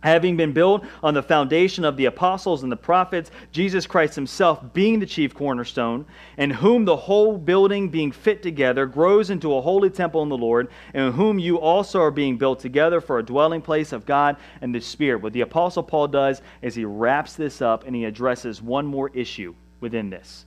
having 0.00 0.36
been 0.36 0.52
built 0.52 0.84
on 1.02 1.14
the 1.14 1.22
foundation 1.22 1.84
of 1.84 1.96
the 1.96 2.04
apostles 2.04 2.62
and 2.62 2.70
the 2.70 2.76
prophets, 2.76 3.30
Jesus 3.50 3.86
Christ 3.86 4.14
himself 4.14 4.72
being 4.72 5.00
the 5.00 5.06
chief 5.06 5.34
cornerstone, 5.34 6.06
and 6.36 6.52
whom 6.52 6.84
the 6.84 6.96
whole 6.96 7.36
building 7.36 7.88
being 7.88 8.12
fit 8.12 8.42
together 8.42 8.86
grows 8.86 9.30
into 9.30 9.54
a 9.54 9.60
holy 9.60 9.90
temple 9.90 10.22
in 10.22 10.28
the 10.28 10.36
Lord, 10.36 10.68
and 10.94 11.14
whom 11.14 11.38
you 11.38 11.58
also 11.58 12.00
are 12.00 12.10
being 12.10 12.36
built 12.36 12.60
together 12.60 13.00
for 13.00 13.18
a 13.18 13.24
dwelling 13.24 13.60
place 13.60 13.92
of 13.92 14.06
God 14.06 14.36
and 14.60 14.74
the 14.74 14.80
Spirit. 14.80 15.22
What 15.22 15.32
the 15.32 15.40
apostle 15.40 15.82
Paul 15.82 16.08
does 16.08 16.42
is 16.62 16.74
he 16.74 16.84
wraps 16.84 17.34
this 17.34 17.60
up 17.60 17.84
and 17.86 17.96
he 17.96 18.04
addresses 18.04 18.62
one 18.62 18.86
more 18.86 19.10
issue 19.14 19.54
within 19.80 20.10
this. 20.10 20.44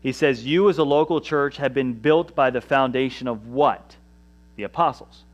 He 0.00 0.12
says, 0.12 0.44
You 0.44 0.68
as 0.68 0.78
a 0.78 0.84
local 0.84 1.20
church 1.20 1.56
have 1.56 1.72
been 1.72 1.94
built 1.94 2.34
by 2.34 2.50
the 2.50 2.60
foundation 2.60 3.26
of 3.26 3.48
what? 3.48 3.96
The 4.56 4.64
apostles. 4.64 5.24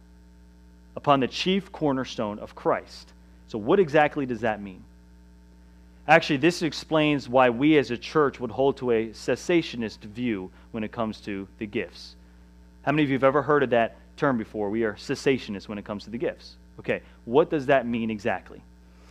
Upon 0.97 1.21
the 1.21 1.29
chief 1.29 1.73
cornerstone 1.73 2.39
of 2.39 2.55
Christ. 2.55 3.13
So, 3.51 3.59
what 3.59 3.81
exactly 3.81 4.27
does 4.27 4.43
that 4.43 4.63
mean? 4.63 4.85
Actually, 6.07 6.37
this 6.37 6.63
explains 6.63 7.29
why 7.29 7.51
we 7.51 7.79
as 7.79 7.91
a 7.91 7.99
church 7.99 8.39
would 8.39 8.53
hold 8.53 8.77
to 8.77 8.93
a 8.93 9.09
cessationist 9.09 9.99
view 10.03 10.53
when 10.71 10.85
it 10.85 10.93
comes 10.93 11.21
to 11.23 11.49
the 11.59 11.67
gifts. 11.67 12.15
How 12.83 12.93
many 12.93 13.03
of 13.03 13.11
you 13.11 13.17
have 13.17 13.25
ever 13.25 13.43
heard 13.43 13.65
of 13.65 13.71
that 13.71 13.97
term 14.17 14.39
before? 14.39 14.71
We 14.71 14.85
are 14.85 14.95
cessationists 14.95 15.67
when 15.67 15.79
it 15.79 15.85
comes 15.85 16.05
to 16.05 16.11
the 16.11 16.17
gifts. 16.17 16.55
Okay, 16.79 17.03
what 17.25 17.51
does 17.51 17.67
that 17.67 17.89
mean 17.89 18.09
exactly? 18.09 18.63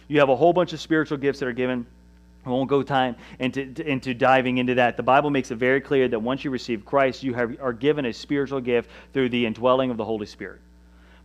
You 0.08 0.20
have 0.20 0.30
a 0.30 0.36
whole 0.38 0.54
bunch 0.54 0.72
of 0.72 0.80
spiritual 0.80 1.18
gifts 1.18 1.40
that 1.40 1.48
are 1.48 1.54
given. 1.54 1.86
I 2.46 2.50
won't 2.50 2.70
go 2.70 2.82
time 2.82 3.18
into, 3.40 3.62
into 3.86 4.14
diving 4.14 4.58
into 4.58 4.76
that. 4.76 4.96
The 4.96 5.04
Bible 5.04 5.32
makes 5.32 5.52
it 5.52 5.56
very 5.56 5.82
clear 5.82 6.08
that 6.08 6.20
once 6.20 6.46
you 6.46 6.50
receive 6.50 6.86
Christ, 6.86 7.24
you 7.24 7.34
have, 7.34 7.58
are 7.60 7.74
given 7.74 8.06
a 8.06 8.14
spiritual 8.14 8.62
gift 8.62 8.90
through 9.12 9.30
the 9.30 9.46
indwelling 9.46 9.92
of 9.92 9.98
the 9.98 10.06
Holy 10.06 10.26
Spirit. 10.26 10.62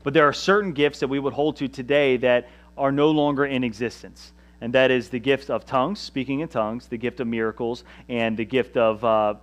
But 0.04 0.12
there 0.12 0.28
are 0.28 0.34
certain 0.34 0.72
gifts 0.72 1.00
that 1.00 1.08
we 1.08 1.18
would 1.18 1.32
hold 1.32 1.56
to 1.56 1.66
today 1.66 2.18
that 2.18 2.48
are 2.76 2.92
no 2.92 3.10
longer 3.10 3.46
in 3.46 3.64
existence. 3.64 4.32
And 4.60 4.72
that 4.74 4.90
is 4.90 5.08
the 5.08 5.18
gift 5.18 5.50
of 5.50 5.66
tongues, 5.66 6.00
speaking 6.00 6.40
in 6.40 6.48
tongues, 6.48 6.86
the 6.86 6.96
gift 6.96 7.20
of 7.20 7.26
miracles, 7.26 7.84
and 8.08 8.36
the 8.36 8.44
gift 8.44 8.76
of 8.76 9.04
uh, 9.04 9.34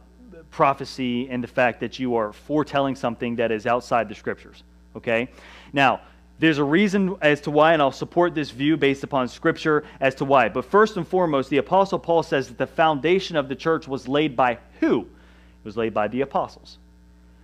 prophecy, 0.49 1.29
and 1.29 1.43
the 1.43 1.47
fact 1.47 1.79
that 1.81 1.99
you 1.99 2.15
are 2.15 2.33
foretelling 2.33 2.95
something 2.95 3.35
that 3.35 3.51
is 3.51 3.67
outside 3.67 4.09
the 4.09 4.15
scriptures. 4.15 4.63
Okay? 4.95 5.29
Now, 5.73 6.01
there's 6.41 6.57
a 6.57 6.63
reason 6.63 7.15
as 7.21 7.39
to 7.41 7.51
why, 7.51 7.73
and 7.73 7.81
I'll 7.83 7.91
support 7.91 8.33
this 8.33 8.49
view 8.49 8.75
based 8.75 9.03
upon 9.03 9.27
Scripture 9.27 9.83
as 9.99 10.15
to 10.15 10.25
why. 10.25 10.49
But 10.49 10.65
first 10.65 10.97
and 10.97 11.07
foremost, 11.07 11.51
the 11.51 11.57
Apostle 11.57 11.99
Paul 11.99 12.23
says 12.23 12.47
that 12.47 12.57
the 12.57 12.65
foundation 12.65 13.35
of 13.35 13.47
the 13.47 13.55
church 13.55 13.87
was 13.87 14.07
laid 14.07 14.35
by 14.35 14.57
who? 14.79 15.01
It 15.01 15.65
was 15.65 15.77
laid 15.77 15.93
by 15.93 16.07
the 16.07 16.21
apostles. 16.21 16.79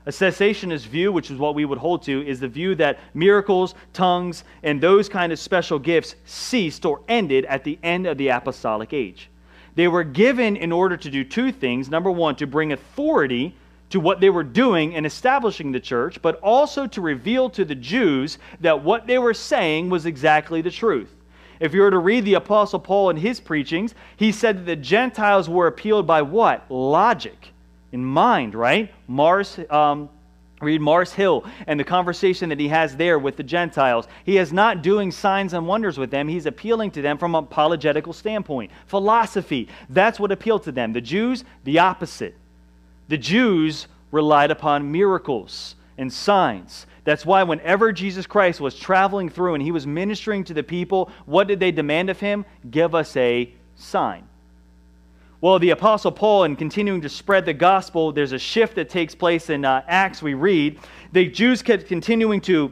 A 0.08 0.10
cessationist 0.10 0.86
view, 0.86 1.12
which 1.12 1.30
is 1.30 1.38
what 1.38 1.54
we 1.54 1.66
would 1.66 1.80
hold 1.80 2.02
to, 2.04 2.26
is 2.26 2.40
the 2.40 2.48
view 2.48 2.76
that 2.76 2.98
miracles, 3.14 3.76
tongues, 3.92 4.46
and 4.64 4.80
those 4.80 5.10
kind 5.10 5.34
of 5.34 5.38
special 5.38 5.80
gifts 5.80 6.16
ceased 6.24 6.86
or 6.86 7.02
ended 7.10 7.44
at 7.44 7.66
the 7.66 7.78
end 7.84 8.08
of 8.08 8.18
the 8.18 8.30
apostolic 8.30 8.94
age. 8.94 9.30
They 9.76 9.90
were 9.90 10.06
given 10.06 10.56
in 10.56 10.72
order 10.72 10.96
to 10.96 11.10
do 11.10 11.26
two 11.26 11.52
things. 11.52 11.90
Number 11.90 12.10
one, 12.10 12.38
to 12.38 12.48
bring 12.48 12.72
authority 12.72 13.54
to 13.90 14.00
what 14.00 14.22
they 14.22 14.30
were 14.30 14.46
doing 14.46 14.94
in 14.94 15.06
establishing 15.06 15.74
the 15.74 15.80
church, 15.82 16.22
but 16.22 16.40
also 16.40 16.88
to 16.88 17.02
reveal 17.02 17.50
to 17.50 17.66
the 17.66 17.76
Jews 17.76 18.38
that 18.62 18.86
what 18.86 19.08
they 19.08 19.18
were 19.18 19.34
saying 19.34 19.90
was 19.90 20.06
exactly 20.06 20.62
the 20.62 20.72
truth. 20.72 21.14
If 21.60 21.74
you 21.74 21.82
were 21.82 21.92
to 21.92 21.98
read 21.98 22.24
the 22.24 22.36
Apostle 22.36 22.80
Paul 22.80 23.10
in 23.10 23.18
his 23.18 23.42
preachings, 23.42 23.94
he 24.16 24.32
said 24.32 24.60
that 24.60 24.66
the 24.68 24.78
Gentiles 24.78 25.50
were 25.50 25.68
appealed 25.68 26.08
by 26.08 26.22
what? 26.22 26.64
Logic 26.72 27.52
in 27.98 28.06
mind, 28.06 28.54
right? 28.54 28.94
Mars, 29.08 29.60
um, 29.70 30.10
read 30.62 30.82
Mars 30.82 31.12
Hill 31.12 31.44
and 31.66 31.80
the 31.80 31.84
conversation 31.84 32.50
that 32.50 32.60
he 32.60 32.68
has 32.68 32.96
there 32.96 33.18
with 33.18 33.38
the 33.38 33.44
Gentiles. 33.44 34.08
He 34.24 34.38
is 34.38 34.54
not 34.54 34.84
doing 34.84 35.12
signs 35.12 35.54
and 35.54 35.68
wonders 35.68 35.98
with 35.98 36.12
them. 36.12 36.28
He's 36.28 36.46
appealing 36.46 36.92
to 36.92 37.02
them 37.02 37.18
from 37.18 37.34
an 37.36 37.44
apologetical 37.44 38.14
standpoint. 38.14 38.72
Philosophy, 38.86 39.68
that's 39.90 40.20
what 40.20 40.32
appealed 40.32 40.64
to 40.64 40.72
them. 40.72 40.94
The 40.94 41.02
Jews, 41.02 41.44
the 41.64 41.80
opposite. 41.80 42.36
The 43.08 43.18
Jews 43.18 43.88
relied 44.12 44.52
upon 44.52 44.92
miracles 44.92 45.76
and 45.98 46.14
signs. 46.14 46.86
That's 47.04 47.26
why 47.26 47.44
whenever 47.44 47.92
Jesus 47.92 48.28
Christ 48.28 48.60
was 48.60 48.78
traveling 48.78 49.30
through 49.30 49.56
and 49.56 49.64
he 49.64 49.72
was 49.72 49.88
ministering 49.88 50.44
to 50.46 50.54
the 50.54 50.64
people, 50.64 51.10
what 51.26 51.48
did 51.48 51.60
they 51.60 51.72
demand 51.72 52.10
of 52.10 52.20
him? 52.20 52.46
Give 52.70 52.94
us 52.94 53.16
a 53.18 53.52
sign. 53.76 54.27
Well, 55.40 55.60
the 55.60 55.70
Apostle 55.70 56.12
Paul, 56.12 56.46
in 56.46 56.56
continuing 56.56 57.02
to 57.02 57.10
spread 57.10 57.46
the 57.46 57.54
gospel, 57.54 58.12
there's 58.12 58.32
a 58.32 58.40
shift 58.40 58.74
that 58.76 58.90
takes 58.90 59.14
place 59.14 59.52
in 59.52 59.66
uh, 59.66 59.84
Acts, 59.88 60.20
we 60.20 60.34
read. 60.34 60.80
The 61.12 61.28
Jews 61.28 61.62
kept 61.62 61.86
continuing 61.86 62.42
to 62.42 62.72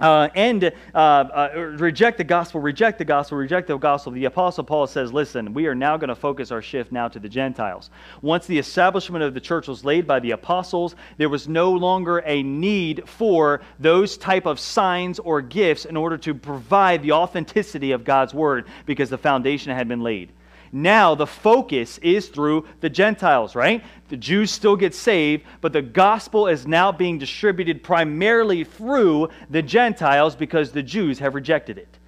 uh, 0.00 0.28
and 0.36 0.72
uh, 0.94 0.96
uh, 0.96 1.50
reject 1.76 2.18
the 2.18 2.22
gospel, 2.22 2.60
reject 2.60 2.98
the 2.98 3.04
gospel, 3.04 3.36
reject 3.36 3.66
the 3.66 3.76
gospel. 3.76 4.12
The 4.12 4.26
Apostle 4.26 4.62
Paul 4.62 4.86
says, 4.86 5.12
Listen, 5.12 5.52
we 5.52 5.66
are 5.66 5.74
now 5.74 5.96
going 5.96 6.08
to 6.08 6.14
focus 6.14 6.52
our 6.52 6.62
shift 6.62 6.92
now 6.92 7.08
to 7.08 7.18
the 7.18 7.28
Gentiles. 7.28 7.90
Once 8.22 8.46
the 8.46 8.58
establishment 8.58 9.24
of 9.24 9.34
the 9.34 9.40
church 9.40 9.66
was 9.66 9.84
laid 9.84 10.06
by 10.06 10.20
the 10.20 10.30
apostles, 10.30 10.94
there 11.16 11.28
was 11.28 11.48
no 11.48 11.72
longer 11.72 12.18
a 12.18 12.44
need 12.44 13.08
for 13.08 13.60
those 13.80 14.16
type 14.16 14.46
of 14.46 14.60
signs 14.60 15.18
or 15.18 15.42
gifts 15.42 15.84
in 15.84 15.96
order 15.96 16.16
to 16.18 16.32
provide 16.32 17.02
the 17.02 17.10
authenticity 17.10 17.90
of 17.90 18.04
God's 18.04 18.32
word 18.32 18.68
because 18.86 19.10
the 19.10 19.18
foundation 19.18 19.74
had 19.74 19.88
been 19.88 20.02
laid. 20.02 20.30
Now 20.72 21.14
the 21.14 21.26
focus 21.26 21.98
is 21.98 22.28
through 22.28 22.66
the 22.80 22.90
Gentiles, 22.90 23.54
right? 23.54 23.84
The 24.08 24.16
Jews 24.16 24.50
still 24.50 24.76
get 24.76 24.94
saved, 24.94 25.44
but 25.60 25.72
the 25.72 25.82
gospel 25.82 26.46
is 26.46 26.66
now 26.66 26.92
being 26.92 27.18
distributed 27.18 27.82
primarily 27.82 28.64
through 28.64 29.28
the 29.50 29.62
Gentiles 29.62 30.36
because 30.36 30.72
the 30.72 30.82
Jews 30.82 31.18
have 31.18 31.34
rejected 31.34 31.78
it. 31.78 31.98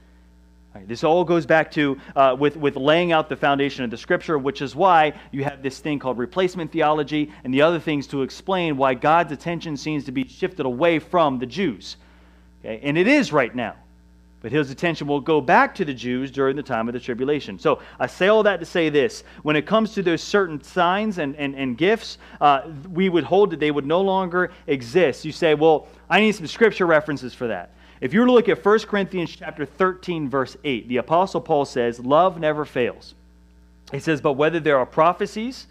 This 0.87 1.05
all 1.05 1.25
goes 1.25 1.47
back 1.47 1.71
to 1.73 2.01
uh, 2.15 2.37
with, 2.39 2.57
with 2.57 2.77
laying 2.77 3.13
out 3.13 3.29
the 3.29 3.37
foundation 3.37 3.85
of 3.85 3.91
the 3.91 3.97
scripture, 3.97 4.39
which 4.39 4.63
is 4.63 4.75
why 4.75 5.15
you 5.33 5.45
have 5.45 5.63
this 5.63 5.81
thing 5.81 5.99
called 5.99 6.17
replacement 6.17 6.73
theology 6.73 7.33
and 7.45 7.53
the 7.53 7.63
other 7.63 7.81
things 7.81 8.07
to 8.09 8.23
explain 8.23 8.77
why 8.77 8.95
God's 8.95 9.33
attention 9.33 9.77
seems 9.77 10.05
to 10.05 10.13
be 10.13 10.27
shifted 10.27 10.67
away 10.67 10.99
from 10.99 11.39
the 11.39 11.47
Jews. 11.47 11.97
Okay? 12.61 12.81
And 12.83 12.97
it 12.97 13.09
is 13.09 13.33
right 13.33 13.55
now. 13.55 13.77
But 14.43 14.53
his 14.53 14.70
attention 14.70 15.07
will 15.07 15.20
go 15.20 15.41
back 15.41 15.74
to 15.76 15.84
the 15.84 15.93
Jews 15.93 16.30
during 16.30 16.57
the 16.57 16.62
time 16.62 16.88
of 16.88 16.95
the 16.95 17.01
tribulation. 17.01 17.59
So 17.59 17.80
I 17.99 18.07
say 18.07 18.28
all 18.28 18.43
that 18.45 18.59
to 18.61 18.66
say 18.66 18.88
this. 18.88 19.22
When 19.43 19.55
it 19.55 19.66
comes 19.66 19.93
to 19.95 20.03
those 20.03 20.22
certain 20.22 20.62
signs 20.62 21.18
and, 21.18 21.36
and, 21.36 21.55
and 21.55 21.76
gifts, 21.76 22.16
uh, 22.41 22.62
we 22.91 23.11
would 23.11 23.24
hold 23.24 23.51
that 23.51 23.61
they 23.61 23.70
would 23.70 23.86
no 23.86 24.01
longer 24.01 24.51
exist. 24.66 25.26
You 25.26 25.32
say, 25.32 25.55
well, 25.55 25.88
I 26.09 26.20
need 26.20 26.32
some 26.32 26.47
scripture 26.47 26.86
references 26.86 27.34
for 27.34 27.49
that. 27.49 27.70
If 28.01 28.14
you 28.14 28.20
were 28.20 28.26
to 28.26 28.32
look 28.32 28.49
at 28.49 28.64
1 28.64 28.78
Corinthians 28.80 29.36
chapter 29.36 29.66
13, 29.66 30.30
verse 30.30 30.57
8, 30.64 30.88
the 30.88 30.97
Apostle 30.97 31.43
Paul 31.43 31.66
says, 31.66 32.01
Love 32.01 32.41
never 32.41 32.64
fails. 32.64 33.14
He 33.93 33.99
says, 33.99 34.22
But 34.22 34.34
whether 34.34 34.59
there 34.59 34.78
are 34.78 34.86
prophecies, 34.86 35.66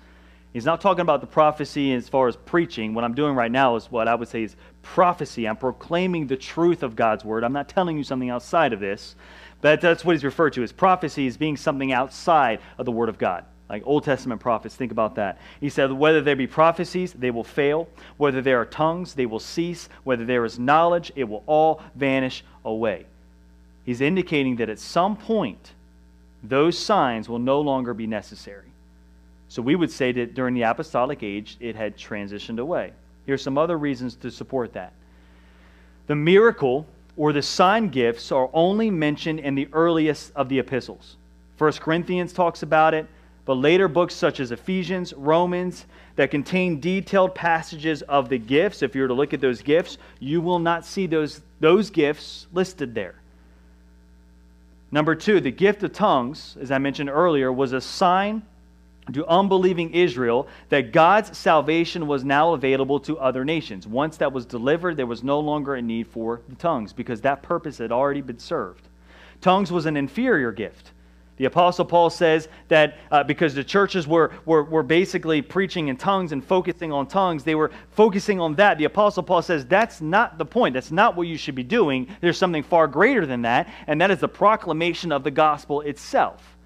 He's 0.54 0.66
not 0.66 0.82
talking 0.82 1.02
about 1.02 1.22
the 1.22 1.28
prophecy 1.28 1.93
as 1.93 2.10
far 2.10 2.28
as 2.28 2.36
preaching. 2.36 2.93
What 2.93 3.04
I'm 3.04 3.14
doing 3.14 3.36
right 3.36 3.52
now 3.52 3.76
is 3.76 3.91
what 3.91 4.08
I 4.08 4.16
would 4.16 4.28
say 4.28 4.43
is 4.43 4.56
prophecy. 4.82 5.47
I'm 5.47 5.58
proclaiming 5.58 6.26
the 6.26 6.38
truth 6.38 6.82
of 6.82 6.95
God's 6.95 7.24
word. 7.24 7.43
I'm 7.43 7.54
not 7.54 7.70
telling 7.70 7.97
you 7.97 8.04
something 8.04 8.32
outside 8.32 8.74
of 8.74 8.80
this, 8.80 9.16
but 9.62 9.80
that's 9.80 10.04
what 10.04 10.14
he's 10.14 10.24
referred 10.24 10.54
to 10.54 10.64
as 10.64 10.72
prophecy 10.72 11.28
as 11.28 11.38
being 11.38 11.56
something 11.56 11.91
outside 11.91 12.60
of 12.80 12.86
the 12.86 12.91
word 12.91 13.10
of 13.10 13.20
God. 13.20 13.45
Like 13.70 13.84
Old 13.86 14.04
Testament 14.04 14.41
prophets, 14.41 14.76
think 14.76 14.91
about 14.91 15.16
that. 15.16 15.38
He 15.60 15.70
said, 15.70 15.91
Whether 15.91 16.22
there 16.22 16.36
be 16.36 16.47
prophecies, 16.47 17.14
they 17.14 17.30
will 17.30 17.43
fail. 17.43 17.88
Whether 18.18 18.41
there 18.41 18.60
are 18.60 18.66
tongues, 18.66 19.14
they 19.14 19.28
will 19.28 19.39
cease. 19.39 19.88
Whether 20.04 20.26
there 20.26 20.43
is 20.45 20.58
knowledge, 20.58 21.12
it 21.16 21.26
will 21.26 21.43
all 21.45 21.84
vanish 21.93 22.43
away. 22.66 23.06
He's 23.86 24.02
indicating 24.02 24.56
that 24.56 24.70
at 24.70 24.80
some 24.80 25.16
point, 25.16 25.74
those 26.41 26.80
signs 26.80 27.30
will 27.30 27.38
no 27.38 27.62
longer 27.62 27.93
be 27.93 28.08
necessary. 28.08 28.68
So 29.50 29.62
we 29.64 29.76
would 29.76 29.91
say 29.91 30.12
that 30.12 30.36
during 30.36 30.54
the 30.54 30.62
apostolic 30.62 31.24
age, 31.24 31.58
it 31.60 31.76
had 31.76 31.97
transitioned 31.97 32.60
away. 32.60 32.93
Here's 33.26 33.41
some 33.41 33.58
other 33.58 33.78
reasons 33.78 34.16
to 34.18 34.32
support 34.32 34.74
that. 34.74 34.93
The 36.08 36.16
miracle 36.16 36.86
or 37.18 37.34
the 37.34 37.41
sign 37.41 37.89
gifts 37.89 38.32
are 38.32 38.50
only 38.54 38.89
mentioned 38.89 39.39
in 39.39 39.56
the 39.56 39.68
earliest 39.74 40.32
of 40.36 40.50
the 40.50 40.60
epistles. 40.60 41.18
First 41.58 41.82
Corinthians 41.82 42.32
talks 42.32 42.64
about 42.64 42.93
it, 42.93 43.08
but 43.45 43.56
later 43.56 43.88
books 43.88 44.14
such 44.14 44.39
as 44.39 44.52
Ephesians, 44.52 45.14
Romans, 45.14 45.86
that 46.16 46.32
contain 46.32 46.80
detailed 46.80 47.34
passages 47.34 48.04
of 48.04 48.30
the 48.30 48.38
gifts, 48.38 48.84
if 48.84 48.95
you 48.95 49.02
were 49.02 49.08
to 49.08 49.14
look 49.14 49.34
at 49.34 49.41
those 49.41 49.62
gifts, 49.62 49.97
you 50.20 50.41
will 50.41 50.60
not 50.60 50.86
see 50.86 51.08
those, 51.08 51.41
those 51.60 51.89
gifts 51.89 52.47
listed 52.54 52.93
there. 52.93 53.16
Number 54.91 55.16
two, 55.16 55.39
the 55.39 55.52
gift 55.52 55.84
of 55.84 55.93
tongues, 55.93 56.56
as 56.62 56.72
I 56.72 56.78
mentioned 56.78 57.10
earlier, 57.10 57.52
was 57.52 57.74
a 57.74 57.82
sign 57.82 58.43
to 59.14 59.26
unbelieving 59.28 59.93
Israel 59.93 60.47
that 60.70 60.91
God's 60.91 61.38
salvation 61.38 62.07
was 62.07 62.24
now 62.24 62.53
available 62.53 62.99
to 63.01 63.18
other 63.20 63.45
nations. 63.45 63.88
Once 63.88 64.18
that 64.18 64.32
was 64.32 64.45
delivered, 64.45 64.97
there 64.97 65.05
was 65.05 65.24
no 65.24 65.39
longer 65.39 65.76
a 65.76 65.82
need 65.82 66.07
for 66.07 66.41
the 66.49 66.55
tongues 66.55 66.93
because 66.93 67.22
that 67.22 67.43
purpose 67.43 67.78
had 67.78 67.91
already 67.91 68.22
been 68.22 68.39
served. 68.39 68.88
Tongues 69.41 69.72
was 69.72 69.86
an 69.86 69.97
inferior 69.97 70.51
gift. 70.51 70.91
The 71.39 71.45
Apostle 71.45 71.86
Paul 71.86 72.10
says 72.10 72.49
that 72.68 72.97
uh, 73.12 73.24
because 73.24 73.55
the 73.55 73.64
churches 73.64 74.05
were, 74.05 74.32
were, 74.45 74.66
were 74.66 74.84
basically 74.84 75.41
preaching 75.41 75.88
in 75.88 75.95
tongues 75.95 76.34
and 76.34 76.43
focusing 76.43 76.91
on 76.91 77.07
tongues, 77.07 77.45
they 77.45 77.55
were 77.55 77.72
focusing 77.91 78.41
on 78.41 78.55
that. 78.55 78.78
The 78.78 78.84
Apostle 78.84 79.24
Paul 79.24 79.41
says 79.41 79.66
that's 79.66 80.01
not 80.01 80.38
the 80.38 80.45
point. 80.45 80.74
That's 80.74 80.91
not 80.91 81.16
what 81.16 81.28
you 81.28 81.38
should 81.38 81.55
be 81.55 81.64
doing. 81.64 82.10
There's 82.20 82.38
something 82.38 82.62
far 82.62 82.88
greater 82.88 83.26
than 83.26 83.43
that, 83.43 83.70
and 83.88 84.01
that 84.01 84.12
is 84.12 84.20
the 84.20 84.28
proclamation 84.28 85.14
of 85.14 85.24
the 85.24 85.32
gospel 85.32 85.80
itself. 85.80 86.57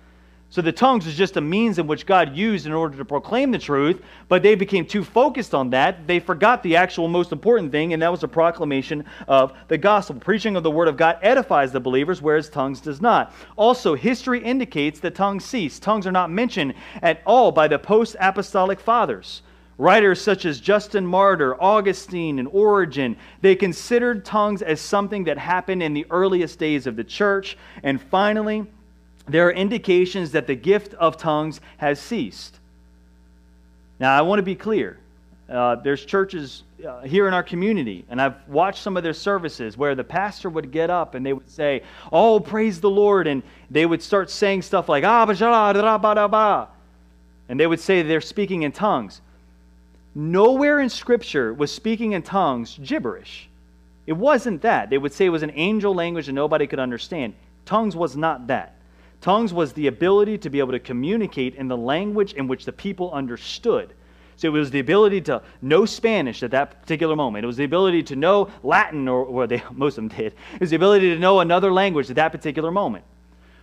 So 0.54 0.62
the 0.62 0.72
tongues 0.72 1.08
was 1.08 1.16
just 1.16 1.36
a 1.36 1.42
means 1.42 1.80
in 1.80 1.88
which 1.88 2.06
God 2.06 2.38
used 2.38 2.68
in 2.68 2.74
order 2.74 2.96
to 2.96 3.06
proclaim 3.06 3.50
the 3.50 3.58
truth, 3.58 4.04
but 4.28 4.44
they 4.44 4.54
became 4.54 4.86
too 4.86 5.04
focused 5.04 5.56
on 5.56 5.72
that. 5.72 6.06
They 6.06 6.20
forgot 6.20 6.62
the 6.62 6.76
actual 6.76 7.08
most 7.08 7.32
important 7.32 7.72
thing, 7.72 7.92
and 7.92 8.04
that 8.04 8.12
was 8.12 8.22
the 8.22 8.28
proclamation 8.28 9.04
of 9.28 9.54
the 9.68 9.80
gospel. 9.80 10.18
Preaching 10.18 10.56
of 10.56 10.62
the 10.62 10.70
word 10.70 10.88
of 10.88 10.96
God 10.96 11.18
edifies 11.24 11.72
the 11.72 11.80
believers, 11.80 12.22
whereas 12.22 12.52
tongues 12.52 12.82
does 12.82 13.02
not. 13.02 13.34
Also, 13.56 13.96
history 13.96 14.44
indicates 14.44 15.00
that 15.00 15.16
tongues 15.16 15.44
cease. 15.44 15.80
Tongues 15.80 16.06
are 16.06 16.12
not 16.12 16.30
mentioned 16.30 16.76
at 17.02 17.24
all 17.26 17.52
by 17.52 17.68
the 17.68 17.80
post 17.80 18.16
apostolic 18.20 18.80
fathers. 18.80 19.42
Writers 19.80 20.22
such 20.22 20.46
as 20.46 20.60
Justin 20.62 21.04
Martyr, 21.04 21.60
Augustine, 21.60 22.38
and 22.38 22.48
Origen, 22.50 23.18
they 23.42 23.56
considered 23.56 24.24
tongues 24.24 24.62
as 24.62 24.80
something 24.80 25.24
that 25.24 25.40
happened 25.40 25.82
in 25.82 25.96
the 25.96 26.06
earliest 26.12 26.60
days 26.60 26.86
of 26.86 26.96
the 26.96 27.04
church. 27.04 27.58
And 27.82 28.00
finally, 28.00 28.68
there 29.28 29.48
are 29.48 29.52
indications 29.52 30.32
that 30.32 30.48
the 30.48 30.56
gift 30.56 30.94
of 30.96 31.18
tongues 31.18 31.62
has 31.78 32.00
ceased. 32.00 32.60
Now, 34.00 34.18
I 34.18 34.22
want 34.22 34.40
to 34.40 34.44
be 34.44 34.56
clear. 34.56 34.98
Uh, 35.50 35.76
there's 35.76 36.04
churches 36.04 36.64
uh, 36.86 37.02
here 37.02 37.28
in 37.28 37.34
our 37.34 37.44
community, 37.44 38.06
and 38.10 38.22
I've 38.22 38.36
watched 38.48 38.82
some 38.82 38.98
of 38.98 39.04
their 39.04 39.14
services 39.14 39.78
where 39.78 39.96
the 39.96 40.04
pastor 40.04 40.50
would 40.50 40.72
get 40.72 40.90
up 40.90 41.16
and 41.16 41.26
they 41.26 41.34
would 41.34 41.50
say, 41.50 41.84
Oh, 42.12 42.40
praise 42.40 42.82
the 42.82 42.90
Lord. 42.90 43.28
And 43.28 43.44
they 43.70 43.86
would 43.86 44.02
start 44.02 44.30
saying 44.30 44.64
stuff 44.64 44.90
like, 44.90 45.04
Ah, 45.04 45.26
ba, 45.26 46.68
and 47.50 47.60
they 47.60 47.68
would 47.68 47.80
say 47.80 48.02
they're 48.02 48.22
speaking 48.22 48.64
in 48.64 48.72
tongues. 48.72 49.22
Nowhere 50.16 50.80
in 50.80 50.90
Scripture 50.90 51.54
was 51.54 51.72
speaking 51.72 52.14
in 52.14 52.22
tongues 52.22 52.80
gibberish. 52.82 53.50
It 54.06 54.14
wasn't 54.14 54.62
that. 54.62 54.90
They 54.90 54.98
would 54.98 55.14
say 55.14 55.26
it 55.26 55.30
was 55.30 55.44
an 55.44 55.52
angel 55.56 55.94
language 55.94 56.28
that 56.28 56.34
nobody 56.34 56.68
could 56.68 56.80
understand. 56.80 57.34
Tongues 57.66 57.96
was 57.96 58.16
not 58.16 58.48
that. 58.48 58.73
Tongues 59.24 59.54
was 59.54 59.72
the 59.72 59.88
ability 59.88 60.38
to 60.40 60.50
be 60.50 60.60
able 60.60 60.74
to 60.74 60.80
communicate 60.80 61.56
in 61.56 61.70
the 61.70 61.78
language 61.78 62.34
in 62.34 62.46
which 62.46 62.66
the 62.66 62.74
people 62.74 63.10
understood. 63.14 63.94
So 64.36 64.50
it 64.50 64.52
was 64.52 64.70
the 64.70 64.82
ability 64.82 65.22
to 65.22 65.42
know 65.62 65.86
Spanish 65.86 66.44
at 66.44 66.52
that 66.52 66.82
particular 66.82 67.16
moment. 67.16 67.46
It 67.46 67.48
was 67.48 67.56
the 67.56 67.64
ability 67.64 68.04
to 68.04 68.18
know 68.18 68.50
Latin, 68.64 69.08
or, 69.08 69.24
or 69.24 69.48
they, 69.48 69.64
most 69.72 69.98
of 69.98 70.10
them 70.10 70.10
did. 70.10 70.34
It 70.56 70.60
was 70.60 70.72
the 70.72 70.76
ability 70.76 71.14
to 71.14 71.20
know 71.20 71.40
another 71.40 71.72
language 71.72 72.10
at 72.10 72.18
that 72.18 72.34
particular 72.34 72.70
moment. 72.70 73.06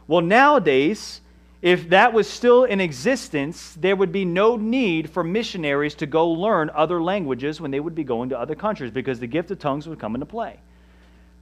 Well, 0.06 0.22
nowadays, 0.22 1.20
if 1.60 1.90
that 1.90 2.14
was 2.14 2.26
still 2.26 2.64
in 2.64 2.80
existence, 2.80 3.76
there 3.78 3.96
would 3.96 4.12
be 4.12 4.24
no 4.24 4.56
need 4.56 5.10
for 5.10 5.22
missionaries 5.22 5.94
to 5.96 6.06
go 6.06 6.26
learn 6.26 6.70
other 6.70 7.02
languages 7.02 7.60
when 7.60 7.70
they 7.70 7.80
would 7.80 7.94
be 7.94 8.02
going 8.02 8.30
to 8.30 8.38
other 8.38 8.54
countries 8.54 8.90
because 8.90 9.20
the 9.20 9.26
gift 9.26 9.50
of 9.50 9.58
tongues 9.58 9.86
would 9.86 9.98
come 9.98 10.14
into 10.14 10.24
play. 10.24 10.58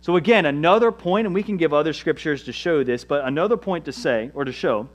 So, 0.00 0.16
again, 0.16 0.46
another 0.46 0.92
point, 0.92 1.26
and 1.26 1.34
we 1.34 1.42
can 1.42 1.56
give 1.56 1.74
other 1.74 1.92
scriptures 1.92 2.44
to 2.44 2.52
show 2.52 2.84
this, 2.84 3.04
but 3.04 3.24
another 3.24 3.56
point 3.56 3.84
to 3.86 3.92
say 3.92 4.30
or 4.32 4.44
to 4.44 4.52
show 4.52 4.88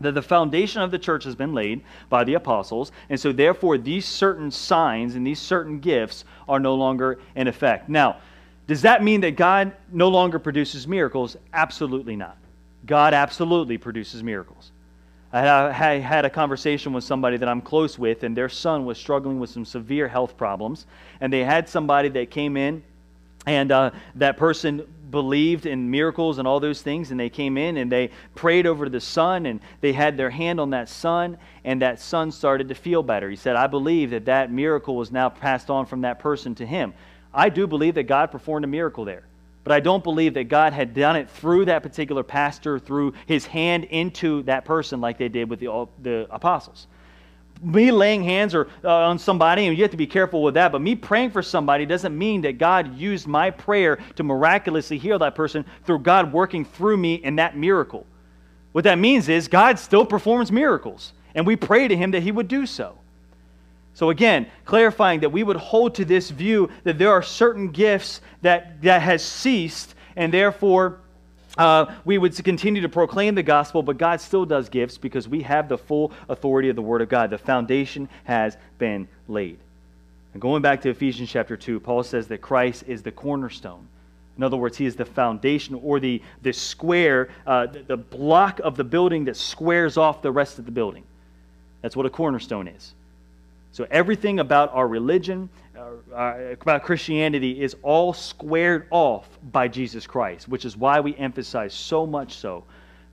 that 0.00 0.12
the 0.14 0.22
foundation 0.22 0.80
of 0.80 0.90
the 0.90 0.98
church 0.98 1.24
has 1.24 1.34
been 1.34 1.52
laid 1.52 1.82
by 2.08 2.24
the 2.24 2.34
apostles, 2.34 2.92
and 3.10 3.18
so 3.18 3.32
therefore 3.32 3.76
these 3.76 4.06
certain 4.06 4.50
signs 4.50 5.16
and 5.16 5.26
these 5.26 5.40
certain 5.40 5.80
gifts 5.80 6.24
are 6.48 6.60
no 6.60 6.74
longer 6.76 7.18
in 7.34 7.48
effect. 7.48 7.88
Now, 7.88 8.18
does 8.68 8.82
that 8.82 9.02
mean 9.02 9.20
that 9.22 9.32
God 9.32 9.72
no 9.92 10.08
longer 10.08 10.38
produces 10.38 10.86
miracles? 10.86 11.36
Absolutely 11.52 12.16
not. 12.16 12.36
God 12.86 13.12
absolutely 13.12 13.76
produces 13.76 14.22
miracles. 14.22 14.72
I 15.32 15.72
had 15.72 16.24
a 16.24 16.30
conversation 16.30 16.92
with 16.92 17.04
somebody 17.04 17.36
that 17.36 17.48
I'm 17.48 17.60
close 17.60 17.98
with, 17.98 18.22
and 18.22 18.36
their 18.36 18.48
son 18.48 18.86
was 18.86 18.96
struggling 18.98 19.38
with 19.38 19.50
some 19.50 19.64
severe 19.64 20.08
health 20.08 20.36
problems. 20.36 20.86
And 21.20 21.30
they 21.32 21.44
had 21.44 21.68
somebody 21.68 22.08
that 22.10 22.30
came 22.30 22.56
in, 22.56 22.82
and 23.48 23.72
uh, 23.72 23.90
that 24.16 24.36
person 24.36 24.86
believed 25.10 25.64
in 25.64 25.90
miracles 25.90 26.38
and 26.38 26.46
all 26.46 26.60
those 26.60 26.82
things, 26.82 27.10
and 27.10 27.18
they 27.18 27.30
came 27.30 27.56
in 27.56 27.78
and 27.78 27.90
they 27.90 28.10
prayed 28.34 28.66
over 28.66 28.90
the 28.90 29.00
son, 29.00 29.46
and 29.46 29.60
they 29.80 29.92
had 29.92 30.18
their 30.18 30.28
hand 30.28 30.60
on 30.60 30.70
that 30.70 30.88
son, 30.88 31.38
and 31.64 31.80
that 31.80 31.98
son 31.98 32.30
started 32.30 32.68
to 32.68 32.74
feel 32.74 33.02
better. 33.02 33.30
He 33.30 33.36
said, 33.36 33.56
I 33.56 33.66
believe 33.66 34.10
that 34.10 34.26
that 34.26 34.52
miracle 34.52 34.96
was 34.96 35.10
now 35.10 35.30
passed 35.30 35.70
on 35.70 35.86
from 35.86 36.02
that 36.02 36.18
person 36.18 36.54
to 36.56 36.66
him. 36.66 36.92
I 37.32 37.48
do 37.48 37.66
believe 37.66 37.94
that 37.94 38.04
God 38.04 38.30
performed 38.30 38.64
a 38.64 38.68
miracle 38.68 39.06
there. 39.06 39.24
But 39.64 39.72
I 39.72 39.80
don't 39.80 40.04
believe 40.04 40.34
that 40.34 40.44
God 40.44 40.72
had 40.72 40.94
done 40.94 41.16
it 41.16 41.28
through 41.30 41.66
that 41.66 41.82
particular 41.82 42.22
pastor, 42.22 42.78
through 42.78 43.14
his 43.26 43.46
hand 43.46 43.84
into 43.84 44.42
that 44.44 44.64
person 44.64 45.00
like 45.00 45.18
they 45.18 45.28
did 45.28 45.48
with 45.48 45.60
the, 45.60 45.88
the 46.02 46.26
apostles 46.30 46.86
me 47.62 47.90
laying 47.90 48.22
hands 48.22 48.54
or, 48.54 48.68
uh, 48.84 48.92
on 48.92 49.18
somebody, 49.18 49.66
and 49.66 49.76
you 49.76 49.82
have 49.82 49.90
to 49.90 49.96
be 49.96 50.06
careful 50.06 50.42
with 50.42 50.54
that, 50.54 50.72
but 50.72 50.80
me 50.80 50.94
praying 50.94 51.30
for 51.30 51.42
somebody 51.42 51.86
doesn't 51.86 52.16
mean 52.16 52.42
that 52.42 52.58
God 52.58 52.96
used 52.96 53.26
my 53.26 53.50
prayer 53.50 53.98
to 54.16 54.22
miraculously 54.22 54.98
heal 54.98 55.18
that 55.20 55.34
person 55.34 55.64
through 55.84 56.00
God 56.00 56.32
working 56.32 56.64
through 56.64 56.96
me 56.96 57.14
in 57.14 57.36
that 57.36 57.56
miracle. 57.56 58.06
What 58.72 58.84
that 58.84 58.98
means 58.98 59.28
is 59.28 59.48
God 59.48 59.78
still 59.78 60.04
performs 60.04 60.52
miracles, 60.52 61.12
and 61.34 61.46
we 61.46 61.56
pray 61.56 61.88
to 61.88 61.96
Him 61.96 62.10
that 62.12 62.22
He 62.22 62.32
would 62.32 62.48
do 62.48 62.66
so. 62.66 62.96
So 63.94 64.10
again, 64.10 64.46
clarifying 64.64 65.20
that 65.20 65.30
we 65.30 65.42
would 65.42 65.56
hold 65.56 65.96
to 65.96 66.04
this 66.04 66.30
view 66.30 66.70
that 66.84 66.98
there 66.98 67.10
are 67.10 67.22
certain 67.22 67.68
gifts 67.72 68.20
that, 68.42 68.80
that 68.82 69.02
has 69.02 69.24
ceased, 69.24 69.94
and 70.14 70.32
therefore 70.32 71.00
uh, 71.58 71.92
we 72.04 72.16
would 72.16 72.42
continue 72.44 72.80
to 72.82 72.88
proclaim 72.88 73.34
the 73.34 73.42
gospel, 73.42 73.82
but 73.82 73.98
God 73.98 74.20
still 74.20 74.46
does 74.46 74.68
gifts 74.68 74.96
because 74.96 75.28
we 75.28 75.42
have 75.42 75.68
the 75.68 75.76
full 75.76 76.12
authority 76.28 76.68
of 76.68 76.76
the 76.76 76.82
Word 76.82 77.02
of 77.02 77.08
God. 77.08 77.30
The 77.30 77.38
foundation 77.38 78.08
has 78.24 78.56
been 78.78 79.08
laid. 79.26 79.58
And 80.32 80.40
going 80.40 80.62
back 80.62 80.82
to 80.82 80.90
Ephesians 80.90 81.30
chapter 81.30 81.56
2, 81.56 81.80
Paul 81.80 82.02
says 82.02 82.28
that 82.28 82.38
Christ 82.38 82.84
is 82.86 83.02
the 83.02 83.10
cornerstone. 83.10 83.88
In 84.36 84.44
other 84.44 84.56
words, 84.56 84.76
he 84.76 84.86
is 84.86 84.94
the 84.94 85.04
foundation 85.04 85.74
or 85.82 85.98
the, 85.98 86.22
the 86.42 86.52
square, 86.52 87.28
uh, 87.44 87.66
the, 87.66 87.80
the 87.80 87.96
block 87.96 88.60
of 88.60 88.76
the 88.76 88.84
building 88.84 89.24
that 89.24 89.36
squares 89.36 89.96
off 89.96 90.22
the 90.22 90.30
rest 90.30 90.60
of 90.60 90.64
the 90.64 90.70
building. 90.70 91.02
That's 91.82 91.96
what 91.96 92.06
a 92.06 92.10
cornerstone 92.10 92.68
is. 92.68 92.94
So 93.72 93.86
everything 93.90 94.38
about 94.38 94.72
our 94.72 94.86
religion, 94.86 95.48
uh, 95.78 96.14
uh, 96.14 96.54
about 96.60 96.82
Christianity, 96.82 97.62
is 97.62 97.76
all 97.82 98.12
squared 98.12 98.88
off 98.90 99.28
by 99.52 99.68
Jesus 99.68 100.06
Christ, 100.06 100.48
which 100.48 100.64
is 100.64 100.76
why 100.76 101.00
we 101.00 101.14
emphasize 101.16 101.72
so 101.72 102.06
much 102.06 102.34
so 102.34 102.64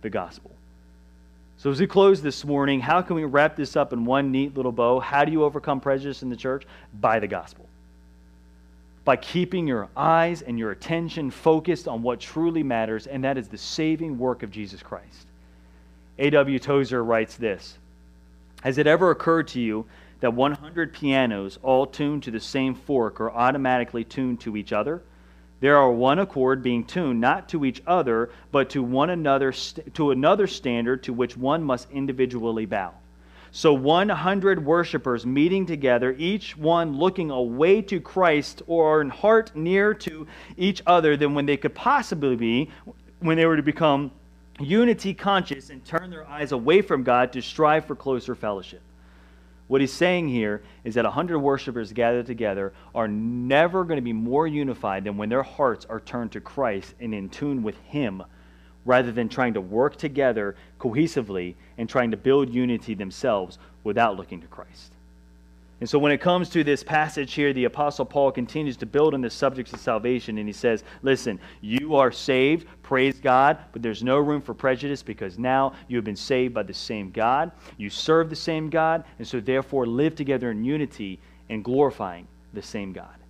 the 0.01 0.09
gospel. 0.09 0.51
So 1.57 1.69
as 1.69 1.79
we 1.79 1.87
close 1.87 2.21
this 2.21 2.43
morning, 2.43 2.79
how 2.79 3.01
can 3.01 3.15
we 3.15 3.23
wrap 3.23 3.55
this 3.55 3.75
up 3.75 3.93
in 3.93 4.03
one 4.03 4.31
neat 4.31 4.55
little 4.55 4.71
bow? 4.71 4.99
How 4.99 5.25
do 5.25 5.31
you 5.31 5.43
overcome 5.43 5.79
prejudice 5.79 6.23
in 6.23 6.29
the 6.29 6.35
church? 6.35 6.65
By 6.99 7.19
the 7.19 7.27
gospel. 7.27 7.67
By 9.03 9.15
keeping 9.15 9.67
your 9.67 9.87
eyes 9.95 10.41
and 10.41 10.57
your 10.57 10.71
attention 10.71 11.29
focused 11.29 11.87
on 11.87 12.01
what 12.01 12.19
truly 12.19 12.63
matters, 12.63 13.07
and 13.07 13.23
that 13.23 13.37
is 13.37 13.47
the 13.47 13.57
saving 13.57 14.17
work 14.17 14.43
of 14.43 14.51
Jesus 14.51 14.81
Christ. 14.81 15.27
A.W. 16.17 16.59
Tozer 16.59 17.03
writes 17.03 17.35
this 17.35 17.77
Has 18.63 18.77
it 18.77 18.87
ever 18.87 19.11
occurred 19.11 19.47
to 19.49 19.61
you 19.61 19.85
that 20.25 20.31
100 20.31 20.91
pianos, 20.91 21.59
all 21.61 21.85
tuned 21.85 22.23
to 22.23 22.31
the 22.31 22.39
same 22.39 22.73
fork, 22.73 23.21
are 23.21 23.29
automatically 23.29 24.03
tuned 24.03 24.39
to 24.39 24.57
each 24.57 24.73
other. 24.73 25.03
There 25.59 25.77
are 25.77 25.91
one 25.91 26.17
accord 26.17 26.63
being 26.63 26.83
tuned 26.83 27.21
not 27.21 27.47
to 27.49 27.63
each 27.63 27.83
other, 27.85 28.31
but 28.51 28.71
to 28.71 28.81
one 28.81 29.11
another, 29.11 29.51
to 29.93 30.09
another 30.09 30.47
standard 30.47 31.03
to 31.03 31.13
which 31.13 31.37
one 31.37 31.63
must 31.63 31.91
individually 31.91 32.65
bow. 32.65 32.95
So 33.51 33.71
100 33.71 34.65
worshipers 34.65 35.27
meeting 35.27 35.67
together, 35.67 36.15
each 36.17 36.57
one 36.57 36.97
looking 36.97 37.29
away 37.29 37.83
to 37.83 37.99
Christ 37.99 38.63
or 38.65 39.01
in 39.01 39.09
heart 39.09 39.55
near 39.55 39.93
to 39.93 40.25
each 40.57 40.81
other 40.87 41.15
than 41.15 41.35
when 41.35 41.45
they 41.45 41.55
could 41.55 41.75
possibly 41.75 42.35
be 42.35 42.71
when 43.19 43.37
they 43.37 43.45
were 43.45 43.57
to 43.57 43.61
become 43.61 44.09
unity 44.59 45.13
conscious 45.13 45.69
and 45.69 45.85
turn 45.85 46.09
their 46.09 46.27
eyes 46.27 46.51
away 46.51 46.81
from 46.81 47.03
God 47.03 47.31
to 47.33 47.43
strive 47.43 47.85
for 47.85 47.95
closer 47.95 48.33
fellowship. 48.33 48.81
What 49.67 49.81
he's 49.81 49.93
saying 49.93 50.29
here 50.29 50.61
is 50.83 50.93
that 50.95 51.05
100 51.05 51.39
worshipers 51.39 51.91
gathered 51.91 52.27
together 52.27 52.73
are 52.93 53.07
never 53.07 53.83
going 53.83 53.97
to 53.97 54.01
be 54.01 54.13
more 54.13 54.45
unified 54.45 55.03
than 55.03 55.17
when 55.17 55.29
their 55.29 55.43
hearts 55.43 55.85
are 55.85 55.99
turned 55.99 56.31
to 56.33 56.41
Christ 56.41 56.93
and 56.99 57.13
in 57.13 57.29
tune 57.29 57.63
with 57.63 57.77
Him 57.79 58.23
rather 58.85 59.11
than 59.11 59.27
trying 59.27 59.55
to 59.55 59.61
work 59.61 59.97
together 59.97 60.55
cohesively 60.79 61.55
and 61.77 61.89
trying 61.89 62.11
to 62.11 62.17
build 62.17 62.53
unity 62.53 62.93
themselves 62.93 63.57
without 63.83 64.15
looking 64.15 64.41
to 64.41 64.47
Christ. 64.47 64.94
And 65.81 65.89
so 65.89 65.99
when 65.99 66.13
it 66.13 66.21
comes 66.21 66.49
to 66.49 66.63
this 66.63 66.83
passage 66.83 67.33
here, 67.33 67.51
the 67.51 67.65
Apostle 67.65 68.05
Paul 68.05 68.31
continues 68.31 68.77
to 68.77 68.85
build 68.85 69.13
on 69.13 69.19
the 69.19 69.29
subjects 69.29 69.73
of 69.73 69.81
salvation, 69.81 70.37
and 70.37 70.47
he 70.47 70.53
says, 70.53 70.85
Listen, 71.01 71.37
you 71.59 71.95
are 71.95 72.13
saved, 72.13 72.65
praise 72.81 73.19
God, 73.19 73.57
but 73.73 73.81
there's 73.81 74.01
no 74.01 74.17
room 74.17 74.41
for 74.41 74.53
prejudice 74.53 75.03
because 75.03 75.37
now 75.37 75.73
you 75.89 75.97
have 75.97 76.05
been 76.05 76.15
saved 76.15 76.53
by 76.53 76.63
the 76.63 76.73
same 76.73 77.11
God. 77.11 77.51
You 77.77 77.89
serve 77.89 78.29
the 78.29 78.35
same 78.37 78.69
God, 78.69 79.03
and 79.19 79.27
so 79.27 79.41
therefore 79.41 79.85
live 79.85 80.15
together 80.15 80.49
in 80.49 80.63
unity 80.63 81.19
and 81.49 81.63
glorifying 81.63 82.27
the 82.53 82.61
same 82.61 82.93
God. 82.93 83.24